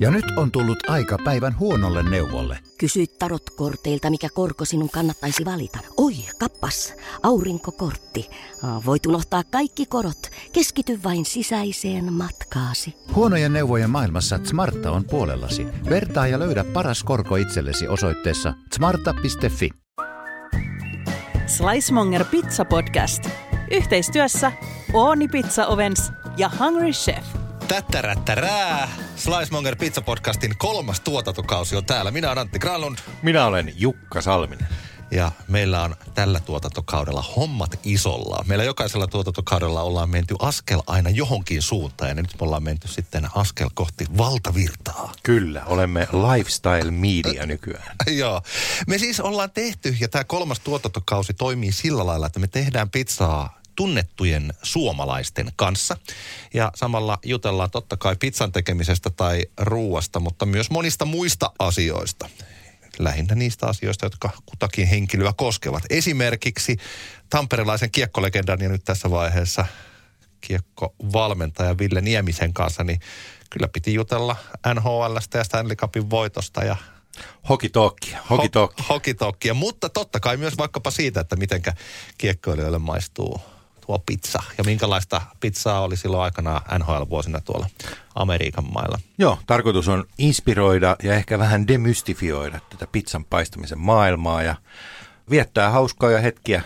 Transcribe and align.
Ja 0.00 0.10
nyt 0.10 0.24
on 0.36 0.50
tullut 0.50 0.90
aika 0.90 1.18
päivän 1.24 1.58
huonolle 1.58 2.02
neuvolle. 2.02 2.58
Kysy 2.78 3.06
tarotkorteilta, 3.06 4.10
mikä 4.10 4.28
korko 4.34 4.64
sinun 4.64 4.90
kannattaisi 4.90 5.44
valita. 5.44 5.78
Oi, 5.96 6.14
kappas, 6.38 6.94
aurinkokortti. 7.22 8.30
Voit 8.86 9.06
unohtaa 9.06 9.42
kaikki 9.50 9.86
korot. 9.86 10.30
Keskity 10.52 11.00
vain 11.04 11.24
sisäiseen 11.24 12.12
matkaasi. 12.12 12.94
Huonojen 13.14 13.52
neuvojen 13.52 13.90
maailmassa 13.90 14.40
Smarta 14.44 14.90
on 14.90 15.04
puolellasi. 15.04 15.66
Vertaa 15.90 16.26
ja 16.26 16.38
löydä 16.38 16.64
paras 16.64 17.04
korko 17.04 17.36
itsellesi 17.36 17.88
osoitteessa 17.88 18.54
smarta.fi. 18.74 19.70
Slicemonger 21.46 22.24
Pizza 22.24 22.64
Podcast. 22.64 23.24
Yhteistyössä 23.70 24.52
Ooni 24.92 25.28
Pizza 25.28 25.66
Ovens 25.66 26.12
ja 26.36 26.50
Hungry 26.60 26.90
Chef. 26.90 27.39
Tättärättärää! 27.70 28.88
Slicemonger 29.16 29.76
Pizza 29.76 30.00
Podcastin 30.02 30.58
kolmas 30.58 31.00
tuotantokausi 31.00 31.76
on 31.76 31.84
täällä. 31.84 32.10
Minä 32.10 32.28
olen 32.28 32.38
Antti 32.38 32.58
Granlund. 32.58 32.98
Minä 33.22 33.46
olen 33.46 33.72
Jukka 33.76 34.20
Salminen. 34.20 34.68
Ja 35.10 35.32
meillä 35.48 35.82
on 35.82 35.96
tällä 36.14 36.40
tuotantokaudella 36.40 37.24
hommat 37.36 37.80
isolla. 37.84 38.44
Meillä 38.46 38.64
jokaisella 38.64 39.06
tuotantokaudella 39.06 39.82
ollaan 39.82 40.10
menty 40.10 40.34
askel 40.38 40.82
aina 40.86 41.10
johonkin 41.10 41.62
suuntaan 41.62 42.08
ja 42.08 42.14
nyt 42.14 42.26
me 42.26 42.44
ollaan 42.44 42.62
menty 42.62 42.88
sitten 42.88 43.28
askel 43.34 43.70
kohti 43.74 44.06
valtavirtaa. 44.18 45.12
Kyllä, 45.22 45.64
olemme 45.64 46.08
lifestyle 46.12 46.90
media 46.90 47.46
nykyään. 47.46 47.96
Joo. 48.20 48.42
Me 48.86 48.98
siis 48.98 49.20
ollaan 49.20 49.50
tehty 49.50 49.96
ja 50.00 50.08
tämä 50.08 50.24
kolmas 50.24 50.60
tuotantokausi 50.60 51.34
toimii 51.34 51.72
sillä 51.72 52.06
lailla, 52.06 52.26
että 52.26 52.40
me 52.40 52.46
tehdään 52.46 52.90
pizzaa 52.90 53.59
tunnettujen 53.80 54.52
suomalaisten 54.62 55.52
kanssa. 55.56 55.96
Ja 56.54 56.72
samalla 56.74 57.18
jutellaan 57.24 57.70
totta 57.70 57.96
kai 57.96 58.16
pizzan 58.16 58.52
tekemisestä 58.52 59.10
tai 59.10 59.44
ruuasta, 59.60 60.20
mutta 60.20 60.46
myös 60.46 60.70
monista 60.70 61.04
muista 61.04 61.52
asioista 61.58 62.28
lähinnä 62.98 63.34
niistä 63.34 63.66
asioista, 63.66 64.06
jotka 64.06 64.30
kutakin 64.46 64.86
henkilöä 64.86 65.32
koskevat. 65.36 65.82
Esimerkiksi 65.90 66.76
tamperelaisen 67.30 67.90
kiekkolegendan 67.90 68.60
ja 68.60 68.68
nyt 68.68 68.84
tässä 68.84 69.10
vaiheessa 69.10 69.64
kiekkovalmentaja 70.40 71.78
Ville 71.78 72.00
Niemisen 72.00 72.52
kanssa, 72.52 72.84
niin 72.84 73.00
kyllä 73.50 73.68
piti 73.68 73.94
jutella 73.94 74.36
NHLstä 74.74 75.38
ja 75.38 75.44
Stanley 75.44 75.76
Cupin 75.76 76.10
voitosta 76.10 76.64
ja 76.64 76.76
Hokitokkia, 77.48 78.18
hokitokkia. 78.30 78.84
Ho- 78.84 78.88
hokitokkia, 78.88 79.54
mutta 79.54 79.88
totta 79.88 80.20
kai 80.20 80.36
myös 80.36 80.58
vaikkapa 80.58 80.90
siitä, 80.90 81.20
että 81.20 81.36
mitenkä 81.36 81.72
kiekkoilijoille 82.18 82.78
maistuu 82.78 83.40
tuo 83.90 84.02
pizza 84.06 84.42
ja 84.58 84.64
minkälaista 84.64 85.20
pizzaa 85.40 85.80
oli 85.80 85.96
silloin 85.96 86.22
aikana 86.22 86.62
NHL-vuosina 86.78 87.40
tuolla 87.40 87.66
Amerikan 88.14 88.72
mailla. 88.72 88.98
Joo, 89.18 89.38
tarkoitus 89.46 89.88
on 89.88 90.04
inspiroida 90.18 90.96
ja 91.02 91.14
ehkä 91.14 91.38
vähän 91.38 91.68
demystifioida 91.68 92.60
tätä 92.70 92.86
pizzan 92.86 93.24
paistamisen 93.24 93.78
maailmaa 93.78 94.42
ja 94.42 94.54
viettää 95.30 95.70
hauskoja 95.70 96.20
hetkiä 96.20 96.62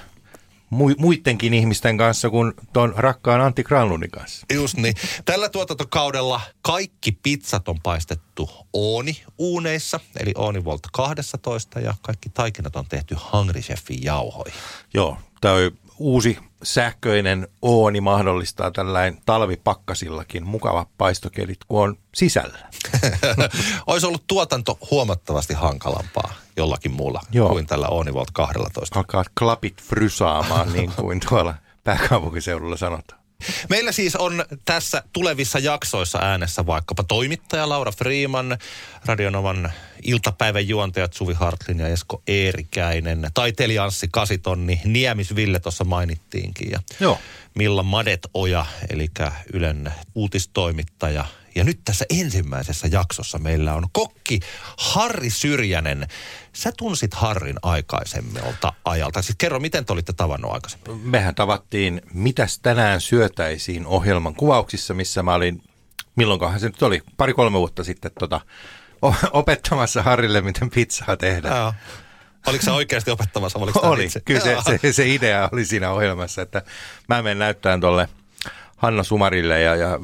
muidenkin 0.99 1.55
ihmisten 1.55 1.99
kanssa 1.99 2.31
kuin 2.31 2.53
tuon 2.73 2.95
rakkaan 2.97 3.41
Antti 3.41 3.63
Granlundin 3.63 4.11
kanssa. 4.11 4.47
Just 4.55 4.77
niin. 4.77 4.95
Tällä 5.25 5.49
tuotantokaudella 5.49 6.41
kaikki 6.63 7.13
pizzat 7.13 7.69
on 7.69 7.81
paistettu 7.83 8.51
Ooni 8.73 9.23
uuneissa, 9.39 10.01
eli 10.21 10.33
Ooni 10.37 10.65
Volta 10.65 10.89
12 10.93 11.81
ja 11.81 11.95
kaikki 12.03 12.29
taikinat 12.29 12.77
on 12.77 12.85
tehty 12.89 13.17
Hungry 13.33 13.61
Chefin 13.61 14.03
jauhoihin. 14.03 14.61
Joo, 14.95 15.19
tämä 15.41 15.55
on 15.55 15.71
uusi 15.99 16.39
sähköinen 16.65 17.49
ooni 17.63 18.01
mahdollistaa 18.01 18.71
tällainen 18.71 19.19
talvipakkasillakin 19.27 20.47
mukava 20.47 20.87
paistokelit, 20.99 21.59
kun 21.69 21.83
on 21.83 21.99
sisällä. 22.15 22.59
Olisi 23.87 24.07
ollut 24.07 24.25
tuotanto 24.27 24.79
huomattavasti 24.91 25.55
hankalampaa 25.55 26.35
jollakin 26.57 26.93
muulla 26.93 27.21
Joo. 27.33 27.49
kuin 27.49 27.67
tällä 27.67 27.89
Oonivolt 27.89 28.31
12. 28.31 28.99
Alkaa 28.99 29.25
klapit 29.39 29.83
frysaamaan 29.83 30.73
niin 30.73 30.93
kuin 30.97 31.21
tuolla 31.29 31.55
pääkaupunkiseudulla 31.85 32.77
sanotaan. 32.77 33.24
Meillä 33.69 33.93
siis 33.93 34.17
on 34.17 34.45
tässä 34.65 35.03
tulevissa 35.13 35.59
jaksoissa 35.59 36.19
äänessä 36.19 36.67
vaikkapa 36.67 37.03
toimittaja 37.03 37.69
Laura 37.69 37.93
Freeman, 37.93 38.59
Radionovan 39.05 39.73
iltapäivän 40.03 40.69
juontajat 40.69 41.13
Suvi 41.13 41.35
Hartlin 41.35 41.79
ja 41.79 41.89
Esko 41.89 42.23
Eerikäinen, 42.27 43.31
taiteilija 43.35 43.85
Anssi 43.85 44.09
Kasitonni, 44.13 44.81
Niemis 44.85 45.37
Ville 45.37 45.61
tuossa 45.61 45.85
mainittiinkin 45.85 46.71
ja 46.71 46.81
Joo. 47.01 47.19
Milla 47.55 47.83
Madet-oja, 47.83 48.67
eli 48.91 49.09
Ylen 49.53 49.93
uutistoimittaja 50.15 51.25
ja 51.55 51.65
nyt 51.65 51.81
tässä 51.85 52.05
ensimmäisessä 52.11 52.89
jaksossa 52.91 53.39
meillä 53.39 53.75
on 53.75 53.87
kokki 53.93 54.41
Harri 54.79 55.31
Syrjänen. 55.31 56.07
Sä 56.53 56.73
tunsit 56.77 57.15
Harrin 57.15 57.57
aikaisemmalta 57.63 58.73
ajalta. 58.85 59.23
Siis 59.23 59.37
kerro, 59.39 59.61
miten 59.61 59.85
te 59.85 59.93
olitte 59.93 60.13
tavannut 60.13 60.53
aikaisemmin? 60.53 61.01
Mehän 61.01 61.35
tavattiin 61.35 62.03
Mitäs 62.15 62.59
tänään 62.59 63.01
syötäisiin 63.01 63.87
ohjelman 63.87 64.35
kuvauksissa, 64.35 64.95
missä 64.95 65.23
mä 65.23 65.35
olin, 65.35 65.63
milloinkohan 66.17 66.61
se 66.61 66.67
nyt 66.67 66.83
oli, 66.83 67.03
pari-kolme 67.17 67.59
vuotta 67.59 67.85
sitten 67.85 68.11
tota, 68.19 68.41
opettamassa 69.33 70.03
Harrille, 70.03 70.41
miten 70.41 70.71
pizzaa 70.71 71.17
tehdään. 71.17 71.57
Joo. 71.57 71.75
Oliko 72.47 72.65
se 72.65 72.71
oikeasti 72.71 73.11
opettamassa? 73.11 73.59
Oliko 73.59 73.81
oli, 73.81 74.05
itse? 74.05 74.21
kyllä 74.21 74.41
se, 74.41 74.57
se, 74.81 74.93
se, 74.93 75.09
idea 75.15 75.49
oli 75.53 75.65
siinä 75.65 75.91
ohjelmassa, 75.91 76.43
että 76.43 76.63
mä 77.09 77.23
menen 77.23 77.39
näyttämään 77.39 77.81
tuolle– 77.81 78.09
Hanna 78.85 79.03
Sumarille 79.03 79.61
ja, 79.61 79.77
ja 79.77 79.93
äh, 79.93 79.99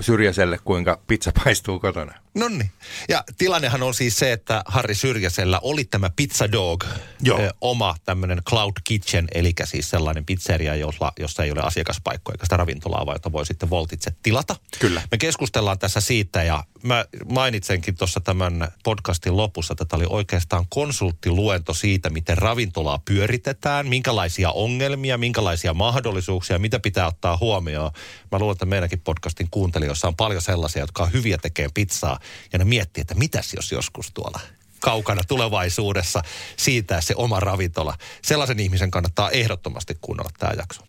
Syrjäselle, 0.00 0.58
kuinka 0.64 1.00
pizza 1.06 1.32
paistuu 1.44 1.80
kotona. 1.80 2.14
No 2.34 2.48
niin. 2.48 2.70
Ja 3.08 3.24
tilannehan 3.38 3.82
on 3.82 3.94
siis 3.94 4.18
se, 4.18 4.32
että 4.32 4.62
Harri 4.66 4.94
Syrjäsellä 4.94 5.60
oli 5.62 5.84
tämä 5.84 6.10
Pizza 6.16 6.52
Dog, 6.52 6.84
Joo. 7.22 7.40
Ö, 7.40 7.50
oma 7.60 7.94
tämmöinen 8.04 8.42
Cloud 8.48 8.72
Kitchen, 8.84 9.28
eli 9.34 9.52
siis 9.64 9.90
sellainen 9.90 10.24
pizzeria, 10.24 10.74
jossa, 10.74 11.12
jossa 11.18 11.44
ei 11.44 11.52
ole 11.52 11.60
asiakaspaikkoja 11.60 12.34
eikä 12.34 12.44
sitä 12.44 12.56
ravintolaa, 12.56 13.06
vaan 13.06 13.14
jota 13.14 13.32
voi 13.32 13.46
sitten 13.46 13.70
voltitse 13.70 14.10
tilata. 14.22 14.56
Kyllä. 14.78 15.02
Me 15.10 15.18
keskustellaan 15.18 15.78
tässä 15.78 16.00
siitä 16.00 16.42
ja 16.42 16.64
mä 16.82 17.04
mainitsenkin 17.32 17.96
tuossa 17.96 18.20
tämän 18.20 18.68
podcastin 18.84 19.36
lopussa, 19.36 19.72
että 19.72 19.84
tämä 19.84 19.98
oli 19.98 20.06
oikeastaan 20.10 20.66
konsulttiluento 20.68 21.74
siitä, 21.74 22.10
miten 22.10 22.38
ravintolaa 22.38 22.98
pyöritetään, 23.04 23.88
minkälaisia 23.88 24.50
ongelmia, 24.50 25.18
minkälaisia 25.18 25.74
mahdollisuuksia, 25.74 26.58
mitä 26.58 26.80
pitää 26.80 27.06
ottaa 27.06 27.36
huomioon. 27.36 27.90
Mä 28.32 28.38
luulen, 28.38 28.52
että 28.52 28.66
meidänkin 28.66 29.00
podcastin 29.00 29.48
kuuntelijoissa 29.50 30.08
on 30.08 30.16
paljon 30.16 30.42
sellaisia, 30.42 30.82
jotka 30.82 31.02
on 31.02 31.12
hyviä 31.12 31.38
tekemään 31.38 31.70
pizzaa 31.74 32.18
ja 32.52 32.58
ne 32.58 32.64
miettii, 32.64 33.00
että 33.00 33.14
mitäs 33.14 33.54
jos 33.54 33.72
joskus 33.72 34.12
tuolla 34.12 34.40
kaukana 34.80 35.22
tulevaisuudessa 35.28 36.22
siitä 36.56 37.00
se 37.00 37.14
oma 37.16 37.40
ravintola. 37.40 37.94
Sellaisen 38.22 38.60
ihmisen 38.60 38.90
kannattaa 38.90 39.30
ehdottomasti 39.30 39.98
kuunnella 40.00 40.30
tämä 40.38 40.52
jakso. 40.56 40.82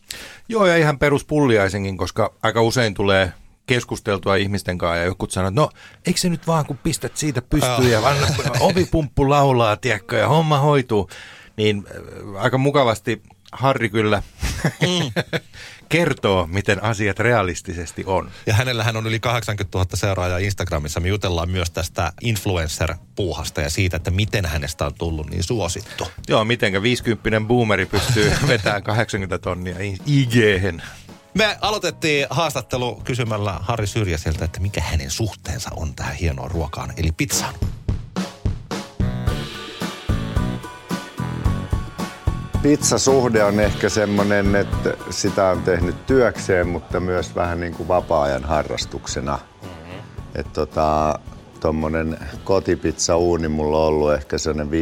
Joo, 0.50 0.66
ja 0.66 0.78
ihan 0.78 1.00
peruspulliaisenkin, 1.00 1.98
koska 1.98 2.34
aika 2.44 2.62
usein 2.62 2.94
tulee 2.94 3.34
keskusteltua 3.66 4.36
ihmisten 4.36 4.78
kanssa 4.78 4.98
ja 4.98 5.06
joku 5.06 5.28
sanoo, 5.30 5.48
että 5.48 5.62
no 5.62 5.70
eikö 6.06 6.20
se 6.20 6.30
nyt 6.30 6.48
vaan 6.48 6.66
kun 6.66 6.78
pistät 6.78 7.18
siitä 7.18 7.42
pystyyn 7.42 7.92
ja 7.92 8.02
vaan 8.02 8.18
ovipumppu 8.60 9.30
laulaa, 9.30 9.78
tiedätkö, 9.78 10.18
ja 10.18 10.28
homma 10.28 10.60
hoituu. 10.60 11.10
Niin 11.58 11.84
äh, 11.88 12.44
aika 12.44 12.58
mukavasti 12.58 13.22
Harri 13.52 13.90
kyllä 13.90 14.24
mm. 14.82 15.12
kertoo, 15.90 16.48
miten 16.48 16.84
asiat 16.84 17.20
realistisesti 17.20 18.04
on. 18.06 18.32
Ja 18.46 18.54
hänellähän 18.54 18.98
on 18.98 19.08
yli 19.08 19.20
80 19.20 19.78
000 19.78 19.90
seuraajaa 19.94 20.38
Instagramissa. 20.38 21.00
Me 21.00 21.08
jutellaan 21.08 21.50
myös 21.50 21.72
tästä 21.72 22.14
influencer-puuhasta 22.22 23.62
ja 23.62 23.70
siitä, 23.70 23.98
että 23.98 24.12
miten 24.12 24.46
hänestä 24.46 24.86
on 24.86 24.94
tullut 24.94 25.30
niin 25.30 25.44
suosittu. 25.44 26.08
Joo, 26.28 26.46
mitenkä 26.46 26.82
50 26.82 27.48
boomeri 27.48 27.86
pystyy 27.86 28.32
vetämään 28.48 28.84
80 28.84 29.38
tonnia 29.38 29.76
ig 30.06 30.34
me 31.38 31.58
aloitettiin 31.62 32.28
haastattelu 32.30 33.02
kysymällä 33.04 33.58
Harri 33.62 33.88
Syrjäseltä, 33.88 34.46
että 34.46 34.60
mikä 34.60 34.82
hänen 34.82 35.12
suhteensa 35.12 35.70
on 35.76 35.96
tähän 35.96 36.16
hienoon 36.16 36.52
ruokaan, 36.52 36.94
eli 36.98 37.12
pizzaan. 37.12 37.54
Pizzasuhde 42.68 43.44
on 43.44 43.60
ehkä 43.60 43.90
semmoinen, 43.90 44.56
että 44.56 44.94
sitä 45.10 45.50
on 45.50 45.64
tehnyt 45.64 46.06
työkseen, 46.06 46.68
mutta 46.68 47.00
myös 47.00 47.36
vähän 47.36 47.60
niin 47.60 47.74
kuin 47.74 47.88
vapaa-ajan 47.88 48.44
harrastuksena. 48.44 49.40
Mm-hmm. 49.62 50.00
Että 50.36 50.54
tota, 50.54 51.20
tommonen 51.60 52.18
kotipizza-uuni 52.44 53.48
mulla 53.48 53.80
on 53.80 53.86
ollut 53.86 54.14
ehkä 54.14 54.38
sellainen 54.38 54.74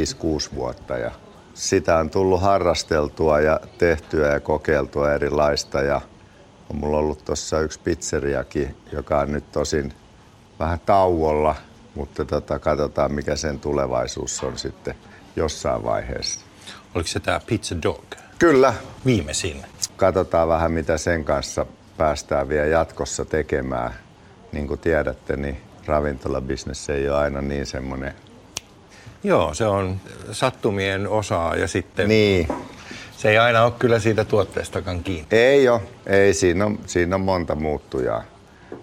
5-6 0.51 0.55
vuotta 0.55 0.97
ja 0.97 1.11
sitä 1.53 1.97
on 1.97 2.09
tullut 2.09 2.41
harrasteltua 2.41 3.39
ja 3.39 3.59
tehtyä 3.77 4.33
ja 4.33 4.39
kokeiltua 4.39 5.13
erilaista 5.13 5.81
ja 5.81 6.01
on 6.69 6.77
mulla 6.77 6.97
ollut 6.97 7.25
tuossa 7.25 7.59
yksi 7.59 7.79
pizzeriakin, 7.79 8.75
joka 8.91 9.19
on 9.19 9.31
nyt 9.31 9.51
tosin 9.51 9.93
vähän 10.59 10.79
tauolla, 10.79 11.55
mutta 11.95 12.25
tota, 12.25 12.59
katsotaan 12.59 13.13
mikä 13.13 13.35
sen 13.35 13.59
tulevaisuus 13.59 14.43
on 14.43 14.57
sitten 14.57 14.95
jossain 15.35 15.83
vaiheessa. 15.83 16.44
Oliko 16.95 17.07
se 17.07 17.19
tämä 17.19 17.39
Pizza 17.47 17.75
Dog? 17.83 18.03
Kyllä. 18.39 18.73
Viimeisin. 19.05 19.63
Katsotaan 19.97 20.47
vähän 20.47 20.71
mitä 20.71 20.97
sen 20.97 21.25
kanssa 21.25 21.65
päästään 21.97 22.49
vielä 22.49 22.65
jatkossa 22.65 23.25
tekemään. 23.25 23.93
Niin 24.51 24.67
kuin 24.67 24.79
tiedätte, 24.79 25.35
niin 25.35 25.61
ravintolabisnes 25.85 26.89
ei 26.89 27.09
ole 27.09 27.17
aina 27.17 27.41
niin 27.41 27.65
semmoinen. 27.65 28.13
Joo, 29.23 29.53
se 29.53 29.65
on 29.65 29.99
sattumien 30.31 31.07
osaa 31.07 31.55
ja 31.55 31.67
sitten 31.67 32.07
Niin, 32.07 32.47
se 33.17 33.29
ei 33.29 33.37
aina 33.37 33.63
ole 33.63 33.73
kyllä 33.79 33.99
siitä 33.99 34.25
tuotteestakaan 34.25 35.03
kiinni. 35.03 35.27
ei 35.31 35.69
ole. 35.69 35.81
Ei, 36.05 36.33
siinä 36.33 36.65
on, 36.65 36.79
siinä 36.85 37.15
on 37.15 37.21
monta 37.21 37.55
muuttujaa. 37.55 38.23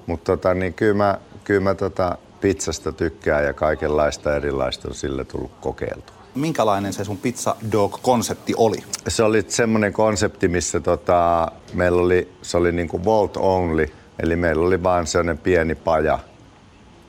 Mutta 0.07 0.33
tota, 0.33 0.55
niin 0.55 0.75
kyllä 0.75 0.95
mä, 0.95 1.19
kyllä 1.45 1.61
mä 1.61 1.75
tota 1.75 2.19
pizzasta 2.41 2.93
tykkään 2.93 3.45
ja 3.45 3.53
kaikenlaista 3.53 4.37
erilaista 4.37 4.89
on 4.89 4.95
sille 4.95 5.25
tullut 5.25 5.53
kokeiltua. 5.61 6.22
Minkälainen 6.35 6.93
se 6.93 7.05
sun 7.05 7.19
pizza 7.19 7.57
dog-konsepti 7.73 8.55
oli? 8.57 8.77
Se 9.09 9.23
oli 9.23 9.45
semmoinen 9.49 9.93
konsepti, 9.93 10.49
missä 10.49 10.81
tota, 10.81 11.53
meillä 11.75 12.03
oli, 12.03 12.33
se 12.43 12.57
oli 12.57 12.73
niinku 12.73 13.05
vault 13.05 13.37
only, 13.37 13.87
eli 14.19 14.37
meillä 14.37 14.67
oli 14.67 14.83
vaan 14.83 15.07
sellainen 15.07 15.39
pieni 15.39 15.75
paja, 15.75 16.19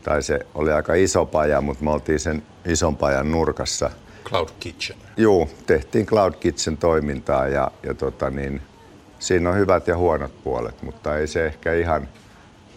tai 0.04 0.24
se 0.24 0.40
oli 0.56 0.72
aika 0.72 0.94
iso 0.94 1.25
paja, 1.25 1.62
mutta 1.62 1.84
me 1.84 1.92
oltiin 1.92 2.20
sen 2.20 2.44
ison 2.66 2.98
pajan 2.98 3.31
nurkassa. 3.31 3.90
Cloud 4.25 4.50
Kitchen. 4.60 4.98
Juu, 5.18 5.50
tehtiin 5.66 6.06
Cloud 6.06 6.34
Kitchen 6.40 6.78
toimintaa 6.78 7.48
ja, 7.48 7.72
ja 7.84 7.94
tota 7.94 8.30
niin, 8.30 8.62
siinä 9.19 9.50
on 9.50 9.56
hyvät 9.56 9.88
ja 9.88 9.98
huonot 9.98 10.44
puolet, 10.44 10.81
mutta 10.81 11.18
ei 11.18 11.28
se 11.28 11.46
ehkä 11.46 11.74
ihan, 11.74 12.08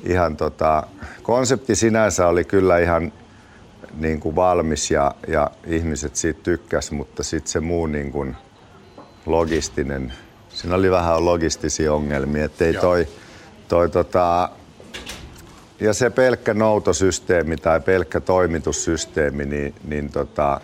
ihan 0.02 0.36
tota, 0.36 0.82
konsepti 1.22 1.74
sinänsä 1.74 2.28
oli 2.28 2.44
kyllä 2.44 2.78
ihan 2.78 3.12
niin 3.96 4.20
kuin 4.20 4.36
valmis 4.36 4.90
ja, 4.90 5.14
ja 5.28 5.50
ihmiset 5.66 6.16
siitä 6.16 6.40
tykkäs, 6.42 6.90
mutta 6.90 7.22
sitten 7.22 7.52
se 7.52 7.60
muu 7.60 7.86
niin 7.86 8.12
kuin 8.12 8.36
logistinen, 9.26 10.12
siinä 10.48 10.76
oli 10.76 10.90
vähän 10.90 11.24
logistisia 11.24 11.92
ongelmia, 11.92 12.44
ettei 12.44 12.74
toi, 12.74 13.08
toi 13.68 13.90
tota, 13.90 14.50
ja 15.80 15.94
se 15.94 16.10
pelkkä 16.10 16.54
noutosysteemi 16.54 17.56
tai 17.56 17.80
pelkkä 17.80 18.20
toimitussysteemi, 18.20 19.46
niin, 19.46 19.74
niin 19.84 20.12
tota, 20.12 20.60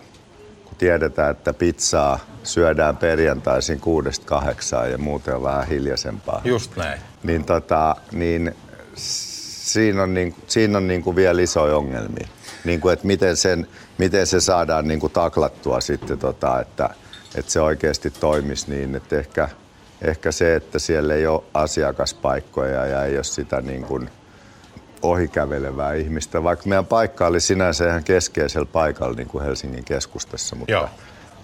kun 0.64 0.76
tiedetään, 0.78 1.30
että 1.30 1.52
pizzaa 1.52 2.18
syödään 2.42 2.96
perjantaisin 2.96 3.80
kuudesta 3.80 4.26
kahdeksaan 4.26 4.90
ja 4.90 4.98
muuten 4.98 5.36
on 5.36 5.42
vähän 5.42 5.68
hiljaisempaa, 5.68 6.40
Just 6.44 6.76
näin. 6.76 7.00
niin, 7.22 7.44
tota, 7.44 7.96
niin 8.12 8.54
siinä 8.94 10.02
on, 10.02 10.14
niin, 10.14 10.34
siinä 10.46 10.78
on 10.78 10.88
niin 10.88 11.02
kuin 11.02 11.16
vielä 11.16 11.42
isoja 11.42 11.76
ongelmia. 11.76 12.28
Niin 12.64 12.80
kuin, 12.80 12.92
että 12.92 13.06
miten, 13.06 13.36
sen, 13.36 13.68
miten 13.98 14.26
se 14.26 14.40
saadaan 14.40 14.88
niin 14.88 15.00
kuin 15.00 15.12
taklattua 15.12 15.80
sitten, 15.80 16.18
tota, 16.18 16.60
että, 16.60 16.90
että 17.34 17.52
se 17.52 17.60
oikeasti 17.60 18.10
toimisi 18.10 18.70
niin, 18.70 18.94
että 18.94 19.18
ehkä, 19.18 19.48
ehkä 20.02 20.32
se, 20.32 20.56
että 20.56 20.78
siellä 20.78 21.14
ei 21.14 21.26
ole 21.26 21.42
asiakaspaikkoja 21.54 22.86
ja 22.86 23.04
ei 23.04 23.16
ole 23.16 23.24
sitä 23.24 23.60
niin 23.60 23.82
kuin 23.82 24.10
ohikävelevää 25.02 25.94
ihmistä, 25.94 26.42
vaikka 26.42 26.68
meidän 26.68 26.86
paikka 26.86 27.26
oli 27.26 27.40
sinänsä 27.40 27.88
ihan 27.88 28.04
keskeisellä 28.04 28.66
paikalla 28.66 29.14
niin 29.14 29.28
kuin 29.28 29.44
Helsingin 29.44 29.84
keskustassa, 29.84 30.56
mutta, 30.56 30.72
Joo. 30.72 30.88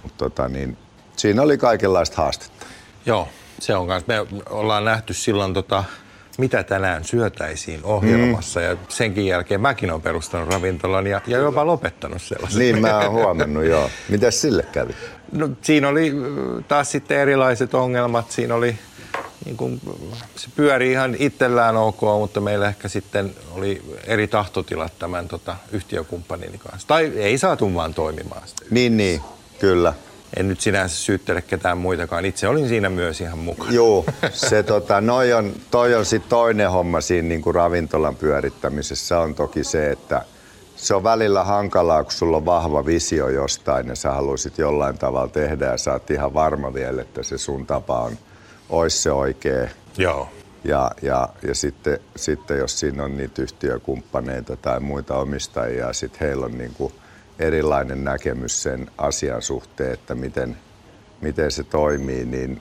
mutta 0.03 0.19
tota, 0.19 0.49
niin, 0.49 0.77
siinä 1.17 1.43
oli 1.43 1.59
kaikenlaista 1.59 2.17
haastetta. 2.17 2.67
Joo, 3.07 3.29
se 3.61 3.77
on 3.77 3.87
kanssa. 3.89 4.13
Me 4.13 4.27
ollaan 4.51 4.85
nähty 4.85 5.15
silloin, 5.15 5.55
tota, 5.55 5.85
mitä 6.39 6.63
tänään 6.63 7.05
syötäisiin 7.05 7.85
ohjelmassa. 7.85 8.61
Mm. 8.61 8.67
Ja 8.67 8.77
senkin 8.89 9.27
jälkeen 9.27 9.61
mäkin 9.61 9.91
olen 9.91 10.03
perustanut 10.03 10.53
ravintolan 10.53 11.07
ja, 11.07 11.21
ja 11.27 11.39
jopa 11.39 11.67
lopettanut 11.67 12.23
sellaisen. 12.23 12.59
Niin 12.59 12.81
mä 12.81 12.99
oon 12.99 13.13
huomannut, 13.13 13.65
joo. 13.65 13.91
Mitäs 14.09 14.41
sille 14.41 14.63
kävi? 14.73 14.93
No, 15.33 15.49
siinä 15.63 15.89
oli 15.89 16.11
äh, 16.11 16.65
taas 16.69 16.91
sitten 16.91 17.19
erilaiset 17.19 17.75
ongelmat. 17.75 18.31
Siinä 18.31 18.55
oli, 18.55 18.79
niin 19.45 19.57
kuin, 19.57 19.81
se 20.37 20.49
pyöri 20.57 20.91
ihan 20.91 21.17
itsellään 21.19 21.77
ok, 21.77 22.01
mutta 22.01 22.41
meillä 22.41 22.69
ehkä 22.69 22.89
sitten 22.89 23.35
oli 23.53 23.83
eri 24.07 24.29
tahtotilat 24.29 24.93
tämän 24.99 25.29
tota, 25.29 25.57
yhtiökumppanini 25.73 26.59
kanssa. 26.59 26.89
Tai 26.89 27.13
ei 27.17 27.39
saatu 27.39 27.75
vaan 27.75 27.95
toimimaan 27.95 28.49
sitä. 28.49 28.65
Niin, 28.71 28.97
niin, 28.97 29.21
kyllä. 29.59 29.95
En 30.37 30.49
nyt 30.49 30.61
sinänsä 30.61 30.97
syyttele 30.97 31.43
ketään 31.43 31.79
muitakaan. 31.79 32.25
Itse 32.25 32.49
olin 32.49 32.69
siinä 32.69 32.89
myös 32.89 33.21
ihan 33.21 33.39
mukana. 33.39 33.73
Joo, 33.73 34.05
se 34.33 34.63
tota, 34.63 35.01
noi 35.01 35.33
on, 35.33 35.53
toi 35.71 35.95
on 35.95 36.05
sitten 36.05 36.31
toinen 36.31 36.71
homma 36.71 37.01
siinä 37.01 37.29
niin 37.29 37.43
kuin 37.43 37.55
ravintolan 37.55 38.17
pyörittämisessä 38.17 39.21
on 39.21 39.35
toki 39.35 39.65
se, 39.65 39.91
että 39.91 40.23
se 40.77 40.95
on 40.95 41.05
välillä 41.05 41.45
hankalaa, 41.45 42.03
kun 42.03 42.13
sulla 42.13 42.37
on 42.37 42.45
vahva 42.45 42.87
visio 42.87 43.29
jostain 43.29 43.89
ja 43.89 43.97
sä 43.97 44.11
haluaisit 44.11 44.59
jollain 44.59 44.99
tavalla 44.99 45.29
tehdä 45.29 45.67
ja 45.67 45.79
sä 45.79 45.93
oot 45.93 46.11
ihan 46.11 46.35
varma 46.35 46.75
vielä, 46.75 47.03
että 47.03 47.23
se 47.23 47.39
sun 47.39 47.67
tapa 47.67 48.01
on, 48.01 48.19
ois 48.69 49.03
se 49.03 49.13
oikea. 49.13 49.69
Joo. 49.97 50.29
Ja, 50.65 50.91
ja, 51.03 51.29
ja 51.43 51.55
sitten, 51.55 51.99
sitten 52.17 52.59
jos 52.59 52.81
siinä 52.81 53.05
on 53.05 53.17
niitä 53.17 53.43
yhtiökumppaneita 53.43 54.57
tai 54.57 54.81
muita 54.81 55.19
omistajia, 55.19 55.93
sitten 55.93 56.29
heillä 56.29 56.47
on 56.47 56.59
niin 56.59 56.75
kuin 56.75 56.93
erilainen 57.39 58.05
näkemys 58.05 58.63
sen 58.63 58.91
asian 58.99 59.43
suhteen, 59.43 59.93
että 59.93 60.15
miten, 60.15 60.57
miten 61.21 61.51
se 61.51 61.65
toimii, 61.65 62.25
niin 62.25 62.61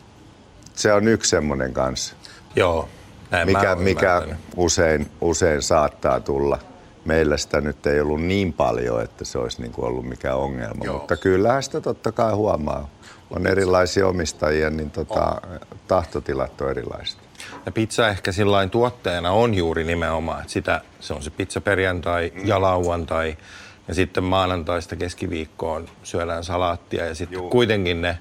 se 0.73 0.93
on 0.93 1.07
yksi 1.07 1.29
semmoinen 1.29 1.73
kanssa, 1.73 2.15
Joo. 2.55 2.89
Näin 3.31 3.47
mikä, 3.47 3.75
mikä 3.75 4.21
usein, 4.55 5.11
usein 5.21 5.61
saattaa 5.61 6.19
tulla. 6.19 6.59
Meillä 7.05 7.37
sitä 7.37 7.61
nyt 7.61 7.87
ei 7.87 8.01
ollut 8.01 8.21
niin 8.21 8.53
paljon, 8.53 9.01
että 9.01 9.25
se 9.25 9.37
olisi 9.37 9.61
niin 9.61 9.71
kuin 9.71 9.85
ollut 9.85 10.05
mikään 10.05 10.37
ongelma, 10.37 10.85
Joo. 10.85 10.97
mutta 10.97 11.17
kyllähän 11.17 11.63
sitä 11.63 11.81
totta 11.81 12.11
kai 12.11 12.33
huomaa. 12.33 12.89
On 13.31 13.47
erilaisia 13.47 14.07
omistajia, 14.07 14.69
niin 14.69 14.91
tota, 14.91 15.41
tahtotilat 15.87 16.61
on 16.61 16.69
erilaiset. 16.69 17.19
Ja 17.65 17.71
pizza 17.71 18.07
ehkä 18.07 18.31
sillain 18.31 18.69
tuotteena 18.69 19.31
on 19.31 19.53
juuri 19.53 19.83
nimenomaan, 19.83 20.41
että 20.41 20.53
sitä, 20.53 20.81
se 20.99 21.13
on 21.13 21.23
se 21.23 21.29
pizza 21.29 21.61
perjantai 21.61 22.33
ja 22.43 22.61
lauantai. 22.61 23.37
Ja 23.87 23.93
sitten 23.93 24.23
maanantaista 24.23 24.95
keskiviikkoon 24.95 25.87
syödään 26.03 26.43
salaattia 26.43 27.05
ja 27.05 27.15
sitten 27.15 27.49
kuitenkin 27.49 28.01
ne, 28.01 28.17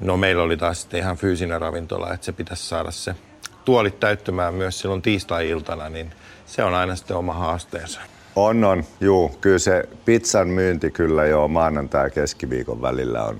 no 0.00 0.16
meillä 0.16 0.42
oli 0.42 0.56
taas 0.56 0.82
sitten 0.82 1.00
ihan 1.00 1.16
fyysinen 1.16 1.60
ravintola, 1.60 2.12
että 2.12 2.26
se 2.26 2.32
pitäisi 2.32 2.68
saada 2.68 2.90
se 2.90 3.14
tuolit 3.64 4.00
täyttymään 4.00 4.54
myös 4.54 4.78
silloin 4.78 5.02
tiistai-iltana, 5.02 5.88
niin 5.88 6.12
se 6.46 6.64
on 6.64 6.74
aina 6.74 6.96
sitten 6.96 7.16
oma 7.16 7.32
haasteensa. 7.32 8.00
On, 8.36 8.64
on. 8.64 8.84
Juu, 9.00 9.28
kyllä 9.40 9.58
se 9.58 9.88
pizzan 10.04 10.48
myynti 10.48 10.90
kyllä 10.90 11.26
jo 11.26 11.48
maanantai 11.48 12.06
ja 12.06 12.10
keskiviikon 12.10 12.82
välillä 12.82 13.24
on, 13.24 13.38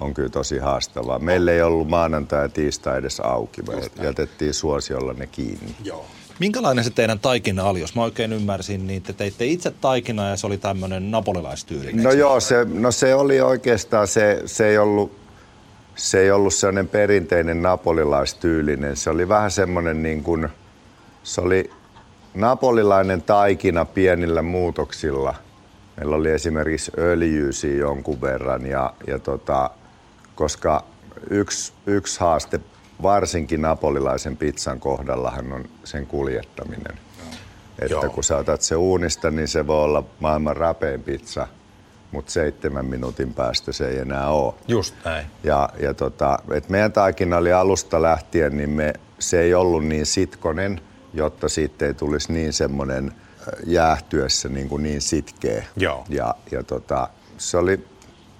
on 0.00 0.14
kyllä 0.14 0.28
tosi 0.28 0.58
haastavaa. 0.58 1.18
Meillä 1.18 1.52
ei 1.52 1.62
ollut 1.62 1.88
maanantai 1.88 2.42
ja 2.42 2.48
tiistai 2.48 2.98
edes 2.98 3.20
auki. 3.20 3.62
Me 3.62 4.04
jätettiin 4.04 4.54
suosiolla 4.54 5.12
ne 5.12 5.26
kiinni. 5.26 5.76
Joo. 5.84 6.06
Minkälainen 6.42 6.84
se 6.84 6.90
teidän 6.90 7.18
taikina 7.18 7.64
oli? 7.64 7.80
Jos 7.80 7.94
mä 7.94 8.02
oikein 8.02 8.32
ymmärsin, 8.32 8.86
niin 8.86 9.02
te 9.02 9.12
teitte 9.12 9.44
itse 9.46 9.70
taikinaa 9.70 10.28
ja 10.28 10.36
se 10.36 10.46
oli 10.46 10.58
tämmöinen 10.58 11.10
napolilaistyylinen. 11.10 12.04
No 12.04 12.10
joo, 12.12 12.40
se, 12.40 12.64
no 12.64 12.90
se 12.90 13.14
oli 13.14 13.40
oikeastaan, 13.40 14.08
se, 14.08 14.42
se 14.46 14.68
ei 14.68 14.78
ollut, 14.78 15.12
se 15.96 16.20
ei 16.20 16.30
ollut 16.30 16.54
sellainen 16.54 16.88
perinteinen 16.88 17.62
napolilaistyylinen. 17.62 18.96
Se 18.96 19.10
oli 19.10 19.28
vähän 19.28 19.50
semmoinen 19.50 20.02
niin 20.02 20.22
kuin, 20.22 20.48
se 21.22 21.40
oli 21.40 21.70
napolilainen 22.34 23.22
taikina 23.22 23.84
pienillä 23.84 24.42
muutoksilla. 24.42 25.34
Meillä 25.96 26.16
oli 26.16 26.30
esimerkiksi 26.30 26.92
öljyä 26.98 27.52
siinä 27.52 27.78
jonkun 27.78 28.20
verran 28.20 28.66
ja, 28.66 28.94
ja 29.06 29.18
tota, 29.18 29.70
koska 30.34 30.84
yksi, 31.30 31.72
yksi 31.86 32.20
haaste 32.20 32.60
varsinkin 33.02 33.62
napolilaisen 33.62 34.36
pizzan 34.36 34.80
kohdallahan 34.80 35.52
on 35.52 35.64
sen 35.84 36.06
kuljettaminen. 36.06 36.98
Että 37.78 37.92
Joo. 37.92 38.10
kun 38.10 38.24
sä 38.24 38.36
otat 38.36 38.62
se 38.62 38.76
uunista, 38.76 39.30
niin 39.30 39.48
se 39.48 39.66
voi 39.66 39.84
olla 39.84 40.04
maailman 40.20 40.56
rapein 40.56 41.02
pizza, 41.02 41.48
mutta 42.12 42.32
seitsemän 42.32 42.86
minuutin 42.86 43.34
päästä 43.34 43.72
se 43.72 43.88
ei 43.88 43.98
enää 43.98 44.28
ole. 44.28 44.54
Just 44.68 44.94
näin. 45.04 45.26
Ja, 45.44 45.68
ja 45.78 45.94
tota, 45.94 46.38
et 46.52 46.68
meidän 46.68 46.92
taikina 46.92 47.36
oli 47.36 47.52
alusta 47.52 48.02
lähtien, 48.02 48.56
niin 48.56 48.70
me, 48.70 48.92
se 49.18 49.40
ei 49.40 49.54
ollut 49.54 49.84
niin 49.84 50.06
sitkonen, 50.06 50.80
jotta 51.14 51.48
siitä 51.48 51.86
ei 51.86 51.94
tulisi 51.94 52.32
niin 52.32 52.52
semmoinen 52.52 53.12
äh, 53.12 53.46
jäähtyessä 53.66 54.48
niin, 54.48 54.68
kuin 54.68 54.82
niin 54.82 55.00
sitkeä. 55.00 55.64
Joo. 55.76 56.04
Ja, 56.08 56.34
ja 56.50 56.62
tota, 56.62 57.08
se 57.38 57.56
oli 57.56 57.91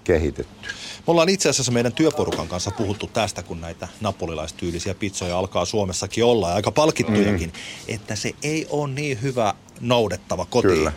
kehitetty. 0.05 0.69
Me 0.99 1.05
ollaan 1.07 1.29
itse 1.29 1.49
asiassa 1.49 1.73
meidän 1.73 1.93
työporukan 1.93 2.49
kanssa 2.49 2.71
puhuttu 2.71 3.07
tästä, 3.07 3.43
kun 3.43 3.61
näitä 3.61 3.89
napolilaistyylisiä 4.01 4.95
pizzoja 4.95 5.39
alkaa 5.39 5.65
Suomessakin 5.65 6.25
olla 6.25 6.49
ja 6.49 6.55
aika 6.55 6.73
palkittujakin, 6.73 7.51
mm. 7.51 7.95
että 7.95 8.17
se 8.17 8.33
ei 8.43 8.67
ole 8.71 8.91
niin 8.91 9.23
hyvä 9.23 9.55
noudettava 9.81 10.47
kotiin. 10.51 10.75
Kyllä. 10.75 10.93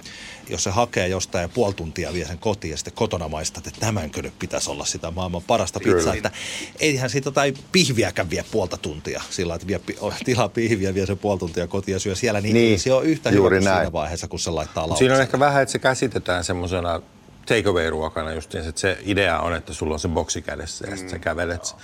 Jos 0.50 0.64
se 0.64 0.70
hakee 0.70 1.08
jostain 1.08 1.42
ja 1.42 1.50
puoli 1.50 1.74
tuntia 1.74 2.14
vie 2.14 2.26
sen 2.26 2.38
kotiin 2.38 2.72
ja 2.72 2.78
sitten 2.78 2.94
kotona 2.94 3.28
maistat, 3.28 3.68
että 3.68 3.80
tämänkö 3.80 4.22
nyt 4.22 4.40
pitäisi 4.40 4.70
olla 4.72 4.86
sitä 4.86 5.12
maailman 5.12 5.42
parasta 5.42 5.80
Kyllä. 5.80 5.96
pizzaa. 5.96 6.14
Että 6.14 6.32
eihän 6.80 7.10
siitä 7.10 7.32
tai 7.32 7.54
pihviäkään 7.72 8.30
vie 8.30 8.46
puolta 8.52 8.78
tuntia 8.78 9.22
sillä, 9.30 9.56
että 9.56 9.68
vie, 9.68 9.82
tilaa 10.26 10.50
pihviä, 10.50 10.94
vie 10.94 11.06
se 11.06 11.16
puoli 11.16 11.40
tuntia 11.40 11.68
kotiin 11.68 11.94
ja 11.94 12.00
syö 12.00 12.16
siellä, 12.16 12.42
niin, 12.42 12.54
Niin, 12.54 12.80
se 12.80 12.94
on 12.94 13.06
yhtä 13.06 13.30
hyvä 13.30 13.38
juuri 13.38 13.60
kuin 13.60 13.74
siinä 13.74 13.92
vaiheessa, 13.92 14.28
kun 14.28 14.40
se 14.40 14.52
laittaa 14.52 14.84
lautaselle. 14.84 15.00
Siinä 15.00 15.16
on 15.16 15.22
ehkä 15.22 15.40
vähän, 15.40 15.62
että 15.62 15.72
se 15.72 15.80
käsitetään 15.80 16.44
semmoisena 16.44 17.02
takeaway-ruokana 17.46 18.34
just 18.34 18.56
että 18.56 18.82
se 18.82 18.98
idea 19.02 19.40
on, 19.40 19.56
että 19.56 19.74
sulla 19.74 19.94
on 19.94 20.00
se 20.00 20.08
boksi 20.08 20.42
kädessä 20.42 20.86
ja 20.86 20.92
Mm. 20.92 20.98
sitten 20.98 21.20
sä 21.20 21.20
kävelet. 21.20 21.76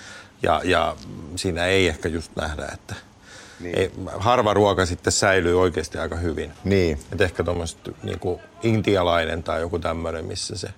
Ja, 0.42 0.60
ja 0.64 0.96
siinä 1.36 1.66
ei 1.66 1.88
ehkä 1.88 2.08
just 2.08 2.32
nähdä, 2.36 2.68
että 2.72 2.94
niin. 3.60 3.78
ei, 3.78 3.90
harva 4.18 4.54
ruoka 4.54 4.86
sitten 4.86 5.12
säilyy 5.12 5.60
oikeasti 5.60 5.98
aika 5.98 6.16
hyvin. 6.16 6.52
Niin. 6.64 6.98
Et 7.12 7.20
ehkä 7.20 7.44
tuommoista 7.44 7.92
niin 8.02 8.20
intialainen 8.62 9.42
tai 9.42 9.60
joku 9.60 9.78
tämmöinen, 9.78 10.24
missä 10.24 10.56
se 10.58 10.68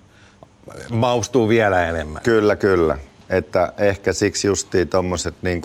maustuu 0.89 1.49
vielä 1.49 1.89
enemmän. 1.89 2.21
Kyllä, 2.21 2.55
kyllä. 2.55 2.97
Että 3.29 3.73
ehkä 3.77 4.13
siksi 4.13 4.47
justiin 4.47 4.89
tuommoiset 4.89 5.35
niin 5.41 5.61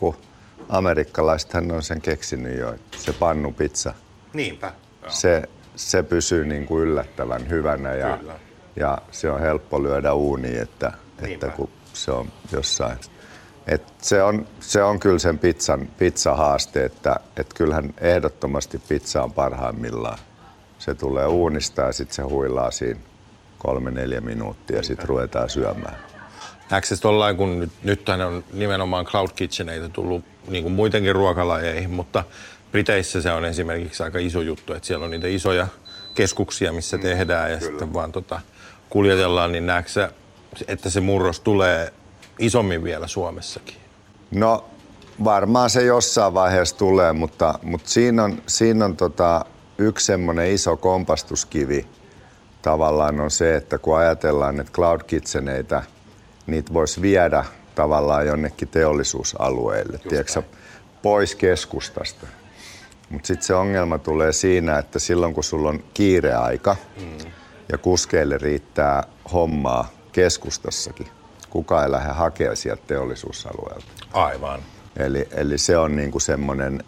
amerikkalaisethan 0.68 1.72
on 1.72 1.82
sen 1.82 2.00
keksinyt 2.00 2.58
jo, 2.58 2.72
että 2.72 2.98
se 2.98 3.12
pannupizza. 3.12 3.94
Niinpä. 4.32 4.72
Se, 5.08 5.42
se 5.76 6.02
pysyy 6.02 6.44
niin 6.44 6.66
kuin 6.66 6.82
yllättävän 6.82 7.48
hyvänä 7.48 7.94
ja, 7.94 8.18
ja 8.76 8.98
se 9.10 9.30
on 9.30 9.40
helppo 9.40 9.82
lyödä 9.82 10.12
uuniin, 10.12 10.62
että, 10.62 10.92
että 11.22 11.48
kun 11.48 11.70
se 11.92 12.10
on 12.10 12.32
jossain. 12.52 12.98
Et 13.66 13.82
se, 14.02 14.22
on, 14.22 14.46
se 14.60 14.82
on 14.82 15.00
kyllä 15.00 15.18
sen 15.18 15.38
pizzan, 15.38 15.88
pizzahaaste, 15.98 16.84
että 16.84 17.16
et 17.36 17.54
kyllähän 17.54 17.94
ehdottomasti 17.98 18.82
pizza 18.88 19.22
on 19.22 19.32
parhaimmillaan. 19.32 20.18
Se 20.78 20.94
tulee 20.94 21.26
uunista 21.26 21.82
ja 21.82 21.92
sitten 21.92 22.14
se 22.14 22.22
huilaa 22.22 22.70
siinä 22.70 23.00
kolme-neljä 23.58 24.20
minuuttia 24.20 24.76
ja 24.76 24.82
sitten 24.82 25.08
ruvetaan 25.08 25.50
syömään. 25.50 25.96
Näetkö 26.70 26.88
se 26.88 27.00
tollain, 27.00 27.36
kun 27.36 27.60
nyt, 27.60 27.70
nyt 27.82 28.08
on 28.08 28.44
nimenomaan 28.52 29.04
Cloud 29.04 29.28
Kitcheneitä 29.34 29.88
tullut 29.88 30.24
niin 30.48 30.62
kuin 30.62 30.72
muidenkin 30.72 31.14
ruokalajeihin, 31.14 31.90
mutta 31.90 32.24
Briteissä 32.70 33.22
se 33.22 33.32
on 33.32 33.44
esimerkiksi 33.44 34.02
aika 34.02 34.18
iso 34.18 34.40
juttu, 34.40 34.72
että 34.72 34.86
siellä 34.86 35.04
on 35.04 35.10
niitä 35.10 35.26
isoja 35.26 35.66
keskuksia, 36.14 36.72
missä 36.72 36.96
mm, 36.96 37.02
tehdään 37.02 37.50
ja 37.50 37.58
kyllä. 37.58 37.70
sitten 37.70 37.94
vaan 37.94 38.12
tota, 38.12 38.40
kuljetellaan, 38.90 39.52
niin 39.52 39.66
näetkö 39.66 40.10
että 40.68 40.90
se 40.90 41.00
murros 41.00 41.40
tulee 41.40 41.92
isommin 42.38 42.84
vielä 42.84 43.06
Suomessakin? 43.06 43.76
No 44.30 44.64
varmaan 45.24 45.70
se 45.70 45.82
jossain 45.82 46.34
vaiheessa 46.34 46.78
tulee, 46.78 47.12
mutta, 47.12 47.58
mutta 47.62 47.90
siinä 47.90 48.24
on, 48.24 48.42
siinä 48.46 48.84
on 48.84 48.96
tota, 48.96 49.44
yksi 49.78 50.06
semmoinen 50.06 50.50
iso 50.50 50.76
kompastuskivi 50.76 51.86
tavallaan 52.62 53.20
on 53.20 53.30
se, 53.30 53.56
että 53.56 53.78
kun 53.78 53.98
ajatellaan, 53.98 54.60
että 54.60 54.72
cloud 54.72 55.00
kitcheneitä, 55.06 55.82
niitä 56.46 56.72
voisi 56.72 57.02
viedä 57.02 57.44
tavallaan 57.74 58.26
jonnekin 58.26 58.68
teollisuusalueille, 58.68 59.98
tiedätkö, 59.98 60.42
pois 61.02 61.34
keskustasta. 61.34 62.26
Mutta 63.10 63.26
sitten 63.26 63.46
se 63.46 63.54
ongelma 63.54 63.98
tulee 63.98 64.32
siinä, 64.32 64.78
että 64.78 64.98
silloin 64.98 65.34
kun 65.34 65.44
sulla 65.44 65.68
on 65.68 65.84
kiireaika 65.94 66.76
mm. 67.00 67.30
Ja 67.72 67.78
kuskeille 67.78 68.38
riittää 68.38 69.02
hommaa 69.32 69.90
keskustassakin, 70.12 71.08
kuka 71.50 71.82
ei 71.84 71.90
lähde 71.90 72.12
hakemaan 72.12 72.56
sieltä 72.56 72.82
teollisuusalueelta. 72.86 73.86
Aivan. 74.12 74.60
Eli, 74.96 75.28
eli 75.30 75.58
se 75.58 75.78
on 75.78 75.96
niinku 75.96 76.20
semmoinen, 76.20 76.84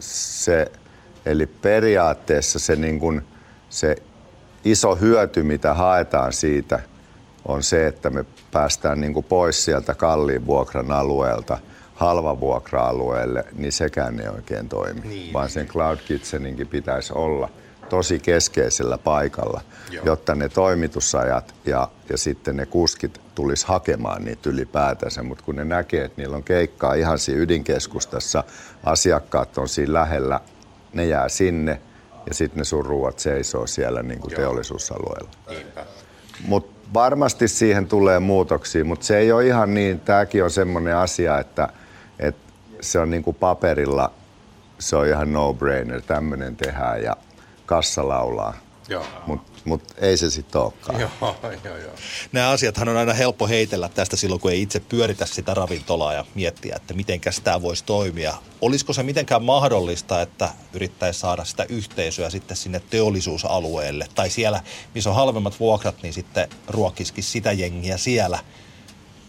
se, 0.00 0.72
eli 1.26 1.46
periaatteessa 1.46 2.58
se, 2.58 2.76
niinku, 2.76 3.20
se 3.68 3.96
iso 4.64 4.96
hyöty, 4.96 5.42
mitä 5.42 5.74
haetaan 5.74 6.32
siitä, 6.32 6.80
on 7.44 7.62
se, 7.62 7.86
että 7.86 8.10
me 8.10 8.24
päästään 8.52 9.00
niinku 9.00 9.22
pois 9.22 9.64
sieltä 9.64 9.94
kalliin 9.94 10.46
vuokran 10.46 10.92
alueelta 10.92 11.58
halva 11.94 12.40
vuokra-alueelle, 12.40 13.44
niin 13.52 13.72
sekään 13.72 14.20
ei 14.20 14.28
oikein 14.28 14.68
toimi. 14.68 15.00
Niin. 15.00 15.32
Vaan 15.32 15.50
sen 15.50 15.66
Cloud 15.66 15.98
Kitcheninkin 15.98 16.66
pitäisi 16.66 17.12
olla 17.12 17.48
tosi 17.90 18.18
keskeisellä 18.18 18.98
paikalla, 18.98 19.60
Joo. 19.90 20.04
jotta 20.04 20.34
ne 20.34 20.48
toimitusajat 20.48 21.54
ja, 21.64 21.88
ja 22.08 22.18
sitten 22.18 22.56
ne 22.56 22.66
kuskit 22.66 23.20
tulisi 23.34 23.66
hakemaan 23.66 24.24
niitä 24.24 24.50
ylipäätänsä. 24.50 25.22
Mutta 25.22 25.44
kun 25.44 25.56
ne 25.56 25.64
näkee, 25.64 26.04
että 26.04 26.22
niillä 26.22 26.36
on 26.36 26.42
keikkaa 26.42 26.94
ihan 26.94 27.18
siinä 27.18 27.40
ydinkeskustassa, 27.40 28.44
asiakkaat 28.84 29.58
on 29.58 29.68
siinä 29.68 29.92
lähellä, 29.92 30.40
ne 30.92 31.06
jää 31.06 31.28
sinne 31.28 31.80
ja 32.26 32.34
sitten 32.34 32.58
ne 32.58 32.64
sun 32.64 32.86
ruuat 32.86 33.18
seisoo 33.18 33.66
siellä 33.66 34.02
niin 34.02 34.20
kuin 34.20 34.34
teollisuusalueella. 34.34 35.30
Mutta 36.46 36.80
varmasti 36.94 37.48
siihen 37.48 37.86
tulee 37.86 38.18
muutoksia, 38.18 38.84
mutta 38.84 39.06
se 39.06 39.18
ei 39.18 39.32
ole 39.32 39.46
ihan 39.46 39.74
niin, 39.74 40.00
tämäkin 40.00 40.44
on 40.44 40.50
semmoinen 40.50 40.96
asia, 40.96 41.38
että, 41.38 41.68
että 42.18 42.52
se 42.80 42.98
on 42.98 43.10
niin 43.10 43.22
kuin 43.22 43.36
paperilla, 43.40 44.12
se 44.78 44.96
on 44.96 45.06
ihan 45.06 45.32
no-brainer, 45.32 46.02
tämmöinen 46.06 46.56
tehdään 46.56 47.02
ja 47.02 47.16
kassa 47.70 48.08
laulaa. 48.08 48.54
Mutta 49.26 49.52
mut 49.64 49.82
ei 49.98 50.16
se 50.16 50.30
sitten 50.30 50.60
olekaan. 50.60 51.00
Joo, 51.00 51.10
joo, 51.64 51.76
joo. 51.76 51.92
Nämä 52.32 52.50
asiathan 52.50 52.88
on 52.88 52.96
aina 52.96 53.12
helppo 53.12 53.48
heitellä 53.48 53.88
tästä 53.88 54.16
silloin, 54.16 54.40
kun 54.40 54.50
ei 54.50 54.62
itse 54.62 54.80
pyöritä 54.80 55.26
sitä 55.26 55.54
ravintolaa 55.54 56.14
ja 56.14 56.24
miettiä, 56.34 56.76
että 56.76 56.94
miten 56.94 57.20
tämä 57.44 57.62
voisi 57.62 57.84
toimia. 57.84 58.34
Olisiko 58.60 58.92
se 58.92 59.02
mitenkään 59.02 59.42
mahdollista, 59.42 60.22
että 60.22 60.48
yrittäisi 60.72 61.20
saada 61.20 61.44
sitä 61.44 61.66
yhteisöä 61.68 62.30
sitten 62.30 62.56
sinne 62.56 62.82
teollisuusalueelle 62.90 64.08
tai 64.14 64.30
siellä, 64.30 64.62
missä 64.94 65.10
on 65.10 65.16
halvemmat 65.16 65.60
vuokrat, 65.60 66.02
niin 66.02 66.12
sitten 66.12 66.48
ruokisikin 66.68 67.24
sitä 67.24 67.52
jengiä 67.52 67.96
siellä– 67.96 68.38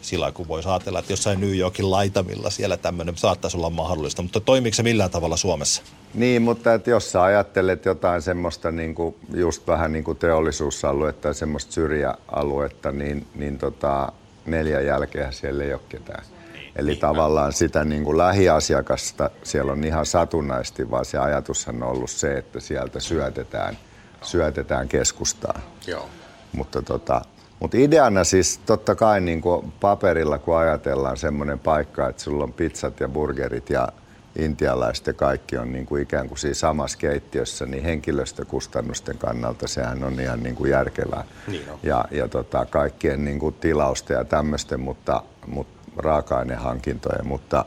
sillä 0.02 0.32
kun 0.32 0.48
voisi 0.48 0.70
ajatella, 0.70 1.00
että 1.00 1.14
jossain 1.14 1.42
New 1.42 1.58
Yorkin 1.58 1.92
laitamilla 1.92 2.50
siellä 2.50 2.78
tämmöinen 2.78 3.18
saattaisi 3.18 3.58
olla 3.58 3.70
mahdollista, 3.70 4.22
mutta 4.22 4.40
toimiiko 4.40 4.76
se 4.76 4.84
millään 4.84 5.10
tavalla 5.10 5.38
Suomessa? 5.38 5.82
Niin, 6.14 6.42
mutta 6.42 6.74
että 6.74 6.90
jos 6.90 7.12
sä 7.12 7.24
ajattelet 7.24 7.86
jotain 7.86 8.22
semmoista 8.22 8.72
niin 8.72 8.96
kuin, 8.96 9.16
just 9.34 9.68
vähän 9.68 9.94
niin 9.94 10.04
kuin 10.04 10.18
teollisuusaluetta 10.18 11.28
ja 11.28 11.34
semmoista 11.34 11.72
syrjäaluetta, 11.72 12.92
niin, 12.92 13.28
niin 13.36 13.58
tota, 13.58 14.12
neljän 14.46 14.86
jälkeen 14.86 15.34
siellä 15.34 15.64
ei 15.64 15.74
ole 15.74 15.82
ketään. 15.90 16.24
Niin, 16.54 16.72
Eli 16.76 16.92
niin, 16.92 17.00
tavallaan 17.00 17.54
sitä 17.54 17.86
niin 17.86 18.04
kuin 18.04 18.18
lähiasiakasta 18.18 19.30
siellä 19.44 19.72
on 19.72 19.84
ihan 19.84 20.06
satunnaisesti, 20.06 20.92
vaan 20.92 21.06
se 21.06 21.18
ajatushan 21.18 21.84
on 21.84 21.90
ollut 21.90 22.10
se, 22.10 22.38
että 22.38 22.60
sieltä 22.60 23.00
syötetään, 23.00 23.78
syötetään 24.22 24.88
keskustaan. 24.88 25.62
Joo. 25.88 26.10
Mutta 26.54 26.82
tota, 26.82 27.22
mutta 27.62 27.78
ideana 27.78 28.24
siis 28.24 28.60
totta 28.66 28.96
kai 28.96 29.22
niin 29.22 29.42
kuin 29.42 29.74
paperilla, 29.80 30.38
kun 30.38 30.58
ajatellaan 30.58 31.18
semmoinen 31.18 31.60
paikka, 31.60 32.10
että 32.10 32.24
sulla 32.24 32.44
on 32.44 32.54
pizzat 32.54 33.00
ja 33.00 33.10
burgerit 33.10 33.70
ja 33.70 33.88
intialaiset 34.36 35.08
ja 35.08 35.14
kaikki 35.14 35.58
on 35.58 35.72
niin 35.72 35.86
kuin 35.86 36.04
ikään 36.04 36.28
kuin 36.28 36.38
siinä 36.38 36.54
samassa 36.54 36.98
keittiössä, 36.98 37.66
niin 37.66 37.84
henkilöstökustannusten 37.84 39.18
kannalta 39.18 39.68
sehän 39.68 40.04
on 40.04 40.20
ihan 40.20 40.44
niin 40.44 40.56
kuin 40.56 40.72
järkevää. 40.72 41.24
Niin 41.48 41.64
ja, 41.84 42.06
ja 42.12 42.28
tota, 42.28 42.66
kaikkien 42.66 43.26
niin 43.26 43.40
kuin 43.40 43.56
tilausten 43.56 44.16
ja 44.16 44.26
tämmöisten, 44.26 44.80
mutta, 44.80 45.24
mutta 45.48 45.92
raaka-ainehankintojen, 45.98 47.28
mutta 47.28 47.66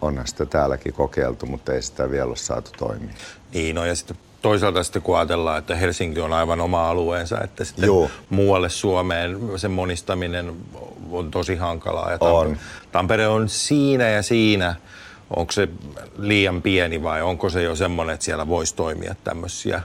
onhan 0.00 0.26
sitä 0.26 0.46
täälläkin 0.46 0.92
kokeiltu, 0.92 1.46
mutta 1.46 1.72
ei 1.72 1.82
sitä 1.82 2.10
vielä 2.10 2.26
ole 2.26 2.36
saatu 2.36 2.70
toimia. 2.78 3.14
Niin, 3.54 3.74
no 3.74 3.84
ja 3.84 3.94
sitten 3.94 4.16
toisaalta 4.42 4.82
sitten 4.82 5.02
kun 5.02 5.16
ajatellaan, 5.16 5.58
että 5.58 5.74
Helsinki 5.74 6.20
on 6.20 6.32
aivan 6.32 6.60
oma 6.60 6.90
alueensa, 6.90 7.40
että 7.40 7.64
sitten 7.64 7.86
Joo. 7.86 8.10
muualle 8.30 8.68
Suomeen 8.68 9.38
sen 9.56 9.70
monistaminen 9.70 10.56
on 11.10 11.30
tosi 11.30 11.56
hankalaa. 11.56 12.10
Ja 12.10 12.18
on. 12.20 12.58
Tampere 12.92 13.28
on 13.28 13.48
siinä 13.48 14.08
ja 14.08 14.22
siinä. 14.22 14.74
Onko 15.36 15.52
se 15.52 15.68
liian 16.18 16.62
pieni 16.62 17.02
vai 17.02 17.22
onko 17.22 17.50
se 17.50 17.62
jo 17.62 17.76
semmoinen, 17.76 18.14
että 18.14 18.24
siellä 18.24 18.48
voisi 18.48 18.74
toimia 18.74 19.14
tämmöisiä. 19.24 19.82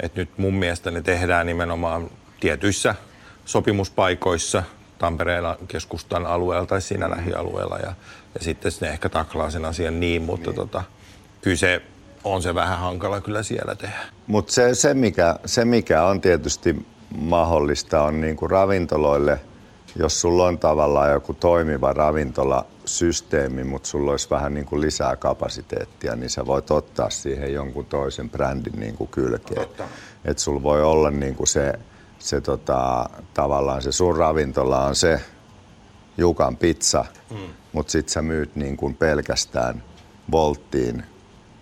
Että 0.00 0.20
nyt 0.20 0.30
mun 0.36 0.54
mielestä 0.54 0.90
ne 0.90 1.02
tehdään 1.02 1.46
nimenomaan 1.46 2.10
tietyissä 2.40 2.94
sopimuspaikoissa 3.44 4.62
Tampereen 4.98 5.44
keskustan 5.68 6.26
alueella 6.26 6.66
tai 6.66 6.82
siinä 6.82 7.10
lähialueella 7.10 7.78
ja, 7.78 7.92
ja 8.34 8.40
sitten 8.40 8.72
ne 8.80 8.88
ehkä 8.88 9.08
taklaa 9.08 9.50
sen 9.50 9.64
asian 9.64 10.00
niin, 10.00 10.22
mutta 10.22 10.50
niin. 10.50 10.56
Tota, 10.56 10.84
kyllä 11.40 11.56
se 11.56 11.82
on 12.24 12.42
se 12.42 12.54
vähän 12.54 12.78
hankala 12.78 13.20
kyllä 13.20 13.42
siellä 13.42 13.74
tehdä. 13.74 13.98
Mutta 14.26 14.52
se, 14.52 14.74
se, 14.74 14.94
mikä, 14.94 15.38
se, 15.46 15.64
mikä 15.64 16.04
on 16.04 16.20
tietysti 16.20 16.86
mahdollista, 17.16 18.02
on 18.02 18.20
niinku 18.20 18.48
ravintoloille, 18.48 19.40
jos 19.96 20.20
sulla 20.20 20.46
on 20.46 20.58
tavallaan 20.58 21.10
joku 21.10 21.34
toimiva 21.34 21.92
ravintolasysteemi, 21.92 23.64
mutta 23.64 23.88
sulla 23.88 24.10
olisi 24.10 24.30
vähän 24.30 24.54
niinku 24.54 24.80
lisää 24.80 25.16
kapasiteettia, 25.16 26.16
niin 26.16 26.30
sä 26.30 26.46
voit 26.46 26.70
ottaa 26.70 27.10
siihen 27.10 27.52
jonkun 27.52 27.86
toisen 27.86 28.30
brändin 28.30 28.80
niinku 28.80 29.06
kylkeen. 29.06 29.66
Että 30.24 30.42
sulla 30.42 30.62
voi 30.62 30.82
olla 30.82 31.10
niinku 31.10 31.46
se, 31.46 31.72
se 32.18 32.40
tota, 32.40 33.10
tavallaan 33.34 33.82
se 33.82 33.92
sun 33.92 34.16
ravintola 34.16 34.86
on 34.86 34.96
se 34.96 35.20
Jukan 36.16 36.56
pizza, 36.56 37.04
mm. 37.30 37.36
mutta 37.72 37.90
sit 37.90 38.08
sä 38.08 38.22
myyt 38.22 38.56
niinku 38.56 38.92
pelkästään 38.98 39.82
Volttiin 40.30 41.04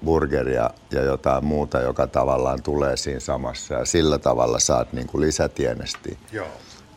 burgeria 0.05 0.71
ja 0.91 1.03
jotain 1.03 1.45
muuta, 1.45 1.81
joka 1.81 2.07
tavallaan 2.07 2.63
tulee 2.63 2.97
siinä 2.97 3.21
samassa 3.21 3.75
ja 3.75 3.85
sillä 3.85 4.19
tavalla 4.19 4.59
saat 4.59 4.93
niin 4.93 5.07
kuin 5.07 5.21
lisätienesti. 5.21 6.19
Joo. 6.33 6.47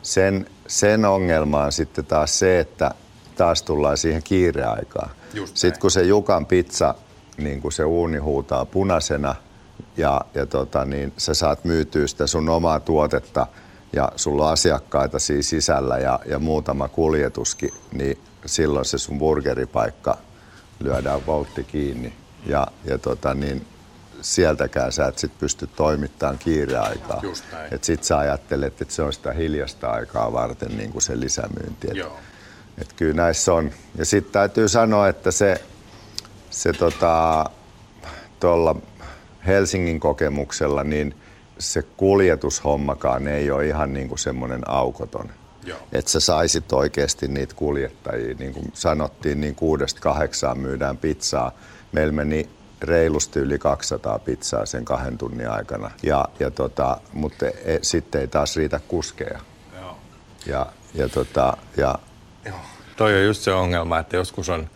Sen, 0.02 0.46
sen 0.68 1.06
ongelma 1.06 1.64
on 1.64 1.72
sitten 1.72 2.06
taas 2.06 2.40
se, 2.40 2.60
että 2.60 2.92
taas 3.36 3.64
tullaan 3.64 3.98
siihen 3.98 4.24
kiireaikaan. 4.24 5.10
Sitten 5.54 5.82
kun 5.82 5.92
se 5.92 6.04
Jukan 6.04 6.46
pizza, 6.46 6.96
niin 7.38 7.62
kun 7.62 7.72
se 7.72 7.84
uuni 7.84 8.18
huutaa 8.18 8.66
punaisena 8.66 9.36
ja, 9.98 10.22
ja 10.34 10.46
tota, 10.46 10.86
niin 10.86 11.14
sä 11.18 11.34
saat 11.34 11.66
myytyä 11.66 12.08
sitä 12.08 12.28
sun 12.28 12.50
omaa 12.50 12.80
tuotetta 12.80 13.48
ja 13.94 14.12
sulla 14.16 14.46
on 14.46 14.54
asiakkaita 14.54 15.20
siinä 15.20 15.42
sisällä 15.42 15.98
ja, 15.98 16.20
ja 16.26 16.40
muutama 16.40 16.88
kuljetuskin, 16.88 17.70
niin 17.92 18.18
silloin 18.46 18.86
se 18.86 18.98
sun 18.98 19.20
burgeripaikka 19.20 20.18
lyödään 20.80 21.26
voltti 21.26 21.64
kiinni 21.64 22.14
ja, 22.46 22.68
ja 22.86 22.98
tota, 22.98 23.34
niin 23.34 23.66
sieltäkään 24.22 24.92
sä 24.92 25.08
et 25.08 25.20
sit 25.20 25.40
pysty 25.40 25.68
toimittamaan 25.68 26.38
kiireaikaa. 26.38 27.22
Et 27.72 27.84
sit 27.84 28.04
sä 28.04 28.18
ajattelet, 28.18 28.82
että 28.82 28.94
se 28.94 29.02
on 29.02 29.14
sitä 29.14 29.32
hiljasta 29.32 29.92
aikaa 29.92 30.34
varten 30.34 30.78
niin 30.78 30.92
kuin 30.92 31.02
se 31.02 31.20
lisämyynti. 31.20 31.88
Et, 31.92 31.96
Joo. 31.96 32.18
et 32.82 32.94
kyllä 32.94 33.14
näissä 33.14 33.54
on. 33.54 33.72
Ja 33.98 34.06
sitten 34.06 34.34
täytyy 34.34 34.68
sanoa, 34.70 35.08
että 35.08 35.32
se, 35.32 35.62
se 36.50 36.74
tota, 36.74 37.46
tuolla 38.40 38.76
Helsingin 39.48 40.00
kokemuksella, 40.00 40.84
niin 40.84 41.16
se 41.60 41.82
kuljetushommakaan 41.82 43.28
ei 43.28 43.52
ole 43.52 43.68
ihan 43.68 43.94
niin 43.94 44.08
kuin 44.08 44.20
semmoinen 44.20 44.70
aukoton. 44.70 45.30
Joo. 45.66 45.78
Että 45.92 46.12
sä 46.12 46.20
saisit 46.20 46.74
oikeasti 46.74 47.28
niitä 47.28 47.56
kuljettajia, 47.56 48.36
niin 48.40 48.54
kuin 48.54 48.72
sanottiin, 48.74 49.42
niin 49.42 49.56
kuudesta 49.56 50.02
kahdeksaan 50.02 50.60
myydään 50.60 50.98
pizzaa. 50.98 51.52
Meillä 51.94 52.14
meni 52.14 52.50
reilusti 52.82 53.40
yli 53.40 53.60
200 53.60 54.20
pizzaa 54.20 54.66
sen 54.66 54.86
kahden 54.86 55.18
tunnin 55.18 55.50
aikana. 55.50 55.92
Ja, 56.04 56.26
ja 56.40 56.52
tota, 56.52 56.98
mutta 57.14 57.46
e, 57.46 57.80
sitten 57.82 58.22
ei 58.22 58.28
taas 58.28 58.56
riitä 58.56 58.80
kuskeja. 58.88 59.40
Joo. 59.80 59.98
Ja, 60.46 60.66
ja, 60.94 61.10
tota, 61.10 61.58
ja 61.78 62.00
Joo. 62.46 62.56
Toi 62.98 63.16
on 63.16 63.24
just 63.24 63.42
se 63.42 63.54
ongelma, 63.54 64.00
että 64.00 64.16
joskus 64.16 64.50
on 64.50 64.70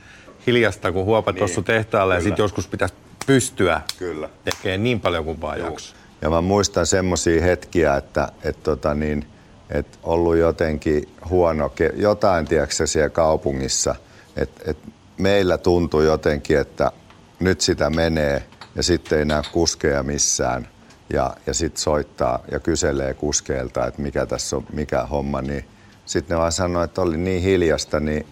hiljasta, 0.48 0.92
kun 0.92 1.06
huopat 1.06 1.36
niin. 1.36 1.40
tossu 1.40 1.62
tehtaalle 1.62 2.16
ja 2.16 2.22
sitten 2.22 2.44
joskus 2.44 2.68
pitäisi 2.68 2.94
pystyä 3.28 3.82
Kyllä. 4.00 4.30
tekemään 4.44 4.84
niin 4.84 5.00
paljon 5.00 5.26
kuin 5.26 5.42
vaan 5.42 5.60
jaksaa. 5.60 5.98
Ja 6.22 6.30
mä 6.30 6.42
muistan 6.42 6.86
semmoisia 6.86 7.44
hetkiä, 7.44 7.96
että 7.96 8.30
et 8.44 8.64
tota 8.64 8.94
niin, 8.94 9.28
et 9.70 10.00
ollut 10.04 10.38
jotenkin 10.38 11.10
huono, 11.30 11.72
jotain 11.96 12.46
tiedätkö 12.46 12.88
siellä 12.88 13.10
kaupungissa, 13.10 13.96
että 14.36 14.72
et 14.72 14.78
meillä 15.18 15.58
tuntui 15.58 16.06
jotenkin, 16.06 16.60
että 16.60 16.92
nyt 17.40 17.62
sitä 17.62 17.90
menee 17.90 18.44
ja 18.76 18.84
sitten 18.84 19.20
ei 19.20 19.26
näe 19.26 19.42
kuskeja 19.52 20.04
missään 20.04 20.68
ja, 21.14 21.34
ja 21.46 21.54
sitten 21.54 21.82
soittaa 21.82 22.40
ja 22.52 22.60
kyselee 22.60 23.14
kuskeilta, 23.14 23.88
että 23.88 24.02
mikä 24.02 24.26
tässä 24.26 24.56
on, 24.56 24.66
mikä 24.74 25.06
homma, 25.06 25.42
niin 25.42 25.66
sitten 26.06 26.36
ne 26.36 26.40
vaan 26.40 26.52
sanoi, 26.52 26.86
että 26.86 27.02
oli 27.02 27.18
niin 27.18 27.42
hiljasta, 27.42 28.00
niin 28.00 28.28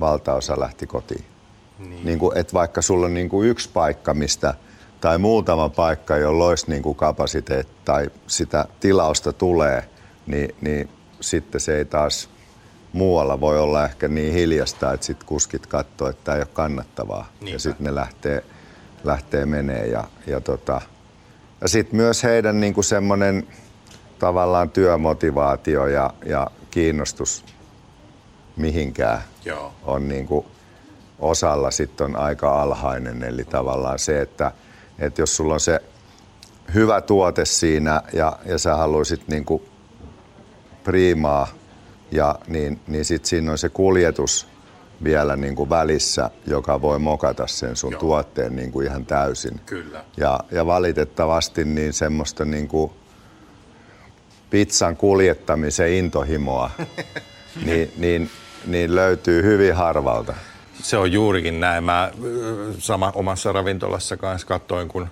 valtaosa 0.00 0.60
lähti 0.60 0.86
kotiin. 0.86 1.24
Niin. 1.78 2.04
Niin 2.04 2.18
kuin, 2.18 2.38
että 2.38 2.52
vaikka 2.52 2.82
sulla 2.82 3.06
on 3.06 3.14
niin 3.14 3.28
kuin 3.28 3.48
yksi 3.48 3.70
paikka, 3.72 4.14
mistä 4.14 4.54
tai 5.00 5.18
muutama 5.18 5.68
paikka, 5.68 6.16
jolla 6.16 6.46
olisi 6.46 6.70
niin 6.70 6.82
kuin 6.82 6.96
kapasiteetti 6.96 7.72
tai 7.84 8.10
sitä 8.26 8.64
tilausta 8.80 9.32
tulee, 9.32 9.88
niin, 10.26 10.54
niin 10.60 10.88
sitten 11.20 11.60
se 11.60 11.76
ei 11.76 11.84
taas 11.84 12.30
muualla 12.92 13.40
voi 13.40 13.58
olla 13.58 13.84
ehkä 13.84 14.08
niin 14.08 14.34
hiljasta, 14.34 14.92
että 14.92 15.06
sitten 15.06 15.26
kuskit 15.26 15.66
katsoo, 15.66 16.08
että 16.08 16.24
tämä 16.24 16.36
ei 16.36 16.42
ole 16.42 16.48
kannattavaa. 16.52 17.28
Niinpä. 17.40 17.54
Ja 17.54 17.58
sitten 17.58 17.84
ne 17.84 17.94
lähtee, 17.94 18.44
lähtee 19.04 19.46
menee. 19.46 19.86
Ja, 19.86 20.04
ja, 20.26 20.40
tota, 20.40 20.80
ja 21.60 21.68
sitten 21.68 21.96
myös 21.96 22.22
heidän 22.22 22.60
niin 22.60 22.74
kuin 22.74 22.84
semmoinen 22.84 23.48
tavallaan 24.18 24.70
työmotivaatio 24.70 25.86
ja, 25.86 26.14
ja 26.26 26.50
kiinnostus 26.70 27.44
mihinkään 28.56 29.22
Joo. 29.44 29.72
on 29.84 30.08
niin 30.08 30.26
kuin 30.26 30.46
osalla 31.18 31.70
sitten 31.70 32.04
on 32.04 32.16
aika 32.16 32.62
alhainen. 32.62 33.22
Eli 33.22 33.44
tavallaan 33.44 33.98
se, 33.98 34.20
että, 34.20 34.52
että 34.98 35.22
jos 35.22 35.36
sulla 35.36 35.54
on 35.54 35.60
se 35.60 35.82
hyvä 36.74 37.00
tuote 37.00 37.44
siinä 37.44 38.02
ja, 38.12 38.38
ja 38.46 38.58
sä 38.58 38.76
haluaisit 38.76 39.28
niin 39.28 39.44
kuin 39.44 39.62
priimaa, 40.84 41.46
ja, 42.10 42.38
niin, 42.46 42.80
niin 42.86 43.04
sitten 43.04 43.28
siinä 43.28 43.52
on 43.52 43.58
se 43.58 43.68
kuljetus 43.68 44.46
vielä 45.04 45.36
niin 45.36 45.54
kuin 45.54 45.70
välissä, 45.70 46.30
joka 46.46 46.82
voi 46.82 46.98
mokata 46.98 47.46
sen 47.46 47.76
sun 47.76 47.92
Joo. 47.92 48.00
tuotteen 48.00 48.56
niin 48.56 48.72
kuin 48.72 48.86
ihan 48.86 49.06
täysin. 49.06 49.60
Kyllä. 49.66 50.04
Ja, 50.16 50.40
ja 50.50 50.66
valitettavasti 50.66 51.64
niin 51.64 51.92
semmoista 51.92 52.44
niin 52.44 52.68
kuin 52.68 52.92
pizzan 54.50 54.96
kuljettamisen 54.96 55.92
intohimoa 55.92 56.70
niin, 57.66 57.92
niin, 57.96 58.30
niin 58.66 58.94
löytyy 58.94 59.42
hyvin 59.42 59.74
harvalta. 59.74 60.34
Se 60.82 60.96
on 60.96 61.12
juurikin 61.12 61.60
näin. 61.60 61.84
Mä 61.84 62.10
sama 62.78 63.12
omassa 63.14 63.52
ravintolassa 63.52 64.16
kanssa 64.16 64.46
katsoin, 64.46 64.88
kun 64.88 65.08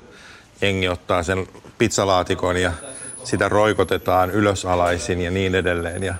jengi 0.60 0.88
ottaa 0.88 1.22
sen 1.22 1.46
pizzalaatikon 1.78 2.56
ja 2.56 2.72
sitä 3.24 3.48
roikotetaan 3.48 4.30
ylösalaisin 4.30 5.20
ja 5.20 5.30
niin 5.30 5.54
edelleen. 5.54 6.02
Ja 6.02 6.14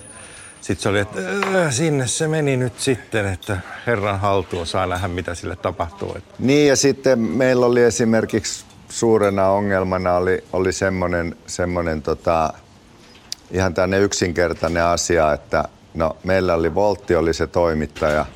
sitten 0.61 0.83
se 0.83 0.89
oli, 0.89 0.99
että 0.99 1.21
"Äh, 1.65 1.73
sinne 1.73 2.07
se 2.07 2.29
meni 2.29 2.57
nyt 2.57 2.81
sitten, 2.81 3.27
että 3.27 3.59
herran 3.87 4.21
haltuun 4.21 4.67
saa 4.67 4.87
nähdä, 4.87 5.09
mitä 5.09 5.35
sille 5.35 5.57
tapahtuu. 5.57 6.15
Että 6.17 6.35
Niin 6.39 6.69
ja 6.69 6.77
sitten 6.77 7.19
meillä 7.19 7.67
oli 7.67 7.83
esimerkiksi 7.83 8.65
suurena 8.89 9.49
ongelmana 9.49 10.15
oli, 10.15 10.45
oli 10.53 10.73
semmoinen, 10.73 11.37
semmoinen 11.47 12.03
tota, 12.03 12.53
ihan 13.51 13.75
tänne 13.75 13.99
yksinkertainen 13.99 14.85
asia, 14.85 15.33
että 15.33 15.65
no, 15.95 16.17
meillä 16.25 16.55
oli 16.55 16.75
Voltti 16.75 17.17
oli 17.17 17.35
se 17.35 17.47
toimittaja, 17.47 18.27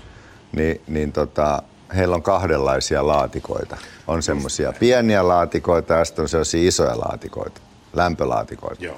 niin, 0.53 0.81
niin 0.89 1.13
tota, 1.13 1.63
heillä 1.97 2.15
on 2.15 2.23
kahdenlaisia 2.23 3.07
laatikoita. 3.07 3.77
On 4.07 4.23
semmoisia 4.23 4.73
pieniä 4.81 5.29
laatikoita 5.29 5.95
ja 5.95 6.05
sitten 6.05 6.23
on 6.23 6.29
sellaisia 6.29 6.69
isoja 6.69 6.99
laatikoita, 6.99 7.61
lämpölaatikoita. 7.93 8.85
Joo. 8.85 8.97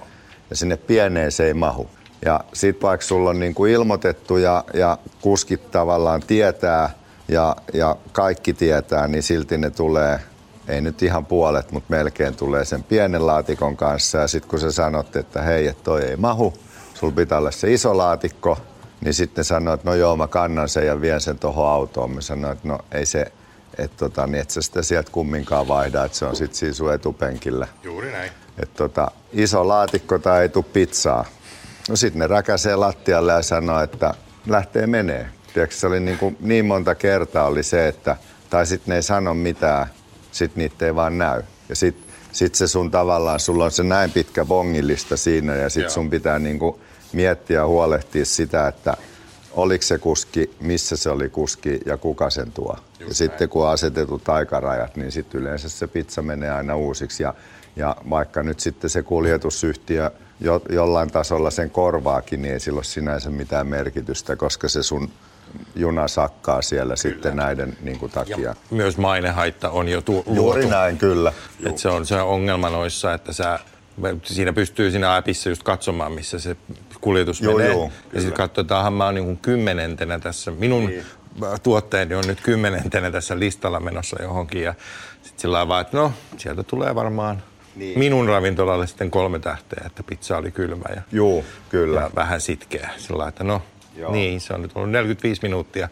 Ja 0.51 0.57
sinne 0.57 0.77
pieneen 0.77 1.33
se 1.33 1.47
ei 1.47 1.55
mahu. 1.55 1.91
Ja 2.25 2.41
sit 2.53 2.83
vaikka 2.83 3.07
sulla 3.07 3.31
on 3.31 3.41
niin 3.41 3.55
kuin 3.55 3.73
ilmoitettu 3.73 4.37
ja, 4.37 4.65
ja 4.75 4.99
kuskit 5.21 5.71
tavallaan 5.71 6.23
tietää 6.23 6.91
ja, 7.29 7.57
ja 7.75 7.97
kaikki 8.13 8.55
tietää, 8.55 9.09
niin 9.09 9.23
silti 9.23 9.59
ne 9.59 9.71
tulee, 9.71 10.21
ei 10.69 10.81
nyt 10.81 11.03
ihan 11.03 11.27
puolet, 11.27 11.71
mutta 11.71 11.91
melkein 11.91 12.37
tulee 12.37 12.65
sen 12.65 12.83
pienen 12.83 13.27
laatikon 13.27 13.77
kanssa. 13.77 14.19
Ja 14.19 14.29
sitten 14.29 14.51
kun 14.51 14.61
sä 14.61 14.73
sanot, 14.73 15.17
että 15.17 15.43
hei, 15.43 15.67
että 15.67 15.85
toi 15.85 16.03
ei 16.03 16.17
mahu, 16.17 16.55
sulla 16.95 17.13
pitää 17.17 17.39
olla 17.39 17.51
se 17.51 17.73
iso 17.73 17.97
laatikko, 17.97 18.59
niin 19.01 19.15
sitten 19.15 19.45
sanoo, 19.45 19.75
että 19.75 19.91
no 19.91 19.95
joo, 19.95 20.17
mä 20.17 20.27
kannan 20.27 20.69
sen 20.69 20.87
ja 20.87 21.01
vien 21.01 21.21
sen 21.21 21.39
tuohon 21.39 21.69
autoon. 21.69 22.11
Mä 22.11 22.21
sanoin, 22.21 22.53
että 22.53 22.69
no 22.69 22.79
ei 22.93 23.07
se, 23.07 23.33
että 23.79 23.97
tota, 23.97 24.27
niin 24.27 24.41
et 24.41 24.51
sä 24.51 24.63
sitä 24.63 24.83
sieltä 24.83 25.11
kumminkaan 25.13 25.69
vaihda, 25.69 26.05
että 26.05 26.19
se 26.19 26.25
on 26.25 26.37
sitten 26.37 26.57
siinä 26.57 26.75
sun 26.75 26.93
etupenkillä 26.93 27.69
juuri 27.83 28.13
näin. 28.13 28.31
että 28.59 28.77
tota, 28.77 29.11
iso 29.33 29.69
laatikko 29.69 30.19
tai 30.19 30.43
ei 30.43 30.63
pizzaa. 30.73 31.25
No 31.89 31.97
sitten 31.97 32.19
ne 32.19 32.27
räkäsee 32.27 32.77
lattialle 32.77 33.33
ja 33.33 33.43
sanoo, 33.43 33.81
että 33.81 34.15
lähtee 34.47 34.87
menee. 34.87 35.29
Tiedätkö, 35.55 35.77
se 35.77 35.87
oli 35.87 36.01
niin, 36.01 36.19
kuin, 36.19 36.37
niin 36.41 36.65
monta 36.65 36.95
kertaa 36.95 37.47
oli 37.47 37.63
se, 37.63 37.89
että 37.89 38.17
tai 38.51 38.67
sitten 38.67 38.93
ne 38.93 38.97
ei 38.97 39.03
sano 39.03 39.35
mitään, 39.35 39.87
sitten 40.33 40.63
niitä 40.63 40.87
ei 40.87 40.95
vaan 40.95 41.19
näy. 41.19 41.43
Ja 41.69 41.77
sitten 41.77 42.15
sit 42.33 42.55
se 42.55 42.69
sun 42.69 42.91
tavallaan, 42.91 43.41
sulla 43.41 43.65
on 43.65 43.71
se 43.71 43.83
näin 43.83 44.11
pitkä 44.11 44.45
bongillista 44.45 45.17
siinä 45.17 45.55
ja 45.55 45.71
sitten 45.71 45.91
sun 45.91 46.11
pitää 46.11 46.39
niin 46.39 46.59
kuin 46.59 46.81
miettiä 47.13 47.59
ja 47.59 47.67
huolehtia 47.67 48.25
sitä, 48.25 48.69
että 48.69 48.97
oliko 49.53 49.83
se 49.83 49.99
kuski, 49.99 50.51
missä 50.61 50.97
se 50.97 51.11
oli 51.11 51.29
kuski 51.29 51.81
ja 51.87 51.97
kuka 51.97 52.31
sen 52.31 52.53
tuo. 52.53 52.77
ja 53.09 53.15
sitten 53.15 53.49
kun 53.49 53.65
on 53.65 53.71
asetetut 53.73 54.29
aikarajat, 54.29 54.97
niin 54.97 55.13
sitten 55.13 55.41
yleensä 55.41 55.69
se 55.69 55.87
pizza 55.87 56.23
menee 56.23 56.51
aina 56.51 56.77
uusiksi. 56.77 57.23
Ja, 57.23 57.35
ja 57.77 57.97
vaikka 58.11 58.43
nyt 58.43 58.61
sitten 58.61 58.91
se 58.91 59.03
kuljetusyhtiö 59.03 60.11
jo, 60.41 60.63
jollain 60.71 61.11
tasolla 61.11 61.51
sen 61.51 61.71
korvaakin, 61.71 62.43
niin 62.43 62.55
ei 62.55 62.61
sillä 62.61 62.79
ole 62.79 62.85
sinänsä 62.85 63.31
mitään 63.31 63.67
merkitystä, 63.67 64.37
koska 64.37 64.69
se 64.69 64.83
sun 64.83 65.11
juna 65.77 66.09
sakkaa 66.09 66.63
siellä 66.63 66.97
sitten 66.97 67.37
näiden 67.37 67.77
niin 67.83 67.99
kuin, 67.99 68.13
takia. 68.13 68.39
Ja 68.41 68.55
myös 68.71 68.99
mainehaitta 68.99 69.71
on 69.71 69.89
jo 69.89 70.03
tu- 70.03 70.25
Juuri 70.27 70.61
luotu. 70.63 70.69
näin, 70.69 70.99
kyllä. 70.99 71.33
Et 71.67 71.79
se 71.79 71.89
on 71.89 72.07
se 72.07 72.21
ongelma 72.23 72.71
noissa, 72.71 73.15
että 73.15 73.33
sä, 73.33 73.59
siinä 74.23 74.53
pystyy 74.53 74.91
siinä 74.91 75.17
appissa 75.17 75.49
just 75.49 75.63
katsomaan, 75.63 76.13
missä 76.13 76.39
se 76.39 76.57
kuljetus 77.01 77.41
Joo, 77.41 77.57
menee. 77.57 77.73
joo, 77.73 77.85
ja 77.85 77.91
kyllä. 78.09 78.23
sitten 78.23 78.37
katsotaanhan, 78.37 78.93
mä 78.93 79.05
oon 79.05 79.15
niin 79.15 79.37
kymmenentenä 79.37 80.19
tässä, 80.19 80.51
minun 80.51 80.87
niin. 80.87 81.05
tuotteeni 81.63 82.15
on 82.15 82.25
nyt 82.27 82.41
kymmenentenä 82.41 83.11
tässä 83.11 83.39
listalla 83.39 83.81
menossa 83.81 84.23
johonkin. 84.23 84.63
Ja 84.63 84.75
sitten 85.23 85.41
sillä 85.41 85.53
lailla 85.53 85.69
vaan, 85.69 85.81
että 85.81 85.97
no, 85.97 86.13
sieltä 86.37 86.63
tulee 86.63 86.95
varmaan 86.95 87.43
niin. 87.77 87.99
minun 87.99 88.29
ravintolalle 88.29 88.87
sitten 88.87 89.11
kolme 89.11 89.39
tähteä, 89.39 89.83
että 89.87 90.03
pizza 90.03 90.37
oli 90.37 90.51
kylmä 90.51 90.85
ja, 90.97 91.03
Juu, 91.13 91.45
kyllä. 91.69 92.01
ja 92.01 92.11
vähän 92.15 92.41
sitkeä. 92.41 92.91
Sillä 92.97 93.29
että 93.29 93.45
no, 93.45 93.63
Joo. 93.97 94.13
niin, 94.13 94.41
se 94.41 94.55
on 94.55 94.63
nyt 94.63 94.73
ollut 94.75 94.91
45 94.91 95.43
minuuttia 95.43 95.89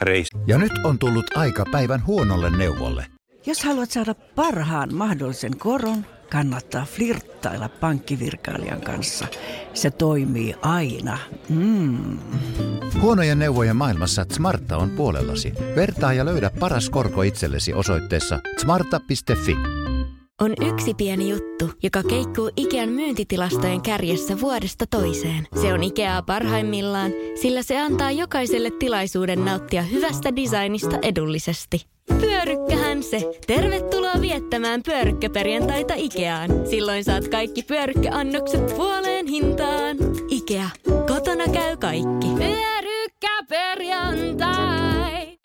reissu. 0.00 0.38
Ja 0.46 0.58
nyt 0.58 0.72
on 0.84 0.98
tullut 0.98 1.36
aika 1.36 1.64
päivän 1.72 2.06
huonolle 2.06 2.50
neuvolle. 2.50 3.06
Jos 3.46 3.64
haluat 3.64 3.90
saada 3.90 4.14
parhaan 4.14 4.94
mahdollisen 4.94 5.58
koron, 5.58 6.06
kannattaa 6.30 6.84
flirttailla 6.84 7.68
pankkivirkailijan 7.68 8.80
kanssa. 8.80 9.26
Se 9.74 9.90
toimii 9.90 10.54
aina. 10.62 11.18
Mm. 11.48 12.18
Huonojen 13.00 13.38
neuvojen 13.38 13.76
maailmassa 13.76 14.26
Smarta 14.32 14.76
on 14.76 14.90
puolellasi. 14.90 15.52
Vertaa 15.76 16.12
ja 16.12 16.24
löydä 16.24 16.50
paras 16.60 16.90
korko 16.90 17.22
itsellesi 17.22 17.74
osoitteessa 17.74 18.40
smarta.fi. 18.60 19.81
On 20.42 20.52
yksi 20.72 20.94
pieni 20.94 21.30
juttu, 21.30 21.70
joka 21.82 22.02
keikkuu 22.02 22.50
Ikean 22.56 22.88
myyntitilastojen 22.88 23.82
kärjessä 23.82 24.40
vuodesta 24.40 24.84
toiseen. 24.90 25.48
Se 25.62 25.72
on 25.72 25.82
Ikeaa 25.82 26.22
parhaimmillaan, 26.22 27.12
sillä 27.42 27.62
se 27.62 27.80
antaa 27.80 28.10
jokaiselle 28.10 28.70
tilaisuuden 28.70 29.44
nauttia 29.44 29.82
hyvästä 29.82 30.36
designista 30.36 30.98
edullisesti. 31.02 31.86
Pyörykkähän 32.20 33.02
se. 33.02 33.32
Tervetuloa 33.46 34.20
viettämään 34.20 34.82
pyörykkäperjantaita 34.82 35.94
Ikeaan. 35.96 36.50
Silloin 36.70 37.04
saat 37.04 37.28
kaikki 37.28 37.62
pyörykkäannokset 37.62 38.66
puoleen 38.76 39.26
hintaan. 39.26 39.96
Ikea. 40.28 40.68
Kotona 41.08 41.44
käy 41.52 41.76
kaikki. 41.76 42.28
Pyörykkäperjantai. 42.38 45.38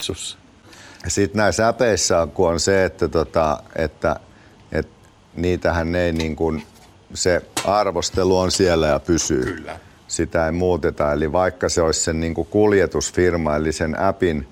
Sitten 1.07 1.37
näissä 1.37 1.67
äpeissä 1.67 2.21
on, 2.21 2.31
kun 2.31 2.49
on 2.49 2.59
se, 2.59 2.85
että, 2.85 3.07
tota, 3.07 3.63
että, 3.75 4.11
että 4.11 4.26
niitähän 5.37 5.95
ei 5.95 6.11
niin 6.13 6.35
kuin, 6.35 6.63
se 7.13 7.41
arvostelu 7.65 8.37
on 8.37 8.51
siellä 8.51 8.87
ja 8.87 8.99
pysyy. 8.99 9.43
Kyllä. 9.43 9.79
Sitä 10.07 10.45
ei 10.45 10.51
muuteta. 10.51 11.13
Eli 11.13 11.31
vaikka 11.31 11.69
se 11.69 11.81
olisi 11.81 12.01
sen 12.01 12.19
niin 12.19 12.33
kuin 12.33 12.47
kuljetusfirma, 12.47 13.55
eli 13.55 13.71
sen 13.71 13.99
appin 13.99 14.47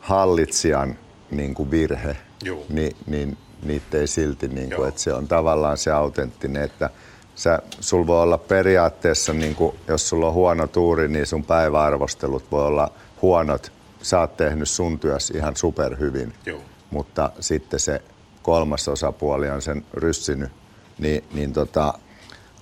hallitsijan 0.00 0.98
niin 1.30 1.54
kuin 1.54 1.70
virhe, 1.70 2.16
Juu. 2.44 2.66
niin, 2.68 2.96
niin 3.06 3.36
niitä 3.62 3.98
ei 3.98 4.06
silti, 4.06 4.48
niin 4.48 4.70
kuin, 4.76 4.88
että 4.88 5.00
se 5.00 5.12
on 5.12 5.28
tavallaan 5.28 5.78
se 5.78 5.90
autenttinen, 5.90 6.62
että 6.62 6.90
sä, 7.34 7.62
sul 7.80 8.06
voi 8.06 8.22
olla 8.22 8.38
periaatteessa, 8.38 9.32
niin 9.32 9.54
kuin, 9.54 9.76
jos 9.88 10.08
sulla 10.08 10.26
on 10.26 10.34
huono 10.34 10.66
tuuri, 10.66 11.08
niin 11.08 11.26
sun 11.26 11.44
päiväarvostelut 11.44 12.50
voi 12.50 12.66
olla 12.66 12.90
huonot. 13.22 13.72
Sä 14.02 14.20
oot 14.20 14.36
tehnyt 14.36 14.68
sun 14.68 14.98
työs 14.98 15.30
ihan 15.30 15.56
superhyvin, 15.56 16.32
Juu. 16.46 16.60
mutta 16.90 17.30
sitten 17.40 17.80
se 17.80 18.02
kolmas 18.46 18.88
osapuoli 18.88 19.50
on 19.50 19.62
sen 19.62 19.84
ryssinyt, 19.94 20.50
niin, 20.98 21.24
niin 21.32 21.52
tota, 21.52 21.94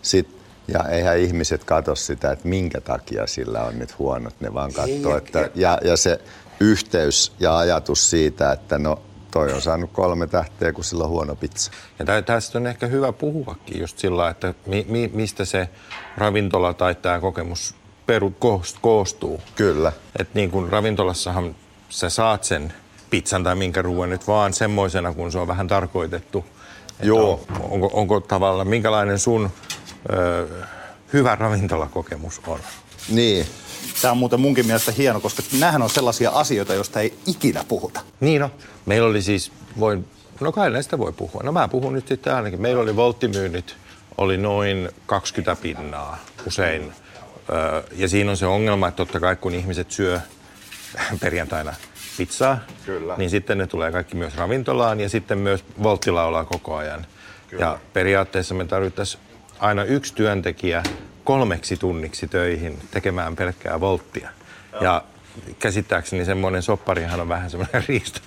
sit, 0.03 0.29
ja 0.69 0.85
eihän 0.89 1.19
ihmiset 1.19 1.65
katso 1.65 1.95
sitä, 1.95 2.33
että 2.33 2.49
minkä 2.49 2.81
takia 2.81 3.27
sillä 3.27 3.65
on 3.65 3.79
nyt 3.79 3.99
huonot, 3.99 4.41
ne 4.41 4.55
vaan 4.55 4.73
katsoo, 4.73 5.17
että, 5.17 5.51
ja, 5.55 5.79
ja 5.85 5.97
se 5.97 6.21
yhteys 6.61 7.33
ja 7.41 7.59
ajatus 7.59 8.11
siitä, 8.11 8.53
että 8.53 8.79
no 8.79 9.03
toi 9.31 9.53
on 9.53 9.63
saanut 9.63 9.91
kolme 9.93 10.27
tähteä, 10.27 10.73
kun 10.73 10.85
sillä 10.85 11.05
on 11.05 11.11
huono 11.11 11.37
pizza. 11.37 11.71
Ja 11.99 12.05
tä- 12.05 12.23
tästä 12.23 12.59
on 12.59 12.67
ehkä 12.67 12.87
hyvä 12.87 13.13
puhuakin 13.13 13.81
just 13.81 13.99
sillä 13.99 14.31
että 14.31 14.55
mi- 14.67 14.87
mi- 14.89 15.11
mistä 15.15 15.45
se 15.45 15.69
ravintola 16.17 16.75
tai 16.75 16.95
tämä 16.95 17.21
kokemus 17.21 17.75
peru- 18.07 18.35
koos- 18.39 18.77
koostuu. 18.81 19.41
Kyllä. 19.57 19.93
Et 20.19 20.35
niin 20.35 20.51
kuin 20.51 20.69
ravintolassahan 20.69 21.57
sä 21.89 22.09
saat 22.09 22.45
sen 22.45 22.73
pizzan 23.15 23.45
tai 23.45 23.55
minkä 23.55 23.83
ruoan 23.83 24.11
nyt 24.11 24.29
vaan 24.29 24.53
semmoisena, 24.53 25.13
kun 25.13 25.33
se 25.33 25.39
on 25.39 25.49
vähän 25.49 25.69
tarkoitettu. 25.69 26.45
Että 26.91 27.07
Joo. 27.07 27.47
On, 27.51 27.71
onko, 27.71 27.91
onko 27.93 28.21
tavallaan, 28.21 28.69
minkälainen 28.69 29.19
sun 29.19 29.51
ö, 30.13 30.47
hyvä 31.13 31.35
ravintolakokemus 31.35 32.41
on? 32.47 32.59
Niin, 33.09 33.47
Tämä 34.03 34.13
on 34.13 34.19
muuten 34.19 34.41
munkin 34.41 34.67
mielestä 34.67 34.93
hieno, 34.93 35.21
koska 35.21 35.43
nämähän 35.59 35.83
on 35.83 35.91
sellaisia 35.91 36.31
asioita, 36.31 36.75
joista 36.75 37.01
ei 37.01 37.15
ikinä 37.27 37.65
puhuta. 37.69 38.01
Niin 38.21 38.41
no, 38.41 38.51
meillä 38.87 39.09
oli 39.09 39.23
siis, 39.23 39.53
voin, 39.81 40.09
no 40.41 40.53
kai 40.53 40.71
näistä 40.71 40.99
voi 40.99 41.13
puhua. 41.13 41.41
No 41.45 41.53
mä 41.53 41.69
puhun 41.69 41.93
nyt 41.93 42.09
sitten 42.09 42.35
ainakin. 42.35 42.61
Meillä 42.61 42.83
oli 42.83 42.97
volttimyynnit, 42.97 43.77
oli 44.19 44.37
noin 44.37 44.89
20 45.07 45.63
pinnaa 45.63 46.19
usein. 46.47 46.93
Öö, 47.51 47.83
ja 47.97 48.09
siinä 48.09 48.31
on 48.31 48.37
se 48.37 48.47
ongelma, 48.47 48.89
että 48.89 48.97
totta 48.97 49.21
kai 49.21 49.37
kun 49.37 49.55
ihmiset 49.55 49.91
syö 49.91 50.21
perjantaina 51.21 51.75
pizzaa, 52.17 52.59
Kyllä. 52.87 53.15
niin 53.17 53.31
sitten 53.31 53.59
ne 53.59 53.67
tulee 53.67 53.93
kaikki 53.93 54.17
myös 54.17 54.37
ravintolaan 54.37 55.01
ja 55.01 55.09
sitten 55.09 55.39
myös 55.39 55.65
voltti 55.83 56.11
laulaa 56.11 56.45
koko 56.45 56.77
ajan. 56.77 57.07
Ja 57.59 57.79
periaatteessa 57.93 58.55
me 58.55 58.65
tarvittaisiin 58.65 59.23
aina 59.59 59.85
yksi 59.85 60.15
työntekijä 60.15 60.83
kolmeksi 61.25 61.77
tunniksi 61.77 62.29
töihin 62.29 62.79
tekemään 62.91 63.37
pelkkää 63.37 63.81
volttia. 63.81 64.31
Ja 64.81 65.05
käsittääkseni 65.59 66.25
semmoinen 66.25 66.63
sopparihan 66.63 67.21
on 67.21 67.29
vähän 67.29 67.51
semmoinen 67.51 67.85
riisto, 67.89 68.21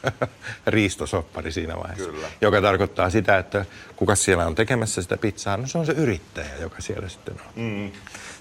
riistosoppari 0.67 1.52
siinä 1.52 1.78
vaiheessa. 1.78 2.10
Kyllä. 2.10 2.28
Joka 2.41 2.62
tarkoittaa 2.62 3.10
sitä, 3.10 3.38
että 3.38 3.65
kuka 3.95 4.15
siellä 4.15 4.45
on 4.45 4.56
tekemässä 4.56 5.02
sitä 5.02 5.17
pizzaa, 5.17 5.58
no 5.58 5.67
se 5.67 5.78
on 5.78 5.86
se 5.86 5.91
yrittäjä, 5.91 6.56
joka 6.62 6.82
siellä 6.82 7.10
sitten 7.10 7.34
on. 7.34 7.63
Mm. 7.63 7.91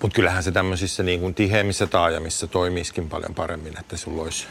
Mutta 0.03 0.15
kyllähän 0.15 0.43
se 0.43 0.53
tämmöisissä 0.53 1.03
niin 1.03 1.21
kuin 1.21 1.35
tiheimmissä 1.35 1.87
taajamissa 1.87 2.47
toimiskin 2.47 3.09
paljon 3.09 3.35
paremmin, 3.35 3.79
että 3.81 3.97
sulla 3.97 4.23
olisi... 4.23 4.47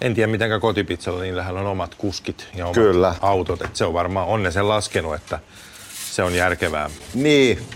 En 0.00 0.14
tiedä, 0.14 0.26
miten 0.30 0.60
kotipizzalla, 0.60 1.22
niillähän 1.22 1.56
on 1.56 1.66
omat 1.66 1.94
kuskit 1.94 2.48
ja 2.54 2.64
omat 2.64 2.74
Kyllä. 2.74 3.14
autot. 3.20 3.62
Et 3.62 3.76
se 3.76 3.84
on 3.84 3.92
varmaan 3.92 4.26
onne 4.26 4.50
sen 4.50 4.68
laskenut, 4.68 5.14
että 5.14 5.38
se 6.12 6.22
on 6.22 6.34
järkevää. 6.34 6.90
niin. 7.14 7.66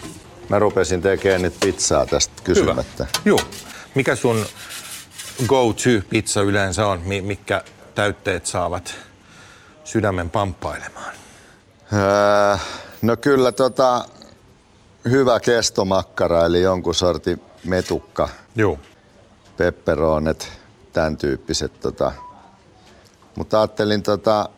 Mä 0.48 0.58
rupesin 0.58 1.02
tekemään 1.02 1.42
nyt 1.42 1.54
pizzaa 1.60 2.06
tästä 2.06 2.34
kysymättä. 2.44 3.06
Joo. 3.24 3.38
Mikä 3.94 4.16
sun 4.16 4.46
go-to-pizza 5.46 6.40
yleensä 6.42 6.86
on? 6.86 7.00
Mi- 7.04 7.20
Mitkä 7.20 7.64
täytteet 7.94 8.46
saavat 8.46 8.94
sydämen 9.84 10.30
pamppailemaan? 10.30 11.14
Öö, 11.92 12.56
no 13.02 13.16
kyllä 13.16 13.52
tota, 13.52 14.04
hyvä 15.10 15.40
kestomakkara, 15.40 16.46
eli 16.46 16.62
jonkun 16.62 16.94
sortin 16.94 17.40
metukka, 17.64 18.28
Joo. 18.56 18.78
pepperonet, 19.56 20.52
tämän 20.92 21.16
tyyppiset. 21.16 21.80
Tota. 21.80 22.12
Mutta 23.36 23.60
ajattelin, 23.60 24.02
tota, 24.02 24.48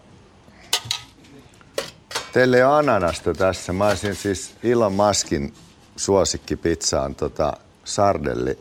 teille 2.32 2.56
ei 2.56 2.62
ole 2.62 2.74
ananasta 2.74 3.32
tässä. 3.32 3.72
Mä 3.72 3.86
olisin 3.86 4.14
siis 4.14 4.54
Elon 4.62 4.92
Muskin 4.92 5.54
suosikkipizza 5.96 7.02
on 7.02 7.14
tota, 7.14 7.52
sardelli 7.84 8.58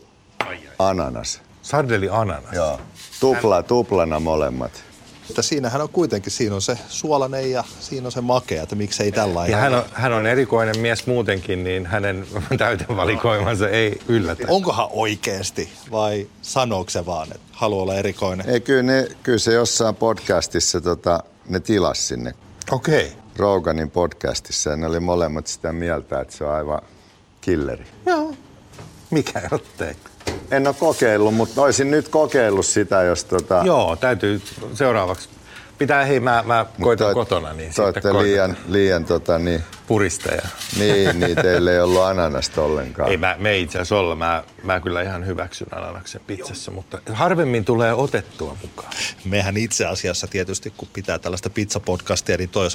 ananas. 0.78 1.40
Sardeli 1.62 2.08
ananas. 2.08 2.52
Joo. 2.52 2.80
Tupla, 3.20 3.62
tuplana 3.62 4.20
molemmat. 4.20 4.84
Että 5.30 5.42
siinähän 5.42 5.80
on 5.80 5.88
kuitenkin, 5.88 6.32
siinä 6.32 6.54
on 6.54 6.62
se 6.62 6.78
suolainen 6.88 7.50
ja 7.50 7.64
siinä 7.80 8.08
on 8.08 8.12
se 8.12 8.20
makea, 8.20 8.62
että 8.62 8.76
miksei 8.76 9.12
tällainen. 9.12 9.52
Ja 9.52 9.58
hän 9.58 9.74
on, 9.74 9.82
hän 9.92 10.12
on 10.12 10.26
erikoinen 10.26 10.78
mies 10.78 11.06
muutenkin, 11.06 11.64
niin 11.64 11.86
hänen 11.86 12.26
täytevalikoimansa 12.58 13.68
ei 13.68 14.00
yllätä. 14.08 14.44
Onkohan 14.48 14.88
oikeasti 14.90 15.68
vai 15.90 16.26
sanooko 16.42 16.90
se 16.90 17.06
vaan, 17.06 17.28
että 17.28 17.46
haluaa 17.52 17.82
olla 17.82 17.94
erikoinen? 17.94 18.48
Ei, 18.48 18.60
kyllä, 18.60 18.82
ne, 18.82 19.08
kyllä 19.22 19.38
se 19.38 19.52
jossain 19.52 19.94
podcastissa 19.94 20.80
tota, 20.80 21.20
ne 21.48 21.60
tilas 21.60 22.08
sinne 22.08 22.34
Okei. 22.70 23.06
Okay. 23.06 23.18
Roganin 23.36 23.90
podcastissa 23.90 24.70
ja 24.70 24.76
ne 24.76 24.86
oli 24.86 25.00
molemmat 25.00 25.46
sitä 25.46 25.72
mieltä, 25.72 26.20
että 26.20 26.36
se 26.36 26.44
on 26.44 26.54
aivan 26.54 26.80
killeri. 27.40 27.84
Joo. 28.06 28.34
Mikä 29.10 29.42
ettei. 29.52 29.96
En 30.56 30.66
ole 30.66 30.74
kokeillut, 30.78 31.34
mutta 31.34 31.62
olisin 31.62 31.90
nyt 31.90 32.08
kokeillut 32.08 32.66
sitä, 32.66 33.02
jos 33.02 33.24
tota... 33.24 33.62
Joo, 33.64 33.96
täytyy 33.96 34.42
seuraavaksi. 34.74 35.28
Pitää, 35.78 36.04
hei 36.04 36.20
mä, 36.20 36.44
mä 36.46 36.66
koitan 36.80 37.06
toi- 37.06 37.14
kotona, 37.14 37.52
niin 37.52 37.58
Te 37.58 37.64
sitten 37.64 37.84
olette 37.84 38.00
koitan 38.00 38.22
liian, 38.22 38.56
liian 38.68 39.04
tota, 39.04 39.38
niin, 39.38 39.62
puristeja. 39.86 40.42
niin, 40.78 41.20
niin 41.20 41.36
teillä 41.36 41.72
ei 41.72 41.80
ollut 41.80 42.02
ananasta 42.02 42.62
ollenkaan. 42.62 43.10
Ei 43.10 43.16
mä, 43.16 43.36
me 43.38 43.50
ei 43.50 43.62
itse 43.62 43.78
asiassa 43.78 43.96
olla. 43.96 44.16
Mä, 44.16 44.44
mä 44.62 44.80
kyllä 44.80 45.02
ihan 45.02 45.26
hyväksyn 45.26 45.66
ananaksen 45.70 46.20
pizzassa, 46.26 46.70
mutta 46.70 46.98
harvemmin 47.12 47.64
tulee 47.64 47.94
otettua 47.94 48.56
mukaan. 48.62 48.92
Mehän 49.24 49.56
itse 49.56 49.86
asiassa 49.86 50.26
tietysti, 50.26 50.72
kun 50.76 50.88
pitää 50.92 51.18
tällaista 51.18 51.50
pizzapodcastia, 51.50 52.36
niin 52.36 52.48
toi 52.48 52.68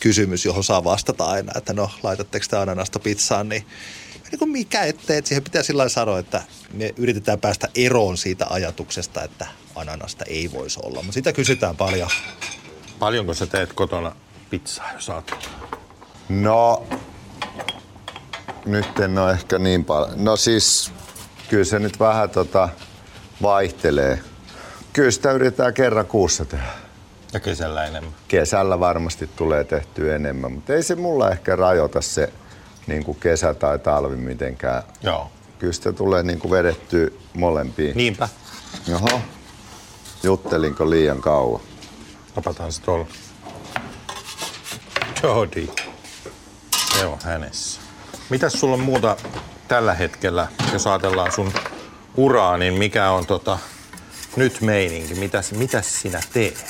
kysymys, 0.00 0.44
johon 0.44 0.64
saa 0.64 0.84
vastata 0.84 1.24
aina, 1.24 1.52
että 1.56 1.72
no, 1.72 1.90
laitatteko 2.02 2.46
te 2.50 2.56
ananasta 2.56 2.98
pizzaan, 2.98 3.48
niin 3.48 3.66
niin 4.34 4.38
kuin 4.38 4.50
mikä 4.50 4.84
ettei, 4.84 5.16
että 5.16 5.28
siihen 5.28 5.44
pitää 5.44 5.62
sillä 5.62 5.88
sanoa, 5.88 6.18
että 6.18 6.42
me 6.72 6.94
yritetään 6.96 7.40
päästä 7.40 7.68
eroon 7.74 8.16
siitä 8.16 8.46
ajatuksesta, 8.50 9.22
että 9.22 9.46
ananasta 9.74 10.24
ei 10.24 10.50
voisi 10.52 10.80
olla. 10.82 11.02
Mutta 11.02 11.12
sitä 11.12 11.32
kysytään 11.32 11.76
paljon. 11.76 12.10
Paljonko 12.98 13.34
sä 13.34 13.46
teet 13.46 13.72
kotona 13.72 14.16
pizzaa, 14.50 14.92
jos 14.92 15.06
saat? 15.06 15.34
No, 16.28 16.86
nyt 18.64 18.98
en 18.98 19.18
ole 19.18 19.32
ehkä 19.32 19.58
niin 19.58 19.84
paljon. 19.84 20.24
No 20.24 20.36
siis, 20.36 20.92
kyllä 21.48 21.64
se 21.64 21.78
nyt 21.78 22.00
vähän 22.00 22.30
tota, 22.30 22.68
vaihtelee. 23.42 24.20
Kyllä 24.92 25.10
sitä 25.10 25.32
yritetään 25.32 25.74
kerran 25.74 26.06
kuussa 26.06 26.44
tehdä. 26.44 26.66
Ja 27.32 27.40
kesällä 27.40 27.84
enemmän. 27.84 28.14
Kesällä 28.28 28.80
varmasti 28.80 29.30
tulee 29.36 29.64
tehtyä 29.64 30.16
enemmän, 30.16 30.52
mutta 30.52 30.74
ei 30.74 30.82
se 30.82 30.94
mulla 30.94 31.30
ehkä 31.30 31.56
rajoita 31.56 32.02
se 32.02 32.32
niin 32.86 33.04
kuin 33.04 33.18
kesä 33.20 33.54
tai 33.54 33.78
talvi 33.78 34.16
mitenkään. 34.16 34.82
Joo. 35.02 35.30
Kyllä 35.58 35.72
sitä 35.72 35.92
tulee 35.92 36.22
niin 36.22 36.38
kuin 36.38 36.50
vedettyä 36.50 37.08
molempiin. 37.34 37.96
Niinpä. 37.96 38.28
Joho. 38.86 39.20
Juttelinko 40.22 40.90
liian 40.90 41.20
kauan? 41.20 41.60
Napataan 42.36 42.72
se 42.72 42.82
tuolla. 42.82 43.06
Jody. 45.22 45.68
Se 46.98 47.06
on 47.06 47.18
hänessä. 47.24 47.80
Mitäs 48.30 48.52
sulla 48.52 48.74
on 48.74 48.80
muuta 48.80 49.16
tällä 49.68 49.94
hetkellä, 49.94 50.48
jos 50.72 50.86
ajatellaan 50.86 51.32
sun 51.32 51.52
uraa, 52.16 52.58
niin 52.58 52.74
mikä 52.74 53.10
on 53.10 53.26
tota, 53.26 53.58
nyt 54.36 54.60
meininki? 54.60 55.14
Mitäs, 55.14 55.52
mitäs 55.52 56.00
sinä 56.00 56.20
teet? 56.32 56.64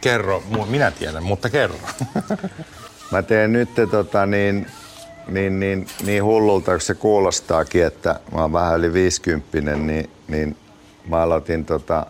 Kerro, 0.00 0.42
minä 0.68 0.90
tiedän, 0.90 1.22
mutta 1.22 1.50
kerro. 1.50 1.76
Mä 3.10 3.22
teen 3.22 3.52
nyt 3.52 3.68
tota, 3.90 4.26
niin, 4.26 4.66
niin, 5.28 5.60
niin, 5.60 5.86
niin 6.04 6.24
hullulta, 6.24 6.70
kun 6.70 6.80
se 6.80 6.94
kuulostaakin, 6.94 7.86
että 7.86 8.20
mä 8.32 8.40
oon 8.40 8.52
vähän 8.52 8.78
yli 8.78 8.92
50, 8.92 9.76
niin, 9.76 10.10
niin 10.28 10.56
mä 11.08 11.22
aloitin 11.22 11.64
tota 11.64 12.06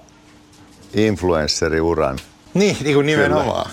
influensseriuran. 0.94 2.18
Niin, 2.54 2.76
niin 2.80 2.94
kuin 2.94 3.06
nimenomaan. 3.06 3.70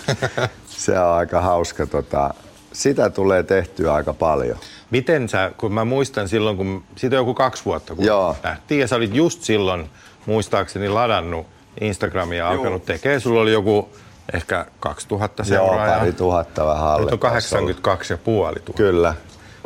Se 0.66 0.98
on 0.98 1.14
aika 1.14 1.40
hauska. 1.40 1.86
Tota, 1.86 2.34
sitä 2.72 3.10
tulee 3.10 3.42
tehtyä 3.42 3.94
aika 3.94 4.12
paljon. 4.12 4.58
Miten 4.90 5.28
sä, 5.28 5.52
kun 5.56 5.72
mä 5.72 5.84
muistan 5.84 6.28
silloin, 6.28 6.56
kun 6.56 6.84
siitä 6.96 7.16
on 7.16 7.20
joku 7.20 7.34
kaksi 7.34 7.64
vuotta, 7.64 7.94
kun 7.94 8.04
Joo. 8.04 8.36
lähtiin 8.44 8.80
ja 8.80 8.88
sä 8.88 8.96
olit 8.96 9.14
just 9.14 9.42
silloin, 9.42 9.90
muistaakseni, 10.26 10.88
ladannut 10.88 11.46
Instagramia 11.80 12.38
ja 12.38 12.48
alkanut 12.48 12.84
tekemään. 12.84 13.20
Sulla 13.20 13.40
oli 13.40 13.52
joku 13.52 13.88
ehkä 14.32 14.66
2000 14.80 15.42
Joo, 15.42 15.46
seuraajaa. 15.46 15.98
pari 15.98 16.12
tuhatta 16.12 16.66
vähän 16.66 16.88
alle. 16.88 17.04
Nyt 17.10 17.12
on 17.12 17.18
taisi 17.18 17.54
olla. 17.54 17.66
82 17.66 18.12
ja 18.12 18.18
puoli 18.18 18.54
tuhatta. 18.54 18.72
Kyllä. 18.72 19.14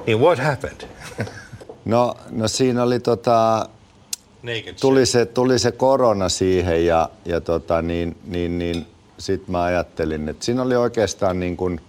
Niin 0.06 0.20
what 0.20 0.38
happened? 0.38 0.80
No, 1.84 2.14
no 2.30 2.48
siinä 2.48 2.82
oli 2.82 3.00
tota, 3.00 3.68
tuli 4.80 5.06
se, 5.06 5.26
tuli 5.26 5.58
se 5.58 5.72
korona 5.72 6.28
siihen 6.28 6.86
ja, 6.86 7.08
ja 7.24 7.40
tota, 7.40 7.82
niin, 7.82 8.16
niin, 8.24 8.58
niin 8.58 8.86
sitten 9.18 9.52
mä 9.52 9.62
ajattelin, 9.62 10.28
että 10.28 10.44
siinä 10.44 10.62
oli 10.62 10.76
oikeastaan 10.76 11.40
niin 11.40 11.56
kuin, 11.56 11.80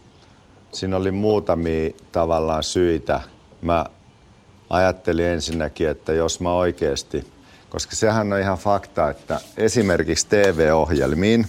siinä 0.72 0.98
oli 0.98 1.12
muutamia 1.12 1.90
tavallaan 2.12 2.64
syitä. 2.64 3.22
Mä 3.62 3.86
ajattelin 4.70 5.26
ensinnäkin, 5.26 5.90
että 5.90 6.14
jos 6.14 6.40
mä 6.40 6.54
oikeasti, 6.54 7.28
koska 7.70 7.96
sehän 7.96 8.34
on 8.34 8.40
ihan 8.40 8.58
fakta, 8.58 9.10
että 9.10 9.40
esimerkiksi 9.58 10.28
TV-ohjelmiin, 10.30 11.48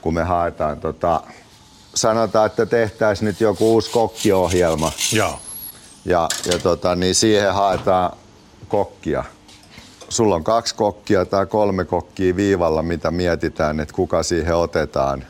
kun 0.00 0.14
me 0.14 0.22
haetaan 0.22 0.80
tota, 0.80 1.20
sanotaan, 1.94 2.46
että 2.46 2.66
tehtäisiin 2.66 3.26
nyt 3.26 3.40
joku 3.40 3.72
uusi 3.72 3.90
kokkiohjelma, 3.90 4.92
Joo. 5.12 5.38
Ja, 6.04 6.28
ja 6.52 6.58
tota, 6.58 6.96
niin 6.96 7.14
siihen 7.14 7.54
haetaan 7.54 8.16
kokkia. 8.68 9.24
Sulla 10.08 10.34
on 10.34 10.44
kaksi 10.44 10.74
kokkia 10.74 11.24
tai 11.24 11.46
kolme 11.46 11.84
kokkia 11.84 12.36
viivalla, 12.36 12.82
mitä 12.82 13.10
mietitään, 13.10 13.80
että 13.80 13.94
kuka 13.94 14.22
siihen 14.22 14.56
otetaan. 14.56 15.24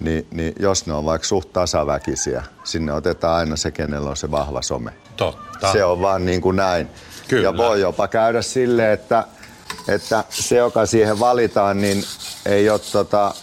Niin, 0.00 0.26
niin 0.30 0.54
jos 0.58 0.86
ne 0.86 0.92
on 0.92 1.04
vaikka 1.04 1.28
suht 1.28 1.52
tasaväkisiä, 1.52 2.42
sinne 2.64 2.92
otetaan 2.92 3.36
aina 3.36 3.56
se, 3.56 3.70
kenellä 3.70 4.10
on 4.10 4.16
se 4.16 4.30
vahva 4.30 4.62
some. 4.62 4.92
Totta. 5.16 5.72
Se 5.72 5.84
on 5.84 6.00
vaan 6.00 6.24
niin 6.26 6.40
kuin 6.40 6.56
näin. 6.56 6.88
Kyllä. 7.28 7.42
Ja 7.42 7.56
voi 7.56 7.80
jopa 7.80 8.08
käydä 8.08 8.42
silleen, 8.42 8.92
että, 8.92 9.24
että 9.88 10.24
se, 10.30 10.56
joka 10.56 10.86
siihen 10.86 11.20
valitaan, 11.20 11.80
niin 11.80 12.04
ei 12.46 12.70
ole 12.70 12.80
tota, 12.92 13.34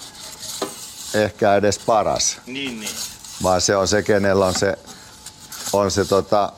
ehkä 1.14 1.56
edes 1.56 1.80
paras 1.80 2.42
Niin, 2.46 2.80
niin. 2.80 2.92
vaan 3.44 3.62
se 3.62 3.76
on 3.76 3.88
se, 3.88 4.04
kenellä 4.04 4.46
on 4.46 4.54
se, 4.56 4.78
on 5.74 5.92
se 5.92 6.06
tota, 6.06 6.52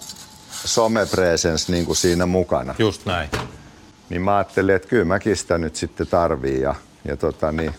somepresence 0.66 1.72
niin 1.72 1.86
kuin 1.86 1.96
siinä 1.96 2.26
mukana. 2.26 2.76
Just 2.80 3.06
näin. 3.06 3.30
Niin 4.10 4.22
mä 4.22 4.38
ajattelin, 4.38 4.76
että 4.76 4.88
kyllä 4.88 5.06
mäkin 5.06 5.38
sitä 5.38 5.58
nyt 5.58 5.76
sitten 5.76 6.08
tarviin. 6.08 6.62
Ja, 6.62 6.76
ja 7.06 7.18
tota, 7.18 7.52
niin, 7.52 7.74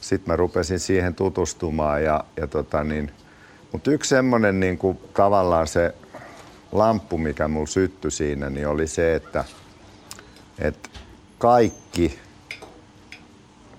sitten 0.00 0.32
mä 0.32 0.36
rupesin 0.36 0.80
siihen 0.80 1.14
tutustumaan. 1.14 2.04
Ja, 2.04 2.24
ja 2.36 2.46
tota, 2.46 2.84
niin, 2.84 3.12
mutta 3.72 3.90
yksi 3.90 4.08
semmoinen 4.08 4.60
niin 4.60 4.78
kuin, 4.78 4.98
tavallaan 5.14 5.66
se 5.66 5.94
lamppu, 6.72 7.18
mikä 7.18 7.48
mulla 7.48 7.66
syttyi 7.66 8.10
siinä, 8.10 8.50
niin 8.50 8.68
oli 8.68 8.86
se, 8.86 9.14
että, 9.14 9.44
että 10.58 10.88
kaikki 11.38 12.18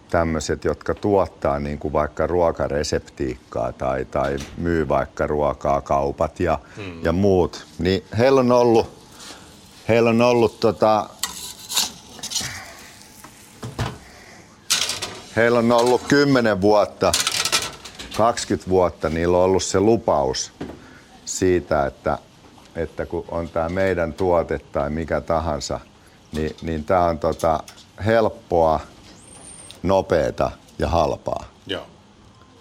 tämmöiset, 0.09 0.65
jotka 0.65 0.95
tuottaa 0.95 1.59
niin 1.59 1.79
kuin 1.79 1.93
vaikka 1.93 2.27
ruokareseptiikkaa 2.27 3.71
tai, 3.71 4.05
tai 4.05 4.37
myy 4.57 4.87
vaikka 4.87 5.27
ruokaa, 5.27 5.81
kaupat 5.81 6.39
ja, 6.39 6.59
hmm. 6.75 7.03
ja 7.03 7.11
muut, 7.11 7.65
niin 7.79 8.03
heillä 8.17 8.39
on 8.39 8.51
ollut, 8.51 8.89
heillä 9.87 10.09
on 10.09 10.21
ollut 10.21 10.59
tota, 10.59 11.09
heillä 15.35 15.59
on 15.59 15.71
ollut 15.71 16.01
10 16.07 16.61
vuotta, 16.61 17.11
20 18.17 18.69
vuotta, 18.69 19.09
niillä 19.09 19.37
on 19.37 19.43
ollut 19.43 19.63
se 19.63 19.79
lupaus 19.79 20.51
siitä, 21.25 21.85
että, 21.85 22.17
että 22.75 23.05
kun 23.05 23.25
on 23.27 23.49
tämä 23.49 23.69
meidän 23.69 24.13
tuote 24.13 24.59
tai 24.59 24.89
mikä 24.89 25.21
tahansa, 25.21 25.79
niin, 26.31 26.55
niin 26.61 26.83
tämä 26.83 27.05
on 27.05 27.19
tota 27.19 27.63
helppoa, 28.05 28.79
nopeeta 29.83 30.51
ja 30.79 30.87
halpaa. 30.87 31.45
Joo. 31.67 31.83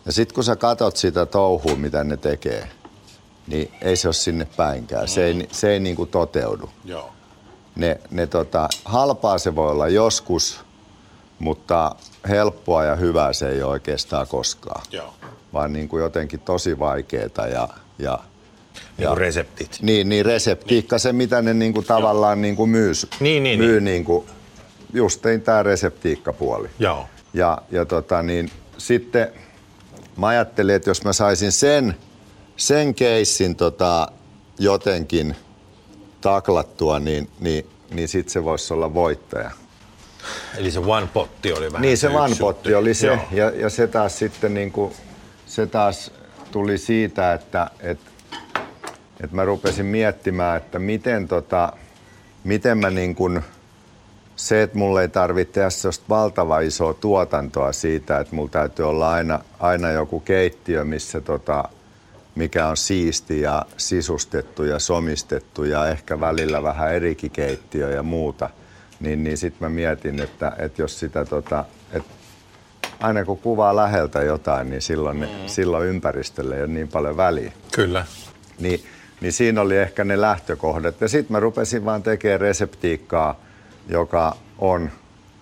Ja 0.06 0.12
sitten 0.12 0.34
kun 0.34 0.44
sä 0.44 0.56
katot 0.56 0.96
sitä 0.96 1.26
touhua, 1.26 1.74
mitä 1.76 2.04
ne 2.04 2.16
tekee, 2.16 2.68
niin 3.46 3.72
ei 3.82 3.96
se 3.96 4.08
ole 4.08 4.14
sinne 4.14 4.46
päinkään. 4.56 5.08
Se 5.08 5.24
ei, 5.24 5.48
se 5.52 5.72
ei 5.72 5.80
niinku 5.80 6.06
toteudu. 6.06 6.70
Joo. 6.84 7.10
Ne, 7.76 8.00
ne 8.10 8.26
tota, 8.26 8.68
halpaa 8.84 9.38
se 9.38 9.56
voi 9.56 9.70
olla 9.70 9.88
joskus, 9.88 10.60
mutta 11.38 11.94
helppoa 12.28 12.84
ja 12.84 12.96
hyvää 12.96 13.32
se 13.32 13.48
ei 13.48 13.62
ole 13.62 13.72
oikeastaan 13.72 14.26
koskaan. 14.28 14.82
Joo. 14.92 15.14
Vaan 15.52 15.72
niinku 15.72 15.98
jotenkin 15.98 16.40
tosi 16.40 16.78
vaikeeta 16.78 17.46
ja, 17.46 17.68
ja 17.98 18.18
Niin 18.98 19.08
kuin 19.08 19.18
reseptit. 19.18 19.78
niin, 19.82 20.08
niin 20.08 20.26
reseptiikka, 20.26 20.98
se 20.98 21.12
mitä 21.12 21.42
ne 21.42 21.54
niinku 21.54 21.82
tavallaan 21.82 22.42
niinku 22.42 22.66
myy, 22.66 22.92
Niin, 23.20 23.42
niin, 23.42 23.58
myy 23.58 23.80
niin. 23.80 23.84
niinku, 23.84 24.26
justein 24.92 25.42
tämä 25.42 25.62
reseptiikkapuoli. 25.62 26.68
Joo. 26.78 27.06
Ja, 27.34 27.58
ja 27.70 27.84
tota, 27.86 28.22
niin, 28.22 28.50
sitten 28.78 29.28
mä 30.16 30.26
ajattelin, 30.26 30.74
että 30.74 30.90
jos 30.90 31.04
mä 31.04 31.12
saisin 31.12 31.52
sen, 31.52 31.96
sen 32.56 32.94
keissin 32.94 33.56
tota, 33.56 34.08
jotenkin 34.58 35.36
taklattua, 36.20 36.98
niin, 36.98 37.30
niin, 37.40 37.66
niin 37.90 38.08
sitten 38.08 38.32
se 38.32 38.44
voisi 38.44 38.74
olla 38.74 38.94
voittaja. 38.94 39.50
Eli 40.56 40.70
se 40.70 40.78
one 40.78 41.08
potti 41.12 41.52
oli 41.52 41.72
vähän 41.72 41.82
Niin 41.82 41.98
se 41.98 42.12
vanpotti 42.12 42.68
juttu. 42.68 42.78
oli 42.78 42.94
se. 42.94 43.06
Joo. 43.06 43.18
Ja, 43.32 43.50
ja 43.50 43.70
se 43.70 43.86
taas 43.86 44.18
sitten 44.18 44.54
niinku, 44.54 44.92
se 45.46 45.66
taas 45.66 46.10
tuli 46.52 46.78
siitä, 46.78 47.32
että 47.32 47.70
et, 47.80 47.98
et 49.24 49.32
mä 49.32 49.44
rupesin 49.44 49.86
miettimään, 49.86 50.56
että 50.56 50.78
miten, 50.78 51.28
tota, 51.28 51.72
miten 52.44 52.78
mä 52.78 52.90
niin 52.90 53.14
kuin, 53.14 53.42
se, 54.38 54.62
että 54.62 54.78
mulla 54.78 55.02
ei 55.02 55.08
tarvitse 55.08 55.52
tehdä 55.52 55.70
sellaista 55.70 56.04
valtava 56.08 56.60
isoa 56.60 56.94
tuotantoa 56.94 57.72
siitä, 57.72 58.18
että 58.18 58.34
mulla 58.34 58.48
täytyy 58.48 58.88
olla 58.88 59.10
aina, 59.10 59.40
aina 59.60 59.90
joku 59.90 60.20
keittiö, 60.20 60.84
missä 60.84 61.20
tota, 61.20 61.64
mikä 62.34 62.66
on 62.66 62.76
siisti 62.76 63.40
ja 63.40 63.66
sisustettu 63.76 64.64
ja 64.64 64.78
somistettu 64.78 65.64
ja 65.64 65.88
ehkä 65.88 66.20
välillä 66.20 66.62
vähän 66.62 66.94
erikin 66.94 67.30
keittiö 67.30 67.90
ja 67.90 68.02
muuta, 68.02 68.50
niin, 69.00 69.24
niin 69.24 69.38
sitten 69.38 69.68
mä 69.68 69.74
mietin, 69.74 70.20
että, 70.20 70.52
että 70.58 70.82
jos 70.82 71.00
sitä 71.00 71.24
tota, 71.24 71.64
että 71.92 72.10
aina 73.00 73.24
kun 73.24 73.38
kuvaa 73.38 73.76
läheltä 73.76 74.22
jotain, 74.22 74.70
niin 74.70 74.82
silloin, 74.82 75.16
mm. 75.16 75.26
silloin 75.46 75.88
ympäristölle 75.88 76.56
ei 76.56 76.62
ole 76.62 76.70
niin 76.70 76.88
paljon 76.88 77.16
väliä. 77.16 77.52
Kyllä. 77.72 78.06
Niin, 78.58 78.84
niin 79.20 79.32
siinä 79.32 79.60
oli 79.60 79.76
ehkä 79.76 80.04
ne 80.04 80.20
lähtökohdat. 80.20 81.00
Ja 81.00 81.08
sitten 81.08 81.32
mä 81.32 81.40
rupesin 81.40 81.84
vaan 81.84 82.02
tekemään 82.02 82.40
reseptiikkaa, 82.40 83.47
joka 83.88 84.36
on 84.58 84.90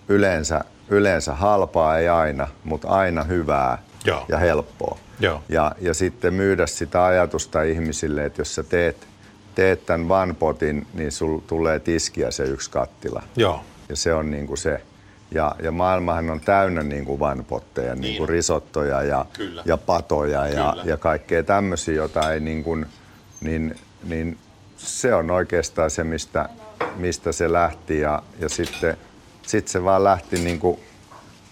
yleensä, 0.09 0.65
yleensä 0.89 1.35
halpaa, 1.35 1.99
ei 1.99 2.09
aina, 2.09 2.49
mutta 2.65 2.89
aina 2.89 3.25
hyvää 3.25 3.79
Joo. 4.05 4.25
ja 4.29 4.39
helppoa. 4.39 4.99
Joo. 5.21 5.43
Ja, 5.49 5.73
ja 5.81 5.95
sitten 5.95 6.35
myydä 6.35 6.67
sitä 6.67 7.05
ajatusta 7.05 7.63
ihmisille, 7.63 8.25
että 8.25 8.41
jos 8.41 8.55
sä 8.55 8.63
teet, 8.63 9.07
teet 9.55 9.87
tämän 9.87 10.09
vanpotin, 10.09 10.87
niin 10.95 11.13
sul 11.13 11.39
tulee 11.39 11.79
tiskiä 11.81 12.31
se 12.31 12.45
yksi 12.45 12.71
kattila. 12.71 13.23
Joo. 13.37 13.61
Ja 13.89 13.97
se 13.97 14.15
on 14.15 14.31
niin 14.31 14.47
kuin 14.47 14.59
se. 14.59 14.83
Ja, 15.31 15.55
ja 15.63 15.73
maailmahan 15.73 16.31
on 16.31 16.41
täynnä 16.41 16.83
niin 16.83 17.05
kuin 17.05 17.21
vanpotteja, 17.21 17.95
niin 17.95 18.17
kuin 18.17 18.29
risottoja 18.29 19.03
ja, 19.03 19.27
Kyllä. 19.33 19.63
ja 19.65 19.77
patoja 19.77 20.47
ja, 20.49 20.77
ja 20.85 20.97
kaikkea 20.97 21.43
tämmöisiä, 21.43 21.95
jota 21.95 22.33
ei 22.33 22.41
niin 22.41 22.65
kuin, 22.65 22.87
niin, 23.41 23.77
niin 24.05 24.39
se 24.77 25.15
on 25.15 25.31
oikeastaan 25.31 25.91
se, 25.91 26.05
mistä, 26.05 26.49
mistä 26.97 27.33
se 27.33 27.53
lähti. 27.53 28.01
Ja, 28.01 28.23
ja 28.39 28.49
sitten 28.49 28.97
sit 29.43 29.69
se 29.69 29.85
vaan 29.85 30.05
lähti 30.05 30.39
niin 30.39 30.59
kuin 30.59 30.81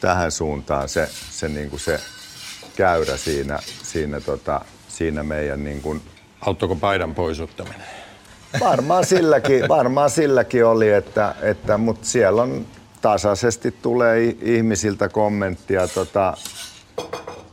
tähän 0.01 0.31
suuntaan 0.31 0.89
se, 0.89 1.09
se, 1.31 1.49
niin 1.49 1.71
kuin 1.71 1.81
se 1.81 2.01
käyrä 2.77 3.17
siinä, 3.17 3.59
siinä, 3.83 4.21
tota, 4.21 4.61
siinä 4.89 5.23
meidän 5.23 5.65
niin 5.65 5.83
kuin 5.83 6.03
Auttoiko 6.41 6.77
paidan 6.77 7.15
poisuttaminen? 7.15 7.87
Varmaan 8.61 9.07
silläkin, 9.07 9.69
varmaan 9.79 10.11
silläkin 10.11 10.67
oli, 10.67 10.91
että, 10.91 11.35
että 11.43 11.79
mutta 11.79 12.07
siellä 12.07 12.43
on 12.43 12.67
tasaisesti 13.03 13.71
tulee 13.83 14.25
ihmisiltä 14.25 15.09
kommenttia 15.09 15.89
tota, 15.89 16.35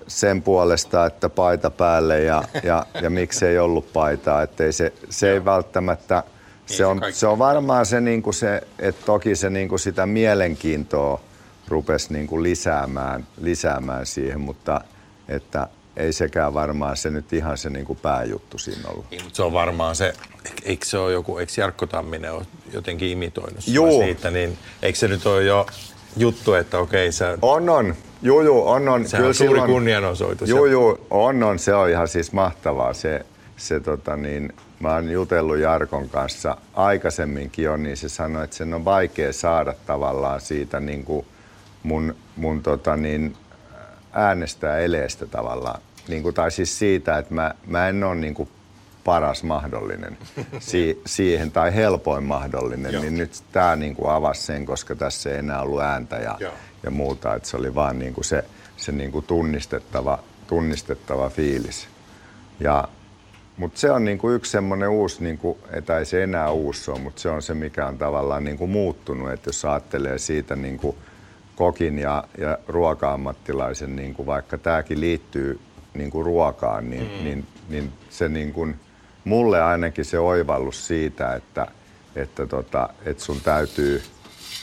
sen 0.07 0.41
puolesta, 0.41 1.05
että 1.05 1.29
paita 1.29 1.69
päälle 1.69 2.19
ja, 2.23 2.43
ja, 2.63 2.85
ja 3.01 3.09
miksi 3.09 3.45
ei 3.45 3.59
ollut 3.59 3.93
paitaa. 3.93 4.41
Että 4.41 4.63
ei 4.63 4.73
se, 4.73 4.93
se 5.09 5.31
ei 5.31 5.45
välttämättä, 5.45 6.23
se 6.71 6.77
se 6.77 6.85
on, 6.85 7.01
se 7.11 7.27
on 7.27 7.39
varmaan 7.39 7.85
se, 7.85 8.01
niin 8.01 8.21
kuin 8.21 8.33
se 8.33 8.61
että 8.79 9.05
toki 9.05 9.35
se 9.35 9.49
niin 9.49 9.69
kuin 9.69 9.79
sitä 9.79 10.05
mielenkiintoa 10.05 11.21
rupesi 11.67 12.13
niin 12.13 12.27
kuin 12.27 12.43
lisäämään, 12.43 13.27
lisäämään 13.41 14.05
siihen, 14.05 14.41
mutta 14.41 14.81
että 15.27 15.67
ei 15.97 16.13
sekään 16.13 16.53
varmaan 16.53 16.97
se 16.97 17.09
nyt 17.09 17.33
ihan 17.33 17.57
se 17.57 17.69
niin 17.69 17.85
kuin 17.85 17.99
pääjuttu 18.01 18.57
siinä 18.57 18.89
ollut. 18.89 19.05
Niin, 19.11 19.23
mutta 19.23 19.35
se 19.35 19.43
on 19.43 19.53
varmaan 19.53 19.95
se, 19.95 20.13
eikö 20.63 20.85
se 20.85 20.97
ole 20.97 21.11
joku, 21.11 21.37
eikö 21.37 21.51
Jarkko 21.57 21.85
Tamminen 21.85 22.33
ole 22.33 22.45
jotenkin 22.73 23.09
imitoinut 23.09 23.67
Juu. 23.67 24.03
siitä, 24.03 24.31
niin 24.31 24.57
eikö 24.81 24.99
se 24.99 25.07
nyt 25.07 25.25
ole 25.25 25.43
jo 25.43 25.65
juttu, 26.17 26.53
että 26.53 26.79
okei 26.79 27.11
sä... 27.11 27.37
On, 27.41 27.69
on. 27.69 27.95
Joo, 28.21 28.41
joo, 28.41 28.71
on, 28.71 28.89
on. 28.89 29.07
Sehän 29.07 29.27
on 29.27 29.33
suuri 29.33 29.61
kunnianosoitus. 29.61 30.49
Joo, 30.49 30.65
joo, 30.65 30.99
on, 31.09 31.43
on. 31.43 31.59
Se 31.59 31.73
on 31.73 31.89
ihan 31.89 32.07
siis 32.07 32.31
mahtavaa. 32.31 32.93
Se, 32.93 33.25
se 33.57 33.79
tota 33.79 34.15
niin, 34.15 34.53
mä 34.81 34.93
oon 34.93 35.11
jutellut 35.11 35.57
Jarkon 35.57 36.09
kanssa 36.09 36.57
aikaisemminkin 36.73 37.65
jo, 37.65 37.77
niin 37.77 37.97
se 37.97 38.09
sanoi, 38.09 38.43
että 38.43 38.55
sen 38.55 38.73
on 38.73 38.85
vaikea 38.85 39.33
saada 39.33 39.73
tavallaan 39.85 40.41
siitä 40.41 40.79
niin 40.79 41.03
kuin 41.03 41.25
mun, 41.83 42.15
mun 42.35 42.63
tota 42.63 42.97
niin, 42.97 43.37
äänestää 44.13 44.77
eleestä 44.77 45.25
tavallaan. 45.25 45.81
Niin 46.07 46.23
kuin, 46.23 46.35
tai 46.35 46.51
siis 46.51 46.79
siitä, 46.79 47.17
että 47.17 47.33
mä, 47.33 47.53
mä 47.67 47.87
en 47.87 48.03
ole 48.03 48.15
niin 48.15 48.33
kuin 48.33 48.49
paras 49.03 49.43
mahdollinen 49.43 50.17
si- 50.59 51.01
siihen 51.05 51.51
tai 51.51 51.75
helpoin 51.75 52.23
mahdollinen, 52.23 52.93
Joo. 52.93 53.01
niin 53.01 53.17
nyt 53.17 53.43
tämä 53.51 53.75
niin 53.75 53.95
kuin 53.95 54.11
avasi 54.11 54.41
sen, 54.41 54.65
koska 54.65 54.95
tässä 54.95 55.29
ei 55.31 55.37
enää 55.37 55.61
ollut 55.61 55.81
ääntä 55.81 56.15
ja, 56.15 56.39
ja 56.83 56.91
muuta. 56.91 57.35
Että 57.35 57.49
se 57.49 57.57
oli 57.57 57.75
vaan 57.75 57.99
niin 57.99 58.13
kuin 58.13 58.25
se, 58.25 58.43
se 58.77 58.91
niin 58.91 59.11
kuin 59.11 59.25
tunnistettava, 59.25 60.19
tunnistettava 60.47 61.29
fiilis. 61.29 61.87
Ja, 62.59 62.87
mutta 63.61 63.79
se 63.79 63.91
on 63.91 64.05
niin 64.05 64.17
kuin 64.17 64.35
yksi 64.35 64.51
semmoinen 64.51 64.89
uusi, 64.89 65.23
niin 65.23 65.37
kuin, 65.37 65.57
että 65.71 65.97
ei 65.97 66.05
se 66.05 66.23
enää 66.23 66.51
uusi 66.51 66.91
ole, 66.91 66.99
mutta 66.99 67.21
se 67.21 67.29
on 67.29 67.41
se, 67.41 67.53
mikä 67.53 67.87
on 67.87 67.97
tavallaan 67.97 68.43
niin 68.43 68.57
kuin 68.57 68.71
muuttunut. 68.71 69.31
Että 69.31 69.49
jos 69.49 69.65
ajattelee 69.65 70.17
siitä 70.17 70.55
niin 70.55 70.77
kuin 70.77 70.97
kokin 71.55 71.99
ja, 71.99 72.23
ja 72.37 72.57
ruoka-ammattilaisen, 72.67 73.95
niin 73.95 74.13
kuin 74.13 74.25
vaikka 74.25 74.57
tämäkin 74.57 75.01
liittyy 75.01 75.59
niin 75.93 76.11
kuin 76.11 76.25
ruokaan, 76.25 76.89
niin, 76.89 77.11
mm. 77.17 77.23
niin, 77.23 77.47
niin 77.69 77.93
se 78.09 78.29
niin 78.29 78.53
kuin, 78.53 78.75
mulle 79.23 79.61
ainakin 79.61 80.05
se 80.05 80.19
oivallus 80.19 80.87
siitä, 80.87 81.35
että, 81.35 81.67
että, 82.15 82.47
tota, 82.47 82.89
että 83.05 83.23
sun, 83.23 83.41
täytyy, 83.41 84.03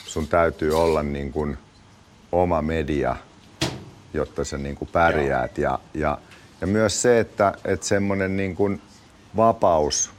sun 0.06 0.28
täytyy 0.28 0.80
olla 0.80 1.02
niin 1.02 1.32
kuin 1.32 1.58
oma 2.32 2.62
media, 2.62 3.16
jotta 4.14 4.44
sä 4.44 4.58
niin 4.58 4.76
kuin 4.76 4.88
pärjäät. 4.92 5.58
Ja, 5.58 5.78
ja, 5.94 6.18
ja 6.60 6.66
myös 6.66 7.02
se, 7.02 7.20
että, 7.20 7.52
että 7.64 7.86
semmoinen 7.86 8.36
niin 8.36 8.56
kuin 8.56 8.80
vapaus, 9.38 10.10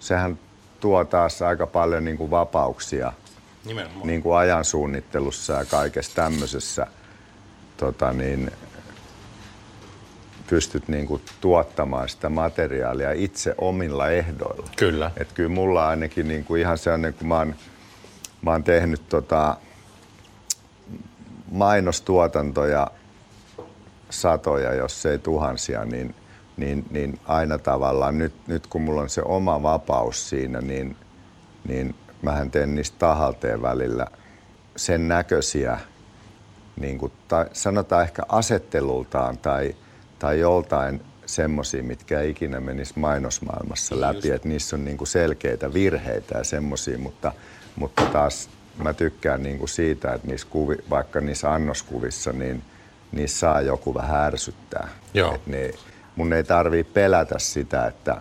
sehän 0.00 0.38
tuo 0.80 1.04
taas 1.04 1.42
aika 1.42 1.66
paljon 1.66 2.04
niin 2.04 2.16
kuin 2.16 2.30
vapauksia 2.30 3.12
niin 4.04 4.22
kuin 4.22 4.36
ajan 4.38 4.64
suunnittelussa 4.64 5.52
ja 5.52 5.64
kaikessa 5.64 6.14
tämmöisessä. 6.14 6.86
Tota 7.76 8.12
niin, 8.12 8.50
pystyt 10.50 10.88
niin 10.88 11.06
kuin 11.06 11.22
tuottamaan 11.40 12.08
sitä 12.08 12.28
materiaalia 12.28 13.12
itse 13.12 13.54
omilla 13.58 14.08
ehdoilla. 14.08 14.68
Kyllä. 14.76 15.10
Et 15.16 15.32
kyllä 15.32 15.48
mulla 15.48 15.88
ainakin 15.88 16.28
niin 16.28 16.44
kuin 16.44 16.60
ihan 16.60 16.78
sellainen, 16.78 17.14
kun 17.14 17.28
mä 17.28 17.38
oon, 17.38 17.54
mä 18.42 18.50
oon 18.50 18.64
tehnyt 18.64 19.08
tota 19.08 19.56
mainostuotantoja 21.50 22.90
satoja, 24.10 24.74
jos 24.74 25.06
ei 25.06 25.18
tuhansia, 25.18 25.84
niin, 25.84 26.14
niin, 26.58 26.86
niin 26.90 27.20
aina 27.26 27.58
tavallaan 27.58 28.18
nyt, 28.18 28.34
nyt 28.46 28.66
kun 28.66 28.82
mulla 28.82 29.00
on 29.00 29.08
se 29.08 29.22
oma 29.24 29.62
vapaus 29.62 30.28
siinä, 30.28 30.60
niin, 30.60 30.96
niin 31.68 31.94
mähän 32.22 32.50
teen 32.50 32.74
niistä 32.74 32.98
tahalteen 32.98 33.62
välillä 33.62 34.06
sen 34.76 35.08
näköisiä, 35.08 35.78
niin 36.80 36.98
kuin, 36.98 37.12
tai 37.28 37.46
sanotaan 37.52 38.02
ehkä 38.02 38.22
asettelultaan 38.28 39.38
tai, 39.38 39.76
tai 40.18 40.40
joltain 40.40 41.00
semmoisia, 41.26 41.82
mitkä 41.82 42.20
ei 42.20 42.30
ikinä 42.30 42.60
menisi 42.60 42.98
mainosmaailmassa 42.98 43.94
niin 43.94 44.00
läpi, 44.00 44.30
että 44.30 44.48
niissä 44.48 44.76
on 44.76 44.84
niin 44.84 44.96
kuin 44.96 45.08
selkeitä 45.08 45.74
virheitä 45.74 46.38
ja 46.38 46.44
semmoisia, 46.44 46.98
mutta, 46.98 47.32
mutta 47.76 48.06
taas 48.06 48.50
mä 48.82 48.94
tykkään 48.94 49.42
niin 49.42 49.58
kuin 49.58 49.68
siitä, 49.68 50.14
että 50.14 50.28
niissä 50.28 50.46
kuvi, 50.50 50.76
vaikka 50.90 51.20
niissä 51.20 51.52
annoskuvissa, 51.52 52.32
niin 52.32 52.62
niissä 53.12 53.38
saa 53.38 53.60
joku 53.60 53.94
vähän 53.94 54.26
ärsyttää. 54.26 54.88
Joo. 55.14 55.34
Et 55.34 55.46
ne, 55.46 55.70
mun 56.18 56.32
ei 56.32 56.44
tarvii 56.44 56.84
pelätä 56.84 57.38
sitä, 57.38 57.86
että, 57.86 58.20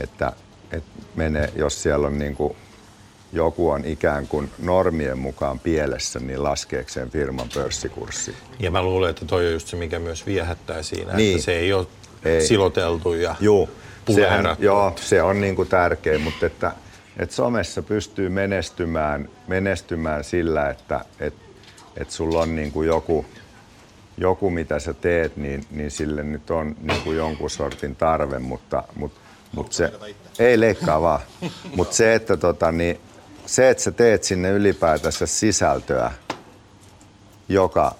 että, 0.00 0.32
että 0.72 0.90
menee, 1.14 1.52
jos 1.56 1.82
siellä 1.82 2.06
on 2.06 2.18
niin 2.18 2.36
kuin 2.36 2.56
joku 3.32 3.70
on 3.70 3.84
ikään 3.84 4.28
kuin 4.28 4.50
normien 4.58 5.18
mukaan 5.18 5.58
pielessä, 5.58 6.20
niin 6.20 6.42
laskeekseen 6.42 7.10
firman 7.10 7.48
pörssikurssi. 7.54 8.34
Ja 8.58 8.70
mä 8.70 8.82
luulen, 8.82 9.10
että 9.10 9.24
toi 9.24 9.46
on 9.46 9.52
just 9.52 9.68
se, 9.68 9.76
mikä 9.76 9.98
myös 9.98 10.26
viehättää 10.26 10.82
siinä, 10.82 11.12
niin. 11.12 11.34
että 11.34 11.44
se 11.44 11.52
ei 11.52 11.72
ole 11.72 11.86
ei. 12.24 12.46
siloteltu 12.46 13.14
ja 13.14 13.36
Juu, 13.40 13.68
sehän, 14.14 14.56
Joo, 14.58 14.92
se 14.96 15.22
on 15.22 15.40
niin 15.40 15.56
kuin 15.56 15.68
tärkeä, 15.68 16.18
mutta 16.18 16.46
että, 16.46 16.72
että 17.16 17.34
somessa 17.34 17.82
pystyy 17.82 18.28
menestymään, 18.28 19.28
menestymään 19.48 20.24
sillä, 20.24 20.70
että 20.70 21.04
et, 21.20 21.34
et 21.96 22.10
sulla 22.10 22.40
on 22.40 22.56
niin 22.56 22.72
kuin 22.72 22.88
joku, 22.88 23.26
joku, 24.16 24.50
mitä 24.50 24.78
sä 24.78 24.94
teet, 24.94 25.36
niin, 25.36 25.64
niin 25.70 25.90
sille 25.90 26.22
nyt 26.22 26.50
on 26.50 26.76
niin 26.80 27.00
kuin 27.02 27.16
jonkun 27.16 27.50
sortin 27.50 27.96
tarve, 27.96 28.38
mutta, 28.38 28.82
mutta, 28.96 29.20
mutta 29.52 29.76
se, 29.76 29.92
ei 30.38 30.60
leikkaa 30.60 31.00
vaan. 31.00 31.20
Mutta 31.76 31.94
se, 31.94 32.14
että 32.14 32.36
tota, 32.36 32.72
niin, 32.72 33.00
se, 33.46 33.70
että 33.70 33.82
sä 33.82 33.92
teet 33.92 34.24
sinne 34.24 34.50
ylipäätänsä 34.50 35.26
sisältöä, 35.26 36.12
joka 37.48 37.94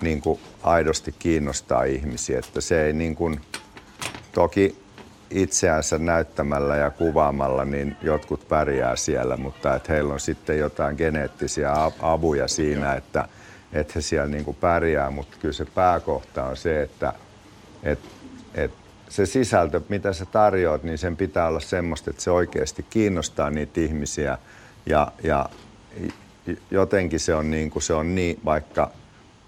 niin 0.00 0.20
kuin 0.20 0.40
aidosti 0.62 1.14
kiinnostaa 1.18 1.84
ihmisiä, 1.84 2.38
että 2.38 2.60
se 2.60 2.86
ei 2.86 2.92
niin 2.92 3.16
kuin, 3.16 3.40
toki 4.32 4.86
itseänsä 5.30 5.98
näyttämällä 5.98 6.76
ja 6.76 6.90
kuvaamalla, 6.90 7.64
niin 7.64 7.96
jotkut 8.02 8.48
pärjää 8.48 8.96
siellä, 8.96 9.36
mutta 9.36 9.74
että 9.74 9.92
heillä 9.92 10.12
on 10.12 10.20
sitten 10.20 10.58
jotain 10.58 10.96
geneettisiä 10.96 11.72
avuja 12.02 12.48
siinä, 12.48 12.94
että, 12.94 13.28
että 13.72 13.92
he 13.94 14.00
siellä 14.00 14.26
niin 14.26 14.44
kuin 14.44 14.56
pärjää, 14.60 15.10
mutta 15.10 15.36
kyllä 15.40 15.54
se 15.54 15.64
pääkohta 15.64 16.44
on 16.44 16.56
se, 16.56 16.82
että, 16.82 17.12
että, 17.82 18.08
että 18.54 18.76
se 19.08 19.26
sisältö, 19.26 19.80
mitä 19.88 20.12
sä 20.12 20.26
tarjoat, 20.26 20.82
niin 20.82 20.98
sen 20.98 21.16
pitää 21.16 21.46
olla 21.46 21.60
semmoista, 21.60 22.10
että 22.10 22.22
se 22.22 22.30
oikeasti 22.30 22.86
kiinnostaa 22.90 23.50
niitä 23.50 23.80
ihmisiä– 23.80 24.38
ja, 24.86 25.12
ja 25.22 25.48
jotenkin 26.70 27.20
se 27.20 27.34
on 27.34 27.50
niin 27.50 27.70
kuin 27.70 27.82
se 27.82 27.94
on 27.94 28.14
niin, 28.14 28.40
vaikka 28.44 28.90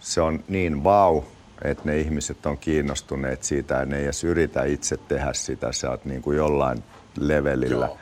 se 0.00 0.20
on 0.20 0.44
niin 0.48 0.84
vau, 0.84 1.22
että 1.64 1.82
ne 1.86 2.00
ihmiset 2.00 2.46
on 2.46 2.58
kiinnostuneet 2.58 3.42
siitä 3.42 3.74
ja 3.74 3.84
ne 3.84 3.98
ei 3.98 4.04
edes 4.04 4.24
yritä 4.24 4.64
itse 4.64 4.96
tehdä 4.96 5.32
sitä, 5.32 5.72
sä 5.72 5.90
oot 5.90 6.04
niin 6.04 6.22
kuin 6.22 6.36
jollain 6.36 6.84
levelillä. 7.20 7.86
Joo. 7.86 7.98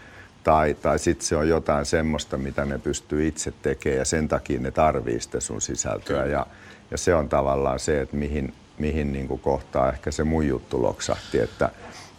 Tai, 0.47 0.75
tai 0.75 0.99
sitten 0.99 1.27
se 1.27 1.37
on 1.37 1.49
jotain 1.49 1.87
semmoista, 1.87 2.39
mitä 2.39 2.65
ne 2.65 2.79
pystyy 2.79 3.27
itse 3.27 3.53
tekemään 3.63 3.99
ja 3.99 4.05
sen 4.05 4.29
takia 4.29 4.61
ne 4.61 4.71
tarvii 4.71 5.21
sitä 5.21 5.41
sun 5.41 5.61
sisältöä. 5.61 6.27
Ja, 6.27 6.47
ja 6.91 6.99
se 6.99 7.15
on 7.15 7.29
tavallaan 7.29 7.79
se, 7.79 8.01
että 8.01 8.17
mihin, 8.17 8.55
mihin 8.79 9.13
niin 9.13 9.29
kuin 9.29 9.41
kohtaa 9.41 9.93
ehkä 9.93 10.11
se 10.11 10.25
mun 10.25 10.47
juttu 10.47 10.83
loksahti, 10.83 11.39
että 11.39 11.71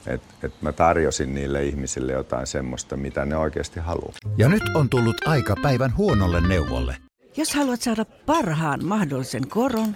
että 0.08 0.34
et 0.44 0.62
mä 0.62 0.72
tarjosin 0.72 1.36
niille 1.36 1.64
ihmisille 1.64 2.12
jotain 2.12 2.48
semmoista, 2.48 2.98
mitä 2.98 3.26
ne 3.26 3.38
oikeasti 3.38 3.80
haluaa. 3.80 4.14
Ja 4.38 4.50
nyt 4.50 4.64
on 4.76 4.90
tullut 4.90 5.28
aika 5.28 5.56
päivän 5.62 5.98
huonolle 5.98 6.48
neuvolle. 6.48 6.98
Jos 7.38 7.56
haluat 7.56 7.82
saada 7.82 8.06
parhaan 8.06 8.86
mahdollisen 8.86 9.48
koron, 9.48 9.96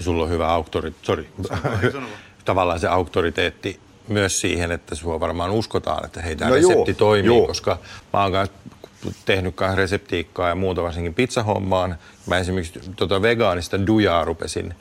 Sulla 0.00 0.24
on 0.24 0.30
hyvä 0.30 0.48
auktori, 0.48 0.94
sorry. 1.02 1.26
Tavallaan 2.44 2.80
se 2.80 2.88
auktoriteetti 2.88 3.80
myös 4.08 4.40
siihen, 4.40 4.70
että 4.70 4.94
sua 4.94 5.20
varmaan 5.20 5.50
uskotaan, 5.50 6.04
että 6.04 6.22
hei, 6.22 6.36
tämä 6.36 6.48
no 6.48 6.54
resepti 6.54 6.90
juu, 6.90 6.98
toimii, 6.98 7.26
juu. 7.26 7.46
koska 7.46 7.78
mä 8.12 8.22
oon 8.22 8.32
tehnyt 9.24 9.54
reseptiikkaa 9.74 10.48
ja 10.48 10.54
muuta 10.54 10.82
varsinkin 10.82 11.14
pizzahommaan. 11.14 11.98
Mä 12.26 12.38
esimerkiksi 12.38 12.80
tota 12.96 13.22
vegaanista 13.22 13.86
dujaa 13.86 14.24
rupesin 14.24 14.74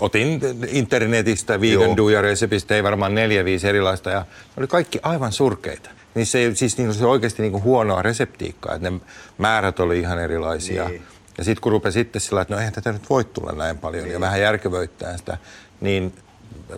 otin 0.00 0.40
internetistä 0.68 1.60
vegan 1.60 1.96
duja 1.96 2.22
resepistä, 2.22 2.74
ei 2.74 2.82
varmaan 2.82 3.14
neljä, 3.14 3.44
viisi 3.44 3.68
erilaista 3.68 4.10
ja 4.10 4.20
ne 4.20 4.26
oli 4.56 4.66
kaikki 4.66 4.98
aivan 5.02 5.32
surkeita. 5.32 5.90
Niin 6.14 6.26
se, 6.26 6.50
siis 6.54 6.78
niin 6.78 6.94
se 6.94 7.06
oikeasti 7.06 7.42
niin 7.42 7.52
kuin 7.52 7.64
huonoa 7.64 8.02
reseptiikkaa, 8.02 8.74
että 8.74 8.90
ne 8.90 9.00
määrät 9.38 9.80
oli 9.80 10.00
ihan 10.00 10.18
erilaisia. 10.18 10.88
Niin. 10.88 11.02
Ja 11.38 11.44
sitten 11.44 11.62
kun 11.62 11.72
rupesi 11.72 11.98
sitten 11.98 12.20
sillä 12.20 12.40
että 12.40 12.54
no 12.54 12.60
eihän 12.60 12.72
tätä 12.72 12.92
nyt 12.92 13.10
voi 13.10 13.24
tulla 13.24 13.52
näin 13.52 13.78
paljon 13.78 14.04
niin. 14.04 14.12
ja 14.12 14.20
vähän 14.20 14.40
järkevöittää 14.40 15.16
sitä, 15.16 15.38
niin 15.80 16.14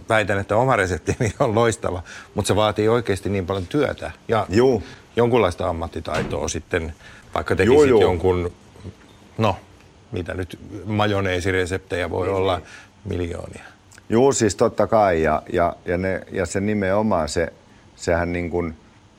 väitän, 0.09 0.39
että 0.39 0.57
oma 0.57 0.77
reseptini 0.77 1.33
on 1.41 1.55
loistava, 1.55 2.03
mutta 2.35 2.49
se 2.49 2.57
vaatii 2.57 2.89
oikeasti 2.89 3.29
niin 3.29 3.47
paljon 3.47 3.67
työtä 3.67 4.11
ja 4.29 4.47
Juu. 4.49 4.83
jonkunlaista 5.17 5.69
ammattitaitoa 5.69 6.49
sitten, 6.49 6.95
vaikka 7.35 7.57
tekisit 7.57 7.89
Juu, 7.89 8.01
jonkun, 8.01 8.53
no 9.39 9.57
mitä 10.13 10.35
nyt, 10.35 10.59
majoneesireseptejä 10.85 12.11
voi 12.11 12.27
niin, 12.27 12.37
olla 12.37 12.61
miljoonia. 13.05 13.65
Juu, 14.09 14.33
siis 14.33 14.57
totta 14.57 14.87
kai. 14.87 15.23
Ja, 15.23 15.43
ja, 15.53 15.77
ja, 15.85 15.99
ne, 15.99 16.21
ja 16.33 16.47
se 16.47 16.61
nimenomaan, 16.61 17.29
se, 17.29 17.53
sehän 17.97 18.33
niin 18.33 18.51
kuin, 18.51 18.77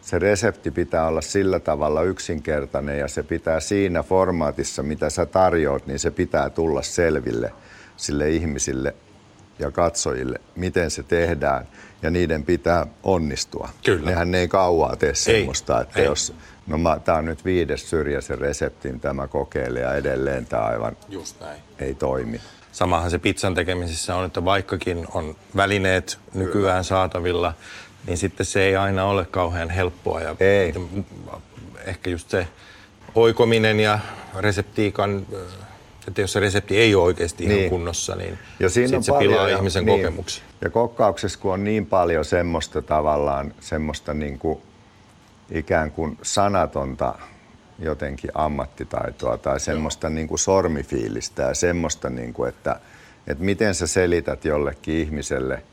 se 0.09 0.19
resepti 0.19 0.71
pitää 0.71 1.07
olla 1.07 1.21
sillä 1.21 1.59
tavalla 1.59 2.03
yksinkertainen 2.03 2.99
ja 2.99 3.07
se 3.07 3.23
pitää 3.23 3.59
siinä 3.59 4.03
formaatissa, 4.03 4.83
mitä 4.83 5.09
sä 5.09 5.25
tarjoat, 5.25 5.87
niin 5.87 5.99
se 5.99 6.11
pitää 6.11 6.49
tulla 6.49 6.81
selville 6.81 7.53
sille 7.97 8.29
ihmisille 8.29 8.95
ja 9.59 9.71
katsojille, 9.71 10.41
miten 10.55 10.91
se 10.91 11.03
tehdään 11.03 11.67
ja 12.01 12.09
niiden 12.09 12.43
pitää 12.43 12.87
onnistua. 13.03 13.69
Kyllä. 13.85 14.09
Nehän 14.09 14.31
ne 14.31 14.39
ei 14.39 14.47
kauaa 14.47 14.95
tee 14.95 15.15
semmoista, 15.15 15.81
että 15.81 15.99
ei. 15.99 16.05
jos, 16.05 16.33
no 16.67 16.99
tämä 17.05 17.17
on 17.17 17.25
nyt 17.25 17.45
viides 17.45 17.89
syrjäisen 17.89 18.37
reseptin 18.37 18.99
tämä 18.99 19.27
kokeile 19.27 19.79
ja 19.79 19.93
edelleen 19.93 20.45
tämä 20.45 20.63
aivan 20.63 20.97
Just 21.09 21.41
näin. 21.41 21.61
ei 21.79 21.95
toimi. 21.95 22.41
Samahan 22.71 23.11
se 23.11 23.19
pizzan 23.19 23.55
tekemisessä 23.55 24.15
on, 24.15 24.25
että 24.25 24.45
vaikkakin 24.45 25.07
on 25.13 25.35
välineet 25.55 26.19
nykyään 26.33 26.83
saatavilla, 26.83 27.53
niin 28.09 28.17
sitten 28.17 28.45
se 28.45 28.61
ei 28.63 28.75
aina 28.75 29.05
ole 29.05 29.25
kauhean 29.25 29.69
helppoa. 29.69 30.21
Ja 30.21 30.35
Ei. 30.39 30.73
Ehkä 31.85 32.09
just 32.09 32.29
se 32.29 32.47
oikominen 33.15 33.79
ja 33.79 33.99
reseptiikan, 34.39 35.25
että 36.07 36.21
jos 36.21 36.33
se 36.33 36.39
resepti 36.39 36.77
ei 36.77 36.95
ole 36.95 37.03
oikeasti 37.03 37.43
ihan 37.43 37.55
Niin. 37.57 37.69
kunnossa, 37.69 38.15
niin 38.15 38.39
Ja 38.59 38.69
siinä 38.69 38.87
sit 38.87 38.97
on 38.97 39.03
se 39.03 39.11
paljon, 39.11 39.33
pilaa 39.33 39.49
ja- 39.49 39.57
ihmisen 39.57 39.85
niin. 39.85 39.99
kokemuksia. 39.99 40.43
Ja 40.61 40.69
kokkauksessa, 40.69 41.39
kun 41.39 41.53
on 41.53 41.63
niin 41.63 41.85
paljon 41.85 42.25
semmoista 42.25 42.81
tavallaan, 42.81 43.53
semmoista 43.59 44.13
niin 44.13 44.39
kuin, 44.39 44.59
ikään 45.51 45.91
kuin 45.91 46.17
sanatonta 46.21 47.15
jotenkin 47.79 48.31
ammattitaitoa 48.33 49.37
tai 49.37 49.59
semmoista 49.59 50.09
niin 50.09 50.27
kuin 50.27 50.39
sormifiilistä 50.39 51.43
ja 51.43 51.53
semmoista, 51.53 52.09
niin 52.09 52.33
kuin, 52.33 52.49
että, 52.49 52.79
että 53.27 53.43
miten 53.43 53.75
sä 53.75 53.87
selität 53.87 54.45
jollekin 54.45 54.95
ihmiselle, 54.95 55.63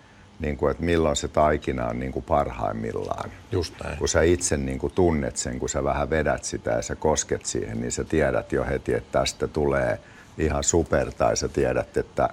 niin 0.40 0.56
kuin, 0.56 0.70
että 0.70 0.82
milloin 0.82 1.16
se 1.16 1.28
taikina 1.28 1.86
on 1.86 1.98
niin 1.98 2.12
kuin 2.12 2.24
parhaimmillaan. 2.24 3.30
Just 3.52 3.74
näin. 3.84 3.98
Kun 3.98 4.08
sä 4.08 4.22
itse 4.22 4.56
niin 4.56 4.78
kuin 4.78 4.92
tunnet 4.92 5.36
sen, 5.36 5.58
kun 5.58 5.68
sä 5.68 5.84
vähän 5.84 6.10
vedät 6.10 6.44
sitä 6.44 6.70
ja 6.70 6.82
sä 6.82 6.96
kosket 6.96 7.46
siihen, 7.46 7.80
niin 7.80 7.92
sä 7.92 8.04
tiedät 8.04 8.52
jo 8.52 8.64
heti, 8.64 8.94
että 8.94 9.18
tästä 9.18 9.48
tulee 9.48 10.00
ihan 10.38 10.64
super, 10.64 11.12
tai 11.12 11.36
sä 11.36 11.48
tiedät, 11.48 11.96
että 11.96 12.28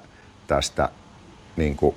tästä 0.48 0.90
niin 1.56 1.76
kuin, 1.76 1.96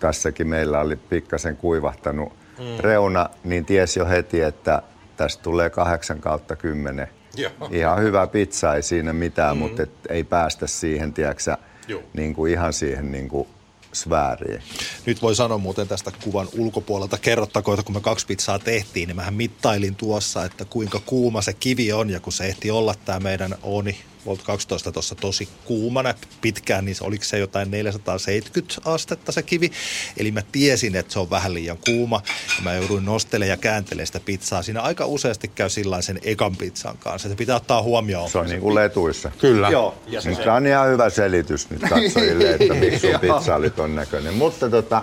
tässäkin 0.00 0.48
meillä 0.48 0.80
oli 0.80 0.96
pikkasen 0.96 1.56
kuivahtanut 1.56 2.32
mm. 2.58 2.64
reuna, 2.80 3.30
niin 3.44 3.64
ties 3.64 3.96
jo 3.96 4.06
heti, 4.06 4.40
että 4.40 4.82
tästä 5.16 5.42
tulee 5.42 5.70
8 5.70 6.20
kautta 6.20 6.56
10. 6.56 7.08
Joo. 7.36 7.52
Ihan 7.70 8.02
hyvä 8.02 8.26
pizza, 8.26 8.74
ei 8.74 8.82
siinä 8.82 9.12
mitään, 9.12 9.56
mm. 9.56 9.58
mutta 9.58 9.82
et 9.82 9.90
ei 10.08 10.24
päästä 10.24 10.66
siihen, 10.66 11.12
tiedätkö, 11.12 11.56
Joo. 11.88 12.02
niin 12.12 12.34
kuin 12.34 12.52
ihan 12.52 12.72
siihen 12.72 13.12
niin 13.12 13.28
kuin 13.28 13.48
sfääriin. 13.92 14.62
Nyt 15.06 15.22
voi 15.22 15.34
sanoa 15.34 15.58
muuten 15.58 15.88
tästä 15.88 16.12
kuvan 16.24 16.48
ulkopuolelta 16.52 17.18
kerrottakoon, 17.18 17.74
että 17.74 17.86
kun 17.86 17.94
me 17.94 18.00
kaksi 18.00 18.26
pizzaa 18.26 18.58
tehtiin, 18.58 19.06
niin 19.06 19.16
mähän 19.16 19.34
mittailin 19.34 19.94
tuossa, 19.94 20.44
että 20.44 20.64
kuinka 20.64 21.00
kuuma 21.06 21.42
se 21.42 21.52
kivi 21.52 21.92
on. 21.92 22.10
Ja 22.10 22.20
kun 22.20 22.32
se 22.32 22.44
ehti 22.44 22.70
olla 22.70 22.94
tämä 23.04 23.20
meidän 23.20 23.54
Ooni 23.62 23.98
Volt 24.26 24.42
12 24.42 24.92
tuossa 24.92 25.14
tosi 25.14 25.48
kuumana 25.64 26.14
pitkään, 26.40 26.84
niin 26.84 26.94
se 26.94 27.04
oliko 27.04 27.24
se 27.24 27.38
jotain 27.38 27.70
470 27.70 28.74
astetta 28.84 29.32
se 29.32 29.42
kivi. 29.42 29.70
Eli 30.16 30.30
mä 30.30 30.42
tiesin, 30.52 30.96
että 30.96 31.12
se 31.12 31.18
on 31.18 31.30
vähän 31.30 31.54
liian 31.54 31.78
kuuma. 31.84 32.22
Ja 32.56 32.62
mä 32.62 32.74
jouduin 32.74 33.04
nostelemaan 33.04 33.48
ja 33.48 33.56
kääntelemään 33.56 34.06
sitä 34.06 34.20
pizzaa. 34.20 34.62
Siinä 34.62 34.80
aika 34.80 35.06
useasti 35.06 35.48
käy 35.48 35.68
sillä 35.68 36.02
sen 36.02 36.18
ekan 36.22 36.56
pizzan 36.56 36.98
kanssa. 36.98 37.28
Se 37.28 37.34
pitää 37.34 37.56
ottaa 37.56 37.82
huomioon. 37.82 38.30
Se 38.30 38.38
on 38.38 38.46
niin 38.46 38.60
kuin 38.60 38.74
letuissa. 38.74 39.30
Kyllä. 39.38 39.68
Joo, 39.68 39.94
ja 40.06 40.20
se, 40.20 40.34
tämä 40.34 40.56
on 40.56 40.66
ihan 40.66 40.88
hyvä 40.88 41.10
selitys 41.10 41.70
nyt 41.70 41.80
katsojille, 41.80 42.50
että 42.54 42.74
miksi 42.74 42.98
sun 42.98 43.20
pizza 43.20 43.56
oli 43.56 43.70
ton 43.70 43.94
näköinen. 43.94 44.34
Mutta 44.34 44.70
tota, 44.70 45.02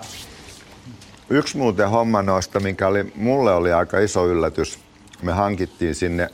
yksi 1.30 1.58
muuten 1.58 1.90
homma 1.90 2.22
noista, 2.22 2.60
mikä 2.60 2.88
oli, 2.88 3.12
mulle 3.16 3.54
oli 3.54 3.74
aika 3.74 4.00
iso 4.00 4.28
yllätys. 4.28 4.80
Me 5.22 5.32
hankittiin 5.32 5.96
sinne 5.96 6.30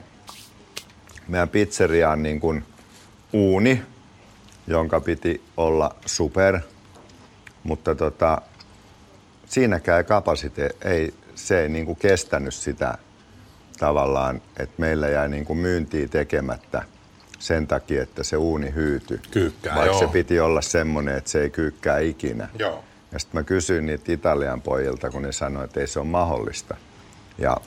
meidän 1.28 1.50
pizzeriaan 1.50 2.24
niin 2.24 2.40
kuin 2.40 2.66
uuni, 3.34 3.84
jonka 4.68 5.00
piti 5.02 5.44
olla 5.58 5.96
super. 6.06 6.60
Mutta 7.64 7.96
tota, 7.96 8.42
siinäkään 9.46 9.98
ei 9.98 10.04
kapasite, 10.04 10.70
ei, 10.86 11.14
se 11.36 11.62
ei 11.62 11.70
niin 11.70 11.86
kuin 11.86 11.96
kestänyt 11.96 12.54
sitä 12.54 12.98
tavallaan, 13.80 14.42
että 14.60 14.76
meillä 14.78 15.08
jäi 15.08 15.30
niin 15.30 15.46
kuin 15.46 15.60
myyntiä 15.60 16.08
tekemättä 16.08 16.84
sen 17.40 17.68
takia, 17.68 18.04
että 18.04 18.24
se 18.24 18.38
uuni 18.38 18.74
hyytyi. 18.76 19.20
Kyykkää, 19.32 19.76
Vaikka 19.76 19.92
joo. 19.92 20.00
se 20.00 20.08
piti 20.08 20.40
olla 20.40 20.62
semmoinen, 20.62 21.18
että 21.18 21.30
se 21.30 21.42
ei 21.42 21.50
kyykkää 21.50 22.00
ikinä. 22.00 22.48
Joo. 22.60 22.84
Ja 23.12 23.20
sitten 23.20 23.40
mä 23.40 23.44
kysyin 23.44 23.86
niitä 23.86 24.12
Italian 24.12 24.62
pojilta, 24.62 25.10
kun 25.10 25.22
ne 25.22 25.32
sanoivat, 25.32 25.70
että 25.70 25.80
ei 25.80 25.88
se 25.88 26.00
ole 26.00 26.08
mahdollista. 26.08 26.76
Ja 27.38 27.58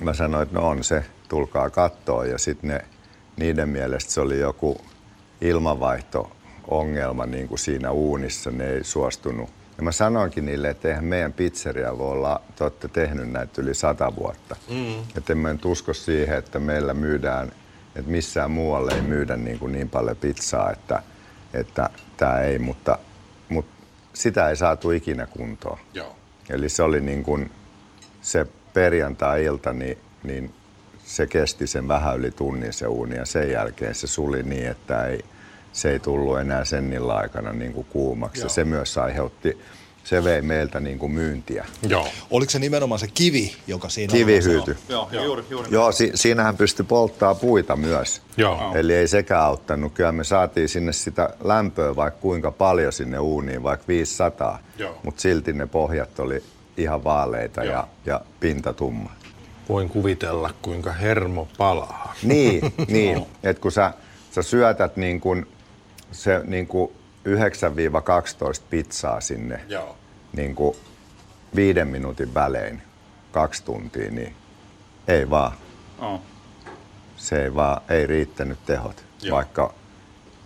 mä 0.00 0.14
sanoin, 0.14 0.42
että 0.42 0.58
no 0.58 0.68
on 0.68 0.84
se, 0.84 1.04
tulkaa 1.28 1.70
kattoon. 1.70 2.30
Ja 2.30 2.38
sitten 2.38 2.68
ne, 2.70 2.84
niiden 3.38 3.68
mielestä 3.68 4.12
se 4.12 4.20
oli 4.20 4.38
joku 4.38 4.80
ilmanvaihto-ongelma 5.40 7.26
niin 7.26 7.48
kuin 7.48 7.58
siinä 7.58 7.90
uunissa, 7.90 8.50
ne 8.50 8.70
ei 8.70 8.84
suostunut. 8.84 9.50
Ja 9.76 9.82
mä 9.82 9.92
sanoinkin 9.92 10.46
niille, 10.46 10.70
että 10.70 10.88
eihän 10.88 11.04
meidän 11.04 11.32
pizzeria 11.32 11.98
voi 11.98 12.12
olla, 12.12 12.40
te 12.56 12.64
olette 12.64 12.88
tehnyt 12.88 13.30
näitä 13.30 13.62
yli 13.62 13.74
sata 13.74 14.16
vuotta. 14.16 14.56
Mm. 14.70 14.98
Että 15.16 15.32
en 15.32 15.38
mä 15.38 15.52
nyt 15.52 15.64
usko 15.64 15.94
siihen, 15.94 16.38
että 16.38 16.58
meillä 16.58 16.94
myydään, 16.94 17.52
että 17.96 18.10
missään 18.10 18.50
muualle 18.50 18.92
ei 18.94 19.02
myydä 19.02 19.36
niin, 19.36 19.58
kuin 19.58 19.72
niin 19.72 19.90
paljon 19.90 20.16
pizzaa, 20.16 20.70
että, 20.70 21.02
että 21.54 21.90
tämä 22.16 22.40
ei, 22.40 22.58
mutta, 22.58 22.98
mutta 23.48 23.72
sitä 24.12 24.48
ei 24.48 24.56
saatu 24.56 24.90
ikinä 24.90 25.26
kuntoon. 25.26 25.78
Joo. 25.94 26.16
Eli 26.50 26.68
se 26.68 26.82
oli 26.82 27.00
niin 27.00 27.22
kuin 27.22 27.50
se 28.22 28.46
perjantai-ilta, 28.74 29.72
niin, 29.72 29.98
niin 30.22 30.54
se 31.08 31.26
kesti 31.26 31.66
sen 31.66 31.88
vähän 31.88 32.18
yli 32.18 32.30
tunnin 32.30 32.72
se 32.72 32.86
uuni 32.86 33.16
ja 33.16 33.24
sen 33.26 33.50
jälkeen 33.50 33.94
se 33.94 34.06
suli 34.06 34.42
niin, 34.42 34.66
että 34.66 35.06
ei, 35.06 35.24
se 35.72 35.90
ei 35.90 35.98
tullut 35.98 36.38
enää 36.38 36.64
sen 36.64 36.92
illon 36.92 37.16
aikana 37.16 37.52
niin 37.52 37.72
kuin 37.72 37.86
kuumaksi. 37.90 38.42
Ja 38.42 38.48
se 38.48 38.64
myös 38.64 38.98
aiheutti, 38.98 39.58
se 40.04 40.24
vei 40.24 40.42
meiltä 40.42 40.80
niin 40.80 40.98
kuin 40.98 41.12
myyntiä. 41.12 41.66
Joo. 41.88 42.08
Oliko 42.30 42.50
se 42.50 42.58
nimenomaan 42.58 42.98
se 42.98 43.06
kivi, 43.14 43.56
joka 43.66 43.88
siinä 43.88 44.12
Kivi 44.12 44.38
on? 44.58 44.76
Joo, 44.88 45.08
joo, 45.12 45.24
juuri, 45.24 45.44
juuri. 45.50 45.68
Joo, 45.70 45.92
si- 45.92 46.12
siinähän 46.14 46.56
pystyi 46.56 46.84
polttaa 46.88 47.34
puita 47.34 47.76
myös. 47.76 48.22
Joo. 48.36 48.72
Eli 48.74 48.94
ei 48.94 49.08
sekään 49.08 49.42
auttanut. 49.42 49.92
Kyllä 49.92 50.12
me 50.12 50.24
saatiin 50.24 50.68
sinne 50.68 50.92
sitä 50.92 51.30
lämpöä 51.44 51.96
vaikka 51.96 52.20
kuinka 52.20 52.50
paljon 52.50 52.92
sinne 52.92 53.18
uuniin, 53.18 53.62
vaikka 53.62 53.84
500. 53.88 54.58
Joo. 54.78 54.98
Mutta 55.02 55.20
silti 55.22 55.52
ne 55.52 55.66
pohjat 55.66 56.20
oli 56.20 56.42
ihan 56.76 57.04
vaaleita 57.04 57.64
ja, 57.64 57.88
ja 58.06 58.20
pinta 58.40 58.72
tumma. 58.72 59.17
Voin 59.68 59.88
kuvitella, 59.88 60.50
kuinka 60.62 60.92
hermo 60.92 61.48
palaa. 61.58 62.14
Niin, 62.22 62.74
niin. 62.88 63.26
että 63.42 63.60
kun 63.60 63.72
sä, 63.72 63.92
sä 64.30 64.42
syötät 64.42 64.96
niin 64.96 65.20
kun 65.20 65.46
se 66.12 66.40
niin 66.44 66.66
kun 66.66 66.92
9-12 67.28 67.32
pizzaa 68.70 69.20
sinne 69.20 69.60
Joo. 69.68 69.96
niin 70.32 70.54
kun 70.54 70.76
viiden 71.56 71.88
minuutin 71.88 72.34
välein, 72.34 72.82
kaksi 73.32 73.64
tuntia, 73.64 74.10
niin 74.10 74.34
ei 75.08 75.30
vaan. 75.30 75.52
Oh. 75.98 76.20
Se 77.16 77.44
ei 77.44 77.54
vaan, 77.54 77.80
ei 77.88 78.06
riittänyt 78.06 78.58
tehot, 78.66 79.04
Joo. 79.22 79.36
vaikka, 79.36 79.74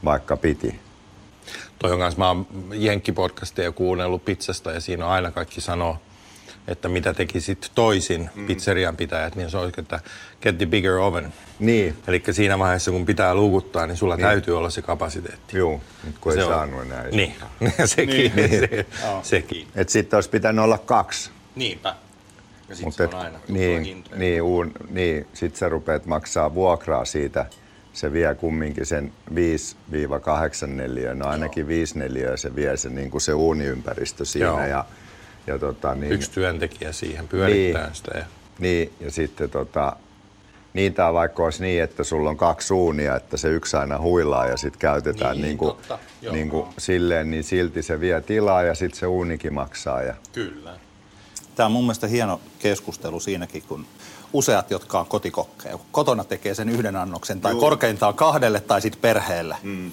vaikka 0.04 0.36
piti. 0.36 0.80
Toi 1.78 1.92
on 1.92 1.98
kanssa, 1.98 2.18
mä 2.18 2.28
oon 2.28 2.46
Jenkki-podcasteja 2.72 3.72
kuunnellut 3.72 4.24
pizzasta 4.24 4.72
ja 4.72 4.80
siinä 4.80 5.06
on 5.06 5.12
aina 5.12 5.30
kaikki 5.30 5.60
sanoo, 5.60 5.98
että 6.68 6.88
mitä 6.88 7.14
tekisit 7.14 7.70
toisin 7.74 8.30
mm. 8.34 8.46
pizzerian 8.46 8.96
pitäjät, 8.96 9.36
niin 9.36 9.50
se 9.50 9.56
olisi, 9.58 9.80
että 9.80 10.00
get 10.42 10.58
the 10.58 10.66
bigger 10.66 10.92
oven. 10.96 11.32
Niin, 11.58 11.96
Eli 12.06 12.22
siinä 12.30 12.58
vaiheessa, 12.58 12.90
kun 12.90 13.06
pitää 13.06 13.34
luukuttaa, 13.34 13.86
niin 13.86 13.96
sulla 13.96 14.16
Niin. 14.16 14.22
täytyy 14.26 14.58
olla 14.58 14.70
se 14.70 14.82
kapasiteetti. 14.82 15.58
juu, 15.58 15.80
nyt 16.04 16.18
kun 16.18 16.32
Se 16.32 16.38
ei 16.38 16.44
on- 16.44 16.50
saanut 16.52 16.82
enää. 16.82 17.04
Niin, 17.10 17.34
sekin. 17.84 18.32
Niin. 18.36 18.50
Se, 18.60 18.86
sekin. 19.22 19.66
Et 19.74 19.88
sitten 19.88 20.16
olisi 20.16 20.30
pitänyt 20.30 20.64
olla 20.64 20.78
kaksi. 20.78 21.30
Niinpä. 21.56 21.94
Ja 22.68 22.74
sit 22.76 22.84
Mut 22.84 22.94
se 22.94 23.04
et- 23.04 23.14
on 23.14 23.20
aina 23.20 23.38
niin, 23.48 24.04
niin, 24.16 24.42
uun, 24.42 24.72
niin, 24.90 25.26
sit 25.34 25.56
sä 25.56 25.68
rupeat 25.68 26.06
maksaa 26.06 26.54
vuokraa 26.54 27.04
siitä. 27.04 27.46
Se 27.92 28.12
vie 28.12 28.34
kumminkin 28.34 28.86
sen 28.86 29.12
5-8 29.34 30.66
neliöä, 30.66 31.14
no 31.14 31.26
ainakin 31.28 31.66
5 31.68 31.98
neliöä 31.98 32.36
se 32.36 32.56
vie 32.56 32.76
se, 32.76 32.88
niin 32.88 33.10
kuin 33.10 33.20
se 33.20 33.34
uuniympäristö 33.34 34.24
siinä. 34.24 34.46
Joo. 34.46 34.66
Ja, 34.66 34.84
ja 35.46 35.58
tota, 35.58 35.94
niin, 35.94 36.12
Yksi 36.12 36.30
työntekijä 36.30 36.92
siihen 36.92 37.28
pyörittää 37.28 37.84
Niin. 37.86 37.94
sitä. 37.94 38.18
Ja... 38.18 38.24
Niin, 38.58 38.92
ja 39.00 39.10
sitten 39.10 39.50
tota, 39.50 39.96
niitä 40.72 41.08
on 41.08 41.14
vaikka 41.14 41.42
olisi 41.44 41.62
niin, 41.62 41.82
että 41.82 42.04
sulla 42.04 42.30
on 42.30 42.36
kaksi 42.36 42.74
uunia, 42.74 43.16
että 43.16 43.36
se 43.36 43.48
yksi 43.48 43.76
aina 43.76 43.98
huilaa 43.98 44.46
ja 44.46 44.56
sitten 44.56 44.80
käytetään 44.80 45.36
Niin, 45.36 45.42
niin, 45.42 45.58
kuin, 45.58 45.76
totta. 45.76 45.98
Niin 46.32 46.50
kuin 46.50 46.66
silleen, 46.78 47.30
niin 47.30 47.44
silti 47.44 47.82
se 47.82 48.00
vie 48.00 48.20
tilaa 48.20 48.62
ja 48.62 48.74
sitten 48.74 49.00
se 49.00 49.06
uunikin 49.06 49.54
maksaa. 49.54 50.02
Ja, 50.02 50.14
Kyllä. 50.32 50.78
Tämä 51.54 51.66
on 51.66 51.72
mun 51.72 51.84
mielestä 51.84 52.06
hieno 52.06 52.40
keskustelu 52.58 53.20
siinäkin, 53.20 53.62
kun 53.68 53.86
useat, 54.32 54.70
jotka 54.70 55.00
on 55.00 55.06
kotikokkeja, 55.06 55.76
kun 55.76 55.86
kotona 55.92 56.24
tekee 56.24 56.54
sen 56.54 56.68
yhden 56.68 56.96
annoksen 56.96 57.40
tai 57.40 57.54
korkeintaan 57.54 58.14
kahdelle 58.14 58.60
tai 58.60 58.80
sitten 58.80 59.00
perheelle, 59.00 59.56
mm. 59.62 59.90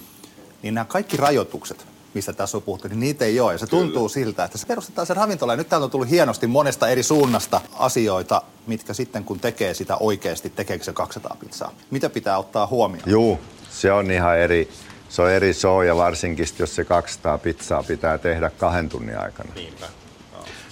niin 0.62 0.74
nämä 0.74 0.86
kaikki 0.86 1.18
rajoitukset, 1.18 1.86
mistä 2.14 2.34
tässä 2.34 2.57
on 2.57 2.64
puhuttu, 2.64 2.88
niin 2.88 2.99
niitä 2.99 3.26
ei 3.26 3.39
ole. 3.39 3.51
Ja 3.51 3.57
se 3.57 3.68
tuntuu 3.68 4.10
Kyllä. 4.10 4.14
siltä, 4.14 4.43
että 4.43 4.57
se 4.57 4.68
perustetaan 4.68 5.07
se 5.07 5.14
ravintola. 5.14 5.53
Ja 5.53 5.57
nyt 5.57 5.70
täällä 5.70 5.86
on 5.86 5.91
tullut 5.91 6.10
hienosti 6.10 6.47
monesta 6.47 6.88
eri 6.88 7.03
suunnasta 7.03 7.62
asioita, 7.74 8.41
mitkä 8.68 8.93
sitten 8.93 9.24
kun 9.24 9.39
tekee 9.39 9.74
sitä 9.74 9.97
oikeasti, 9.97 10.49
tekeekö 10.49 10.84
se 10.84 10.93
200 10.93 11.38
pizzaa. 11.39 11.72
Mitä 11.91 12.10
pitää 12.10 12.38
ottaa 12.38 12.68
huomioon? 12.68 13.10
Juu, 13.10 13.39
se 13.70 13.91
on 13.91 14.12
ihan 14.12 14.38
eri, 14.38 14.70
se 15.10 15.22
on 15.22 15.32
eri 15.32 15.53
show 15.53 15.86
ja 15.86 15.95
varsinkin 15.95 16.45
jos 16.60 16.76
se 16.76 16.86
200 16.86 17.38
pizzaa 17.38 17.84
pitää 17.84 18.18
tehdä 18.18 18.49
kahden 18.49 18.89
tunnin 18.89 19.20
aikana. 19.20 19.53
Niinpä. 19.55 19.86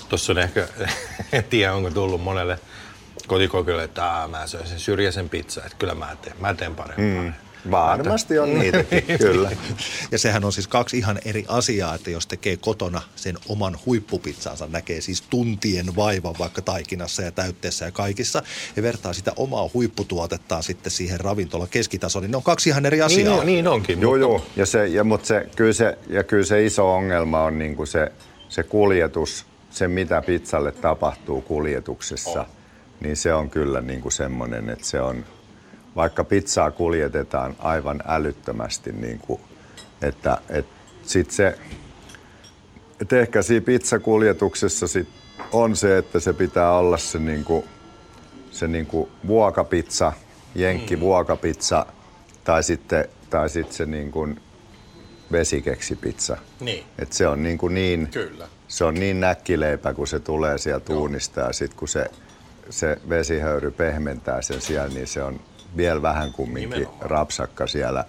Tuossa 0.09 0.33
on 0.33 0.37
ehkä, 0.37 0.67
en 1.31 1.43
tiedä 1.43 1.73
onko 1.73 1.89
tullut 1.89 2.23
monelle 2.23 2.59
kotikokille, 3.27 3.83
että 3.83 4.27
mä 4.31 4.47
söin 4.47 4.67
sen 4.67 4.79
syrjäisen 4.79 5.29
pizza, 5.29 5.61
että 5.65 5.77
kyllä 5.79 5.95
mä 5.95 6.15
teen, 6.21 6.35
mä 6.39 6.53
teen 6.53 6.75
parempaa. 6.75 7.23
Mm. 7.23 7.33
Varmasti 7.71 8.39
on 8.39 8.59
niitäkin, 8.59 9.03
kyllä. 9.19 9.51
Ja 10.11 10.19
sehän 10.19 10.45
on 10.45 10.53
siis 10.53 10.67
kaksi 10.67 10.97
ihan 10.97 11.19
eri 11.25 11.45
asiaa, 11.47 11.95
että 11.95 12.09
jos 12.09 12.27
tekee 12.27 12.57
kotona 12.57 13.01
sen 13.15 13.35
oman 13.49 13.77
huippupizzaansa, 13.85 14.67
näkee 14.67 15.01
siis 15.01 15.21
tuntien 15.21 15.95
vaivan 15.95 16.35
vaikka 16.39 16.61
taikinassa 16.61 17.21
ja 17.21 17.31
täytteessä 17.31 17.85
ja 17.85 17.91
kaikissa, 17.91 18.43
ja 18.75 18.83
vertaa 18.83 19.13
sitä 19.13 19.33
omaa 19.35 19.69
huipputuotettaan 19.73 20.63
sitten 20.63 20.91
siihen 20.91 21.19
ravintola 21.19 21.67
keskitasoon, 21.67 22.23
niin 22.23 22.31
ne 22.31 22.37
on 22.37 22.43
kaksi 22.43 22.69
ihan 22.69 22.85
eri 22.85 23.01
asiaa. 23.01 23.35
Niin, 23.35 23.45
niin 23.45 23.67
onkin. 23.67 24.01
Joo, 24.01 24.11
mutta... 24.11 24.21
joo. 24.21 24.45
Ja, 24.55 24.65
se, 24.65 24.87
ja, 24.87 25.03
mutta 25.03 25.27
se, 25.27 25.49
kyllä 25.55 25.73
se, 25.73 25.97
ja 26.09 26.23
kyllä 26.23 26.45
se 26.45 26.65
iso 26.65 26.93
ongelma 26.93 27.43
on 27.43 27.59
niin 27.59 27.75
kuin 27.75 27.87
se, 27.87 28.11
se 28.49 28.63
kuljetus, 28.63 29.45
se 29.69 29.87
mitä 29.87 30.21
pizzalle 30.21 30.71
tapahtuu 30.71 31.41
kuljetuksessa, 31.41 32.41
oh. 32.41 32.47
niin 32.99 33.15
se 33.15 33.33
on 33.33 33.49
kyllä 33.49 33.81
niin 33.81 34.01
kuin 34.01 34.11
semmoinen, 34.11 34.69
että 34.69 34.85
se 34.85 35.01
on, 35.01 35.25
vaikka 35.97 36.23
pizzaa 36.23 36.71
kuljetetaan 36.71 37.55
aivan 37.59 38.03
älyttömästi, 38.07 38.91
niin 38.91 39.19
kuin, 39.19 39.41
että, 40.01 40.37
että 40.49 40.71
sit 41.03 41.31
se, 41.31 41.59
että 43.01 43.19
ehkä 43.19 43.41
siinä 43.41 43.65
pizzakuljetuksessa 43.65 44.87
sit 44.87 45.07
on 45.51 45.75
se, 45.75 45.97
että 45.97 46.19
se 46.19 46.33
pitää 46.33 46.71
olla 46.71 46.97
se, 46.97 47.19
niin 47.19 47.43
kuin, 47.43 47.63
se 48.51 48.67
niin 48.67 48.85
kuin 48.85 49.09
vuokapizza, 49.27 50.13
jenkki 50.55 50.95
mm. 50.95 50.99
vuokapizza, 50.99 51.85
tai 52.43 52.63
sitten, 52.63 53.05
tai 53.29 53.49
sitten 53.49 53.75
se 53.75 53.85
niin 53.85 54.11
kuin 54.11 54.41
vesikeksipizza. 55.31 56.37
Niin. 56.59 56.85
Et 56.99 57.13
se 57.13 57.27
on 57.27 57.43
niin, 57.43 57.57
kuin 57.57 57.73
niin 57.73 58.07
Kyllä. 58.07 58.47
se 58.67 58.85
on 58.85 58.93
niin 58.93 59.19
näkkileipä, 59.19 59.93
kun 59.93 60.07
se 60.07 60.19
tulee 60.19 60.57
sieltä 60.57 60.93
uunista 60.93 61.41
ja 61.41 61.53
sitten 61.53 61.79
kun 61.79 61.87
se, 61.87 62.05
se 62.69 62.97
vesihöyry 63.09 63.71
pehmentää 63.71 64.41
sen 64.41 64.61
siellä, 64.61 64.93
niin 64.93 65.07
se 65.07 65.23
on 65.23 65.39
vielä 65.77 66.01
vähän 66.01 66.33
kumminkin 66.33 66.69
Nimenomaan. 66.69 67.09
rapsakka 67.09 67.67
siellä 67.67 68.05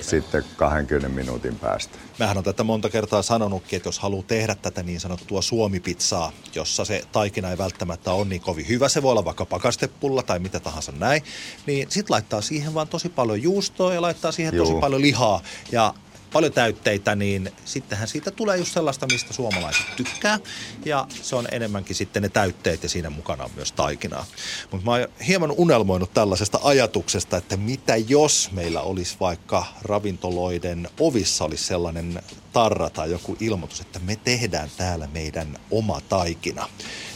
sitten 0.00 0.44
20 0.56 1.08
minuutin 1.08 1.56
päästä. 1.56 1.98
Mähän 2.18 2.38
on 2.38 2.44
tätä 2.44 2.64
monta 2.64 2.90
kertaa 2.90 3.22
sanonutkin, 3.22 3.76
että 3.76 3.88
jos 3.88 3.98
haluaa 3.98 4.24
tehdä 4.26 4.54
tätä 4.54 4.82
niin 4.82 5.00
sanottua 5.00 5.42
suomipizzaa, 5.42 6.32
jossa 6.54 6.84
se 6.84 7.02
taikina 7.12 7.50
ei 7.50 7.58
välttämättä 7.58 8.12
ole 8.12 8.24
niin 8.26 8.40
kovin 8.40 8.68
hyvä, 8.68 8.88
se 8.88 9.02
voi 9.02 9.10
olla 9.10 9.24
vaikka 9.24 9.44
pakastepulla 9.44 10.22
tai 10.22 10.38
mitä 10.38 10.60
tahansa 10.60 10.92
näin, 10.92 11.22
niin 11.66 11.90
sit 11.90 12.10
laittaa 12.10 12.40
siihen 12.40 12.74
vaan 12.74 12.88
tosi 12.88 13.08
paljon 13.08 13.42
juustoa 13.42 13.94
ja 13.94 14.02
laittaa 14.02 14.32
siihen 14.32 14.54
Juu. 14.54 14.66
tosi 14.66 14.80
paljon 14.80 15.02
lihaa 15.02 15.42
ja 15.72 15.94
paljon 16.32 16.52
täytteitä, 16.52 17.14
niin 17.14 17.52
sittenhän 17.64 18.08
siitä 18.08 18.30
tulee 18.30 18.56
just 18.56 18.72
sellaista, 18.72 19.06
mistä 19.12 19.32
suomalaiset 19.32 19.96
tykkää. 19.96 20.38
Ja 20.84 21.06
se 21.22 21.36
on 21.36 21.48
enemmänkin 21.52 21.96
sitten 21.96 22.22
ne 22.22 22.28
täytteet 22.28 22.82
ja 22.82 22.88
siinä 22.88 23.10
mukana 23.10 23.44
on 23.44 23.50
myös 23.56 23.72
taikinaa. 23.72 24.26
Mutta 24.70 24.84
mä 24.84 24.90
oon 24.90 25.08
hieman 25.26 25.50
unelmoinut 25.50 26.14
tällaisesta 26.14 26.60
ajatuksesta, 26.62 27.36
että 27.36 27.56
mitä 27.56 27.96
jos 27.96 28.48
meillä 28.52 28.80
olisi 28.80 29.16
vaikka 29.20 29.64
ravintoloiden 29.82 30.88
ovissa 31.00 31.44
olisi 31.44 31.64
sellainen 31.64 32.22
tarra 32.52 32.90
tai 32.90 33.10
joku 33.10 33.36
ilmoitus, 33.40 33.80
että 33.80 33.98
me 33.98 34.16
tehdään 34.16 34.70
täällä 34.76 35.08
meidän 35.12 35.58
oma 35.70 36.00
taikina. 36.00 36.68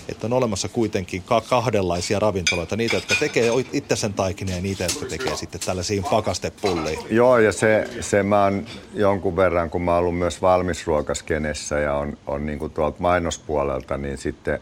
Että 0.09 0.27
on 0.27 0.33
olemassa 0.33 0.69
kuitenkin 0.69 1.23
ka- 1.23 1.41
kahdenlaisia 1.41 2.19
ravintoloita, 2.19 2.77
niitä, 2.77 2.97
jotka 2.97 3.15
tekee 3.21 3.51
itse 3.73 3.97
sen 3.97 4.15
taikinan 4.15 4.55
ja 4.55 4.63
niitä, 4.63 4.85
jotka 4.85 5.07
tekee 5.07 5.37
sitten 5.37 5.61
tällaisiin 5.61 6.05
pakastepulliin. 6.11 6.99
Joo, 7.11 7.39
ja 7.39 7.53
se, 7.53 7.89
se 8.01 8.23
mä 8.23 8.45
oon 8.45 8.67
jonkun 8.95 9.37
verran, 9.37 9.71
kun 9.71 9.83
mä 9.83 9.91
oon 9.91 10.01
ollut 10.01 10.19
myös 10.19 10.43
valmisruokaskenessä 10.43 11.79
ja 11.79 11.95
on, 11.95 12.19
on 12.27 12.47
niin 12.47 12.59
kuin 12.59 12.73
tuolta 12.73 12.97
mainospuolelta, 13.01 13.99
niin 13.99 14.19
sitten 14.19 14.61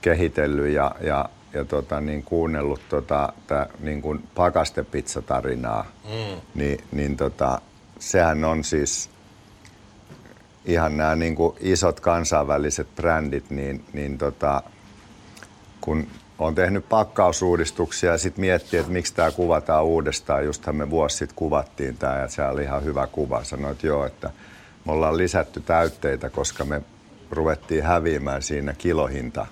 kehitellyt 0.00 0.72
ja, 0.74 0.94
ja, 1.00 1.28
ja 1.52 1.64
tota, 1.64 2.00
niin 2.00 2.22
kuunnellut 2.22 2.80
tota, 2.88 3.32
tää, 3.46 3.66
niin 3.80 4.02
kuin 4.02 4.22
pakastepizzatarinaa, 4.34 5.86
mm. 6.04 6.40
niin, 6.54 6.78
niin 6.92 7.16
tota, 7.16 7.60
sehän 7.98 8.44
on 8.44 8.64
siis 8.64 9.10
ihan 10.64 10.96
nämä 10.96 11.16
niin 11.16 11.34
kuin 11.34 11.56
isot 11.60 12.00
kansainväliset 12.00 12.88
brändit, 12.96 13.50
niin, 13.50 13.84
niin 13.92 14.18
tota, 14.18 14.62
kun 15.80 16.06
on 16.38 16.54
tehnyt 16.54 16.88
pakkausuudistuksia 16.88 18.10
ja 18.12 18.18
sitten 18.18 18.40
miettii, 18.40 18.80
että 18.80 18.92
miksi 18.92 19.14
tämä 19.14 19.30
kuvataan 19.30 19.84
uudestaan. 19.84 20.44
Justhan 20.44 20.76
me 20.76 20.90
vuosi 20.90 21.16
sitten 21.16 21.36
kuvattiin 21.36 21.96
tämä 21.96 22.18
ja 22.18 22.28
se 22.28 22.42
oli 22.42 22.62
ihan 22.62 22.84
hyvä 22.84 23.06
kuva. 23.06 23.44
Sanoit 23.44 23.82
joo, 23.82 24.06
että 24.06 24.30
me 24.84 24.92
ollaan 24.92 25.16
lisätty 25.16 25.60
täytteitä, 25.60 26.30
koska 26.30 26.64
me 26.64 26.82
ruvettiin 27.30 27.84
häviämään 27.84 28.42
siinä 28.42 28.74
kilohinta 28.78 29.46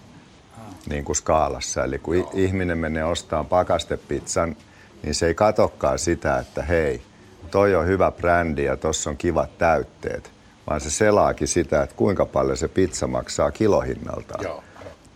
niin 0.88 1.04
kuin 1.04 1.16
skaalassa. 1.16 1.84
Eli 1.84 1.98
kun 1.98 2.14
i- 2.16 2.26
ihminen 2.32 2.78
menee 2.78 3.04
ostamaan 3.04 3.46
pakastepizzan, 3.46 4.56
niin 5.02 5.14
se 5.14 5.26
ei 5.26 5.34
katokkaan 5.34 5.98
sitä, 5.98 6.38
että 6.38 6.62
hei, 6.62 7.02
toi 7.50 7.74
on 7.74 7.86
hyvä 7.86 8.10
brändi 8.10 8.64
ja 8.64 8.76
tuossa 8.76 9.10
on 9.10 9.16
kivat 9.16 9.58
täytteet, 9.58 10.30
vaan 10.68 10.80
se 10.80 10.90
selaakin 10.90 11.48
sitä, 11.48 11.82
että 11.82 11.96
kuinka 11.96 12.26
paljon 12.26 12.56
se 12.56 12.68
pizza 12.68 13.06
maksaa 13.06 13.50
kilohinnaltaan. 13.50 14.44
Joo. 14.44 14.64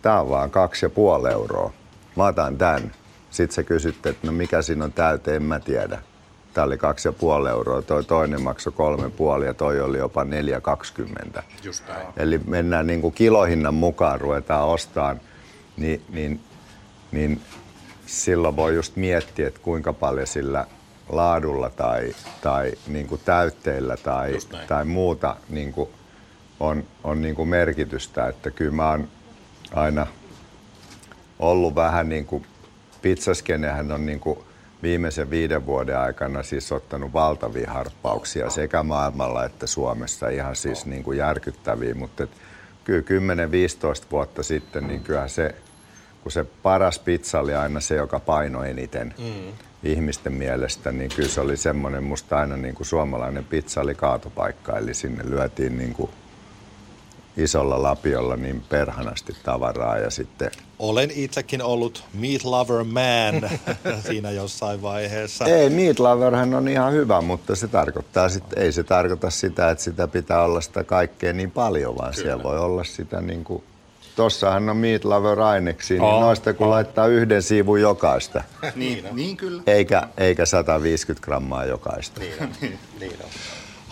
Tämä 0.01 0.19
on 0.19 0.29
vaan 0.29 0.51
kaksi 0.51 0.85
ja 0.85 0.89
puoli 0.89 1.31
euroa. 1.31 1.73
Mä 2.15 2.25
otan 2.25 2.57
tän. 2.57 2.91
Sitten 3.29 3.55
sä 3.55 3.63
kysytte, 3.63 4.09
että 4.09 4.27
no 4.27 4.33
mikä 4.33 4.61
siinä 4.61 4.85
on 4.85 4.93
täyte, 4.93 5.35
en 5.35 5.43
mä 5.43 5.59
tiedä. 5.59 5.99
Tämä 6.53 6.65
oli 6.65 6.77
kaksi 6.77 7.07
ja 7.07 7.11
puoli 7.11 7.49
euroa, 7.49 7.81
toi 7.81 8.03
toinen 8.03 8.41
maksoi 8.41 8.73
kolme 8.73 9.09
puoli 9.09 9.45
ja 9.45 9.53
toi 9.53 9.81
oli 9.81 9.97
jopa 9.97 10.23
4,20. 10.23 11.43
Just 11.63 11.87
näin. 11.87 12.07
Eli 12.17 12.39
mennään 12.47 12.87
niin 12.87 13.01
kuin 13.01 13.13
kilohinnan 13.13 13.73
mukaan, 13.73 14.21
ruvetaan 14.21 14.67
ostamaan, 14.67 15.21
niin, 15.77 16.01
niin, 16.09 16.41
niin 17.11 17.41
silloin 18.05 18.55
voi 18.55 18.75
just 18.75 18.95
miettiä, 18.95 19.47
että 19.47 19.59
kuinka 19.63 19.93
paljon 19.93 20.27
sillä 20.27 20.67
laadulla 21.09 21.69
tai, 21.69 22.15
tai 22.41 22.71
niin 22.87 23.07
kuin 23.07 23.21
täytteillä 23.25 23.97
tai, 23.97 24.37
tai 24.67 24.85
muuta 24.85 25.35
niin 25.49 25.73
kuin 25.73 25.89
on, 26.59 26.83
on 27.03 27.21
niin 27.21 27.35
kuin 27.35 27.49
merkitystä. 27.49 28.27
Että 28.27 28.51
kyllä 28.51 28.71
mä 28.71 28.89
oon 28.89 29.07
aina 29.73 30.07
ollut 31.39 31.75
vähän 31.75 32.09
niin 32.09 32.25
kuin, 32.25 32.45
pizzaskenehän 33.01 33.91
on 33.91 34.05
niin 34.05 34.19
kuin 34.19 34.39
viimeisen 34.83 35.29
viiden 35.29 35.65
vuoden 35.65 35.99
aikana 35.99 36.43
siis 36.43 36.71
ottanut 36.71 37.13
valtavia 37.13 37.71
harppauksia 37.71 38.49
sekä 38.49 38.83
maailmalla 38.83 39.45
että 39.45 39.67
Suomessa. 39.67 40.29
Ihan 40.29 40.55
siis 40.55 40.85
niin 40.85 41.03
kuin 41.03 41.17
järkyttäviä, 41.17 41.95
mutta 41.95 42.23
et 42.23 42.29
kyllä 42.83 43.03
10-15 44.03 44.05
vuotta 44.11 44.43
sitten, 44.43 44.87
niin 44.87 45.03
kyllähän 45.03 45.29
se, 45.29 45.55
kun 46.23 46.31
se 46.31 46.43
paras 46.43 46.99
pizza 46.99 47.39
oli 47.39 47.55
aina 47.55 47.79
se, 47.79 47.95
joka 47.95 48.19
painoi 48.19 48.69
eniten 48.69 49.13
mm. 49.17 49.53
ihmisten 49.83 50.33
mielestä, 50.33 50.91
niin 50.91 51.11
kyllä 51.15 51.29
se 51.29 51.41
oli 51.41 51.57
semmoinen, 51.57 52.03
musta 52.03 52.37
aina 52.37 52.57
niin 52.57 52.75
kuin 52.75 52.87
suomalainen 52.87 53.43
pizza 53.43 53.81
oli 53.81 53.95
kaatopaikka, 53.95 54.77
eli 54.77 54.93
sinne 54.93 55.23
lyötiin 55.29 55.77
niin 55.77 55.93
kuin 55.93 56.09
isolla 57.37 57.83
lapiolla 57.83 58.35
niin 58.35 58.63
perhanasti 58.69 59.35
tavaraa 59.43 59.97
ja 59.97 60.09
sitten 60.09 60.51
Olen 60.79 61.11
itsekin 61.15 61.61
ollut 61.61 62.03
meat 62.13 62.43
lover 62.43 62.83
man 62.83 63.49
siinä 64.07 64.31
jossain 64.31 64.81
vaiheessa. 64.81 65.45
Ei, 65.45 65.69
meat 65.69 65.99
loverhan 65.99 66.53
on 66.53 66.67
ihan 66.67 66.93
hyvä, 66.93 67.21
mutta 67.21 67.55
se 67.55 67.67
tarkoittaa 67.67 68.29
sit, 68.29 68.43
ei 68.55 68.71
se 68.71 68.83
tarkoita 68.83 69.29
sitä, 69.29 69.71
että 69.71 69.83
sitä 69.83 70.07
pitää 70.07 70.43
olla 70.43 70.61
sitä 70.61 70.83
kaikkea 70.83 71.33
niin 71.33 71.51
paljon, 71.51 71.97
vaan 71.97 72.13
Kyllä. 72.13 72.23
siellä 72.23 72.43
voi 72.43 72.59
olla 72.59 72.83
sitä 72.83 73.21
niin 73.21 73.43
kuin, 73.43 73.63
tossahan 74.15 74.69
on 74.69 74.77
meat 74.77 75.05
lover 75.05 75.39
aineksia, 75.39 76.01
niin 76.01 76.13
On, 76.13 76.21
noista 76.21 76.53
kun 76.53 76.69
laittaa 76.69 77.07
yhden 77.07 77.41
siivun 77.41 77.81
jokaista, 77.81 78.43
Niin, 78.75 79.05
niin 79.11 79.37
kyllä. 79.37 79.61
eikä, 79.67 80.07
eikä 80.17 80.45
150 80.45 81.25
grammaa 81.25 81.65
jokaista. 81.65 82.21
Niin 82.99 83.13
on. 83.23 83.29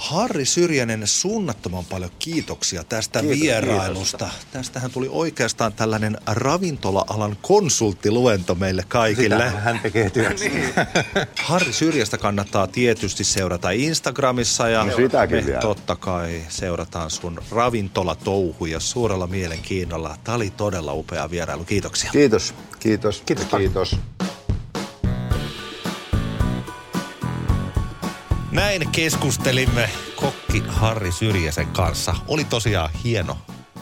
Harri 0.01 0.45
Syrjänen, 0.45 1.07
suunnattoman 1.07 1.85
paljon 1.85 2.11
kiitoksia 2.19 2.83
tästä 2.83 3.19
Kiitos, 3.19 3.39
vierailusta. 3.39 4.29
Tästähän 4.51 4.91
tuli 4.91 5.07
oikeastaan 5.11 5.73
tällainen 5.73 6.17
ravintola-alan 6.27 7.37
konsulttiluento 7.41 8.55
meille 8.55 8.83
kaikille. 8.87 9.35
Sitähän 9.35 9.61
hän 9.61 9.79
tekee 9.79 10.09
työkseen. 10.09 10.73
Harri 11.43 11.73
Syrjästä 11.73 12.17
kannattaa 12.17 12.67
tietysti 12.67 13.23
seurata 13.23 13.71
Instagramissa 13.71 14.69
ja 14.69 14.83
No 14.83 14.95
sitäkin 14.95 15.37
me 15.37 15.45
vielä. 15.45 15.61
totta 15.61 15.95
kai 15.95 16.41
seurataan 16.49 17.09
sun 17.09 17.41
ravintolatouhuja 17.51 18.79
suurella 18.79 19.27
mielenkiinnolla. 19.27 20.17
Tämä 20.23 20.35
oli 20.35 20.49
todella 20.49 20.93
upea 20.93 21.31
vierailu. 21.31 21.63
Kiitoksia. 21.63 22.11
Kiitos, 22.11 22.53
kiitos, 22.79 23.23
kiitos. 23.25 23.45
kiitos. 23.57 23.95
Näin 28.51 28.91
keskustelimme 28.91 29.89
kokki 30.15 30.63
Harri 30.67 31.11
Syrjäsen 31.11 31.67
kanssa. 31.67 32.15
Oli 32.27 32.43
tosiaan 32.43 32.89
hieno 33.03 33.37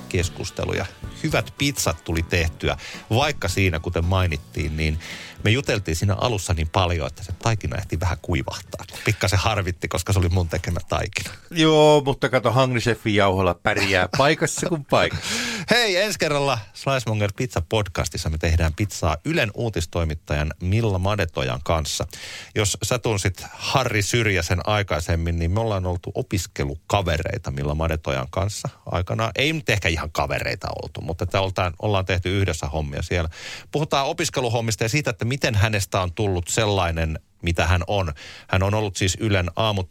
keskustelu 0.09 0.73
ja 0.73 0.85
hyvät 1.23 1.53
pizzat 1.57 2.03
tuli 2.03 2.23
tehtyä, 2.23 2.77
vaikka 3.09 3.47
siinä, 3.47 3.79
kuten 3.79 4.05
mainittiin, 4.05 4.77
niin 4.77 4.99
me 5.43 5.49
juteltiin 5.51 5.95
siinä 5.95 6.15
alussa 6.15 6.53
niin 6.53 6.69
paljon, 6.69 7.07
että 7.07 7.23
se 7.23 7.31
taikina 7.31 7.77
ehti 7.77 7.99
vähän 7.99 8.17
kuivahtaa. 8.21 8.85
Pikkasen 9.05 9.39
harvitti, 9.39 9.87
koska 9.87 10.13
se 10.13 10.19
oli 10.19 10.29
mun 10.29 10.49
tekemä 10.49 10.79
taikina. 10.89 11.29
Joo, 11.51 12.01
mutta 12.05 12.29
kato, 12.29 12.53
Hungry 12.53 12.79
Chefin 12.79 13.15
jauholla 13.15 13.53
pärjää 13.53 14.09
paikassa 14.17 14.69
kuin 14.69 14.85
paikassa. 14.85 15.25
Hei, 15.69 15.97
ensi 15.97 16.19
kerralla 16.19 16.59
Slicemonger 16.73 17.31
Pizza 17.37 17.61
podcastissa 17.69 18.29
me 18.29 18.37
tehdään 18.37 18.73
pizzaa 18.73 19.17
Ylen 19.25 19.51
uutistoimittajan 19.53 20.53
Milla 20.61 20.99
Madetojan 20.99 21.59
kanssa. 21.63 22.07
Jos 22.55 22.77
sä 22.83 22.99
tunsit 22.99 23.45
Harri 23.51 24.01
Syrjäsen 24.01 24.69
aikaisemmin, 24.69 25.39
niin 25.39 25.51
me 25.51 25.59
ollaan 25.59 25.85
oltu 25.85 26.11
opiskelukavereita 26.15 27.51
Milla 27.51 27.75
Madetojan 27.75 28.27
kanssa 28.29 28.69
aikanaan. 28.85 29.31
Ei 29.35 29.53
nyt 29.53 29.69
ehkä 29.69 29.87
ihan 29.87 30.11
kavereita 30.11 30.67
oltu, 30.83 31.01
mutta 31.01 31.23
että 31.23 31.39
ollaan 31.79 32.05
tehty 32.05 32.39
yhdessä 32.39 32.67
hommia 32.67 33.01
siellä. 33.01 33.29
Puhutaan 33.71 34.07
opiskeluhommista 34.07 34.83
ja 34.83 34.89
siitä, 34.89 35.09
että 35.09 35.25
miten 35.25 35.55
hänestä 35.55 36.01
on 36.01 36.13
tullut 36.13 36.47
sellainen 36.47 37.19
mitä 37.41 37.67
hän 37.67 37.81
on. 37.87 38.13
Hän 38.47 38.63
on 38.63 38.73
ollut 38.73 38.95
siis 38.95 39.17
Ylen 39.19 39.51
aamu 39.55 39.83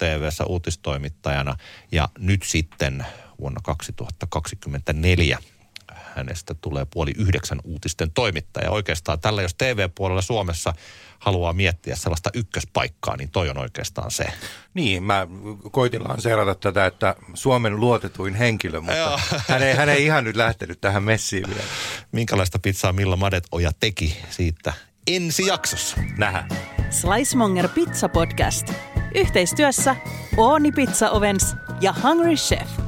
uutistoimittajana 0.47 1.57
ja 1.93 2.09
nyt 2.19 2.43
sitten 2.43 3.07
vuonna 3.41 3.61
2024 3.65 5.39
hänestä 6.19 6.55
tulee 6.55 6.87
puoli 6.91 7.13
yhdeksän 7.19 7.59
uutisten 7.65 8.11
toimittaja. 8.11 8.71
Oikeastaan 8.71 9.21
tällä, 9.21 9.43
jos 9.43 9.55
TV-puolella 9.55 10.23
Suomessa 10.23 10.75
haluaa 11.19 11.53
miettiä 11.53 11.97
sellaista 11.97 12.31
ykköspaikkaa, 12.35 13.17
niin 13.17 13.31
toi 13.31 13.51
on 13.51 13.59
oikeastaan 13.59 14.11
se. 14.11 14.27
Niin, 14.75 15.03
mä 15.03 15.27
koitin 15.71 16.05
lanseerata 16.09 16.55
tätä, 16.55 16.87
että 16.87 17.17
Suomen 17.35 17.81
luotetuin 17.81 18.35
henkilö, 18.35 18.81
mutta 18.81 19.21
hän 19.49 19.63
ei, 19.63 19.75
hän 19.75 19.89
ei 19.89 20.05
ihan 20.05 20.25
nyt 20.25 20.37
lähtenyt 20.37 20.81
tähän 20.81 21.03
messiin 21.03 21.49
vielä. 21.49 21.63
Minkälaista 22.13 22.59
pizzaa 22.59 22.93
Milla 22.93 23.17
Madet 23.17 23.45
Oja 23.53 23.71
teki 23.81 24.17
siitä 24.31 24.73
ensi 25.07 25.47
jaksossa? 25.47 25.97
Nähdään. 26.19 26.49
Slicemonger 26.91 27.69
Pizza 27.69 28.09
Podcast. 28.09 28.73
Yhteistyössä 29.15 29.97
Ooni 30.37 30.73
Pizza 30.73 31.11
Ovens 31.11 31.57
ja 31.81 31.95
Hungry 32.03 32.35
Chef. 32.35 32.88